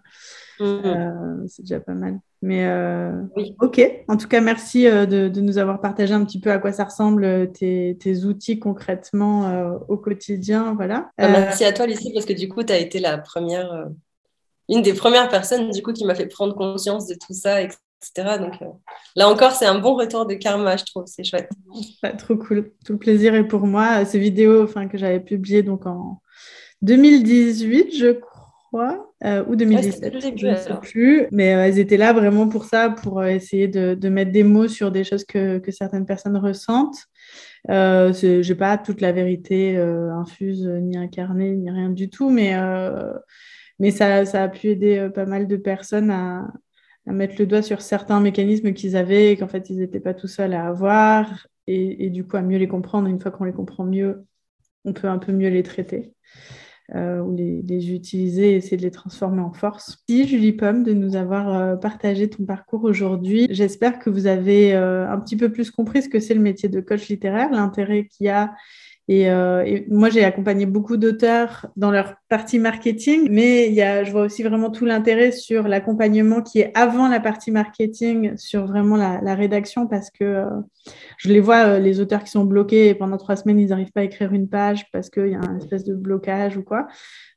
Mmh. 0.61 0.65
Euh, 0.65 1.47
c'est 1.47 1.63
déjà 1.63 1.81
pas 1.81 1.95
mal. 1.95 2.21
Mais 2.43 2.67
euh, 2.67 3.13
oui. 3.37 3.57
ok. 3.61 3.81
En 4.09 4.17
tout 4.17 4.29
cas, 4.29 4.41
merci 4.41 4.85
de, 4.85 5.29
de, 5.29 5.41
nous 5.41 5.59
avoir 5.59 5.81
partagé 5.81 6.13
un 6.13 6.25
petit 6.25 6.41
peu 6.41 6.51
à 6.51 6.59
quoi 6.59 6.73
ça 6.73 6.85
ressemble 6.85 7.51
tes, 7.53 7.97
tes 7.99 8.25
outils 8.25 8.59
concrètement 8.59 9.79
au 9.89 9.97
quotidien, 9.97 10.75
voilà. 10.75 11.11
Bah, 11.17 11.29
merci 11.29 11.65
à 11.65 11.73
toi, 11.73 11.87
Lucie, 11.87 12.13
parce 12.13 12.27
que 12.27 12.33
du 12.33 12.49
coup, 12.49 12.63
tu 12.65 12.73
as 12.73 12.79
été 12.79 12.99
la 12.99 13.17
première, 13.17 13.89
une 14.69 14.83
des 14.83 14.93
premières 14.93 15.29
personnes 15.29 15.71
du 15.71 15.83
coup 15.83 15.93
qui 15.93 16.05
m'a 16.05 16.15
fait 16.15 16.27
prendre 16.27 16.55
conscience 16.55 17.07
de 17.07 17.15
tout 17.15 17.33
ça. 17.33 17.63
Etc. 18.03 18.39
Donc 18.39 18.55
là 19.17 19.29
encore, 19.29 19.53
c'est 19.53 19.67
un 19.67 19.79
bon 19.79 19.95
retour 19.95 20.27
de 20.27 20.35
karma, 20.35 20.77
je 20.77 20.85
trouve. 20.85 21.05
C'est 21.07 21.25
chouette. 21.25 21.51
trop 22.19 22.37
cool. 22.37 22.73
Tout 22.85 22.93
le 22.93 22.99
plaisir 22.99 23.35
est 23.35 23.47
pour 23.47 23.67
moi. 23.67 24.05
Ces 24.05 24.19
vidéos 24.19 24.65
enfin, 24.65 24.89
que 24.89 24.99
j'avais 24.99 25.21
publiées 25.21 25.63
donc, 25.63 25.87
en 25.87 26.21
2018, 26.83 27.95
je 27.97 28.13
crois, 28.13 29.13
ou 29.49 29.57
2017. 29.57 30.19
je 30.37 30.47
ne 30.47 30.57
sais 30.57 30.75
plus. 30.81 31.27
Mais 31.31 31.47
elles 31.47 31.79
étaient 31.79 31.97
là 31.97 32.13
vraiment 32.13 32.49
pour 32.49 32.65
ça, 32.65 32.91
pour 32.91 33.25
essayer 33.25 33.69
de, 33.69 33.95
de, 33.95 34.09
mettre 34.09 34.33
des 34.33 34.45
mots 34.45 34.69
sur 34.69 34.91
des 34.91 35.05
choses 35.05 35.25
que, 35.25 35.59
que 35.59 35.71
certaines 35.71 36.07
personnes 36.07 36.37
ressentent. 36.37 37.07
Euh, 37.71 38.13
je 38.13 38.47
n'ai 38.47 38.55
pas 38.55 38.77
toute 38.79 39.01
la 39.01 39.13
vérité 39.13 39.77
euh, 39.77 40.13
infuse, 40.15 40.67
ni 40.67 40.97
incarnée, 40.97 41.53
ni 41.53 41.71
rien 41.71 41.91
du 41.91 42.11
tout, 42.11 42.31
mais, 42.31 42.55
euh, 42.55 43.13
mais 43.79 43.91
ça, 43.91 44.25
ça, 44.25 44.45
a 44.45 44.49
pu 44.49 44.69
aider 44.69 44.99
euh, 44.99 45.11
pas 45.11 45.27
mal 45.27 45.47
de 45.47 45.57
personnes 45.57 46.11
à, 46.11 46.53
à, 47.07 47.13
mettre 47.13 47.35
le 47.39 47.47
doigt 47.47 47.63
sur 47.63 47.81
certains 47.81 48.21
mécanismes 48.21 48.73
qu'ils 48.73 48.97
avaient 48.97 49.33
et 49.33 49.37
qu'en 49.37 49.49
fait, 49.49 49.71
ils 49.71 49.79
n'étaient 49.79 50.01
pas 50.01 50.15
tout 50.15 50.29
seuls 50.29 50.55
à 50.55 50.67
avoir 50.67 51.47
et, 51.67 52.11
du 52.11 52.27
coup 52.27 52.37
à 52.37 52.43
mieux 52.43 52.59
les 52.59 52.69
comprendre. 52.69 53.09
Une 53.09 53.21
fois 53.21 53.31
qu'on 53.31 53.45
les 53.45 53.53
comprend 53.53 53.85
mieux, 53.85 54.25
on 54.85 54.93
peut 54.93 55.09
un 55.09 55.19
peu 55.19 55.33
mieux 55.33 55.49
les 55.49 55.63
traiter. 55.63 56.15
Euh, 56.95 57.21
ou 57.21 57.35
les, 57.35 57.63
les, 57.63 57.95
utiliser 57.95 58.53
et 58.53 58.57
essayer 58.57 58.77
de 58.77 58.83
les 58.83 58.91
transformer 58.91 59.41
en 59.41 59.53
force. 59.53 60.05
Merci 60.09 60.29
Julie 60.29 60.53
Pomme 60.53 60.83
de 60.83 60.93
nous 60.93 61.17
avoir 61.17 61.49
euh, 61.57 61.77
partagé 61.77 62.29
ton 62.29 62.45
parcours 62.45 62.85
aujourd'hui. 62.85 63.47
J'espère 63.49 63.99
que 63.99 64.11
vous 64.11 64.27
avez 64.27 64.75
euh, 64.75 65.09
un 65.09 65.19
petit 65.19 65.37
peu 65.37 65.51
plus 65.51 65.71
compris 65.71 66.03
ce 66.03 66.11
que 66.11 66.21
c'est 66.21 66.35
le 66.35 66.41
métier 66.41 66.69
de 66.69 66.81
coach 66.81 67.09
littéraire, 67.09 67.51
l'intérêt 67.51 68.09
qu'il 68.09 68.27
y 68.27 68.29
a 68.29 68.53
euh, 69.11 69.63
et, 69.65 69.87
moi, 69.89 70.11
j'ai 70.11 70.25
accompagné 70.25 70.67
beaucoup 70.67 70.97
d'auteurs 70.97 71.67
dans 71.77 71.91
leur 71.91 72.15
partie 72.29 72.59
marketing, 72.59 73.29
mais 73.31 73.71
y 73.71 73.83
a, 73.83 74.05
je 74.05 74.13
vois 74.13 74.23
aussi 74.23 74.43
vraiment 74.43 74.71
tout 74.71 74.87
l'intérêt 74.87 75.33
sur 75.33 75.69
l'accompagnement 75.69 76.41
qui 76.41 76.61
est 76.61 76.71
avant 76.75 77.09
la 77.09 77.21
partie 77.21 77.51
marketing, 77.51 78.37
sur 78.37 78.67
vraiment 78.67 78.97
la, 78.97 79.35
rédaction, 79.35 79.87
parce 79.87 80.11
que 80.11 80.25
euh, 80.25 80.47
je 81.19 81.29
les 81.31 81.41
vois, 81.41 81.67
euh, 81.67 81.79
les 81.79 82.01
auteurs 82.01 82.23
qui 82.23 82.31
sont 82.31 82.45
bloqués 82.45 82.89
et 82.89 82.95
pendant 82.95 83.17
trois 83.17 83.37
semaines, 83.37 83.59
ils 83.59 83.69
n'arrivent 83.69 83.93
pas 83.93 84.03
à 84.03 84.05
écrire 84.05 84.33
une 84.33 84.49
page 84.49 84.87
parce 84.93 85.11
qu'il 85.11 85.29
y 85.29 85.35
a 85.35 85.41
un 85.41 85.59
espèce 85.59 85.85
de 85.85 85.95
blocage 85.95 86.57
ou 86.57 86.63
quoi. 86.63 86.87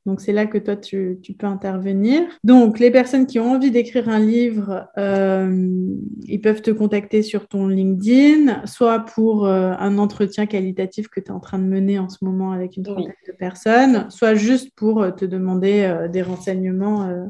Donc, 0.05 0.22
c'est 0.22 0.34
là 0.34 0.45
que 0.45 0.59
toi, 0.59 0.76
tu, 0.76 1.18
tu, 1.24 1.34
peux 1.34 1.47
intervenir. 1.47 2.22
Donc, 2.43 2.78
les 2.78 2.91
personnes 2.91 3.26
qui 3.26 3.39
ont 3.39 3.53
envie 3.53 3.72
d'écrire 3.72 4.07
un 4.07 4.20
livre, 4.20 4.88
ils 4.97 6.41
peuvent 6.41 6.61
te 6.61 6.70
contacter 6.70 7.24
sur 7.24 7.47
ton 7.47 7.68
LinkedIn, 7.68 8.68
soit 8.68 8.99
pour 8.99 9.47
un 9.47 9.97
entretien 9.97 10.45
qualitatif 10.45 11.07
que 11.07 11.20
tu 11.20 11.30
es 11.30 11.32
en 11.32 11.39
train 11.39 11.55
de 11.60 11.64
mener 11.64 11.99
en 11.99 12.10
ce 12.10 12.24
moment 12.24 12.51
avec 12.51 12.78
une 12.78 12.84
trentaine 12.84 13.14
de 13.28 13.34
personnes, 13.34 14.10
soit 14.10 14.36
juste 14.36 14.72
pour 14.76 15.01
euh, 15.01 15.12
te 15.12 15.26
demander 15.26 15.84
euh, 15.84 16.08
des 16.08 16.22
renseignements. 16.22 17.30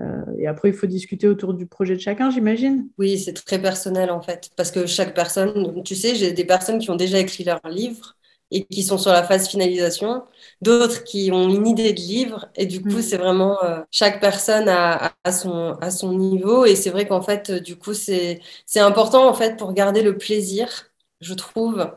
Euh, 0.00 0.22
et 0.38 0.46
après, 0.46 0.70
il 0.70 0.74
faut 0.74 0.86
discuter 0.86 1.28
autour 1.28 1.54
du 1.54 1.66
projet 1.66 1.94
de 1.94 2.00
chacun, 2.00 2.30
j'imagine. 2.30 2.88
Oui, 2.98 3.18
c'est 3.18 3.34
très 3.34 3.60
personnel 3.60 4.10
en 4.10 4.22
fait, 4.22 4.50
parce 4.56 4.70
que 4.70 4.86
chaque 4.86 5.14
personne, 5.14 5.82
tu 5.84 5.94
sais, 5.94 6.14
j'ai 6.14 6.32
des 6.32 6.44
personnes 6.44 6.78
qui 6.78 6.90
ont 6.90 6.96
déjà 6.96 7.18
écrit 7.18 7.44
leur 7.44 7.60
livre 7.68 8.16
et 8.50 8.64
qui 8.64 8.82
sont 8.82 8.98
sur 8.98 9.12
la 9.12 9.22
phase 9.22 9.48
finalisation, 9.48 10.24
d'autres 10.60 11.04
qui 11.04 11.30
ont 11.32 11.48
une 11.48 11.66
idée 11.66 11.92
de 11.92 12.00
livre. 12.00 12.48
Et 12.54 12.66
du 12.66 12.82
coup, 12.82 12.98
mm. 12.98 13.02
c'est 13.02 13.16
vraiment 13.16 13.62
euh, 13.64 13.80
chaque 13.90 14.20
personne 14.20 14.68
à, 14.68 15.12
à, 15.24 15.32
son, 15.32 15.72
à 15.80 15.90
son 15.90 16.12
niveau. 16.12 16.64
Et 16.64 16.76
c'est 16.76 16.90
vrai 16.90 17.06
qu'en 17.06 17.22
fait, 17.22 17.50
du 17.50 17.76
coup, 17.76 17.94
c'est 17.94 18.40
important 18.76 19.28
en 19.28 19.34
fait 19.34 19.56
pour 19.56 19.72
garder 19.72 20.02
le 20.02 20.16
plaisir, 20.16 20.90
je 21.20 21.34
trouve. 21.34 21.90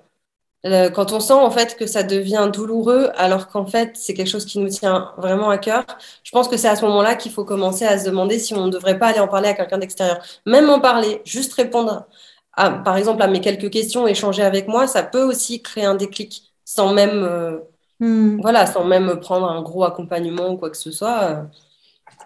Euh, 0.66 0.90
quand 0.90 1.12
on 1.12 1.20
sent 1.20 1.34
en 1.34 1.52
fait 1.52 1.78
que 1.78 1.86
ça 1.86 2.04
devient 2.04 2.50
douloureux, 2.52 3.12
alors 3.16 3.48
qu'en 3.50 3.66
fait 3.66 3.92
c'est 3.96 4.14
quelque 4.14 4.30
chose 4.30 4.46
qui 4.46 4.60
nous 4.60 4.70
tient 4.70 5.12
vraiment 5.18 5.50
à 5.50 5.58
cœur, 5.58 5.86
je 6.24 6.32
pense 6.32 6.48
que 6.48 6.58
c'est 6.58 6.68
à 6.68 6.76
ce 6.76 6.84
moment-là 6.86 7.16
qu'il 7.16 7.32
faut 7.32 7.46
commencer 7.46 7.86
à 7.86 8.00
se 8.00 8.06
demander 8.06 8.40
si 8.40 8.54
on 8.56 8.66
ne 8.66 8.72
devrait 8.72 8.98
pas 8.98 9.08
aller 9.08 9.20
en 9.20 9.28
parler 9.28 9.50
à 9.50 9.54
quelqu'un 9.54 9.78
d'extérieur. 9.78 10.20
Même 10.46 10.70
en 10.70 10.80
parler, 10.80 11.22
juste 11.26 11.54
répondre 11.54 12.08
par 12.56 12.98
exemple, 12.98 13.22
à 13.22 13.28
mes 13.28 13.42
quelques 13.42 13.70
questions, 13.70 14.08
échanger 14.08 14.44
avec 14.44 14.68
moi, 14.68 14.88
ça 14.88 15.04
peut 15.04 15.24
aussi 15.24 15.62
créer 15.62 15.86
un 15.86 15.96
déclic 15.96 16.54
sans 16.64 16.94
même, 16.94 17.24
euh, 17.24 17.60
hmm. 18.00 18.40
voilà, 18.42 18.66
sans 18.66 18.86
même 18.86 19.20
prendre 19.20 19.48
un 19.50 19.62
gros 19.62 19.84
accompagnement 19.84 20.52
ou 20.52 20.58
quoi 20.58 20.70
que 20.70 20.78
ce 20.78 20.92
soit. 20.92 21.24
Euh, 21.24 21.44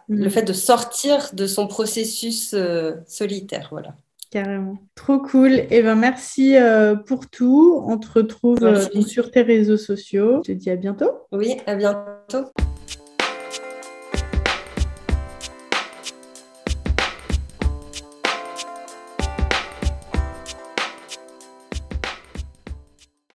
Le 0.07 0.27
hmm. 0.27 0.29
fait 0.29 0.43
de 0.43 0.53
sortir 0.53 1.29
de 1.33 1.47
son 1.47 1.67
processus 1.67 2.53
euh, 2.53 2.95
solitaire, 3.07 3.69
voilà. 3.71 3.95
Carrément. 4.29 4.77
Trop 4.95 5.19
cool. 5.19 5.53
Et 5.53 5.67
eh 5.71 5.81
ben, 5.81 5.95
merci 5.95 6.55
pour 7.07 7.29
tout. 7.29 7.83
On 7.87 7.97
te 7.97 8.07
retrouve 8.19 8.59
sur 9.01 9.31
tes 9.31 9.41
réseaux 9.41 9.77
sociaux. 9.77 10.41
Je 10.45 10.51
te 10.51 10.57
dis 10.57 10.69
à 10.69 10.75
bientôt. 10.75 11.11
Oui, 11.31 11.57
à 11.65 11.75
bientôt. 11.75 12.45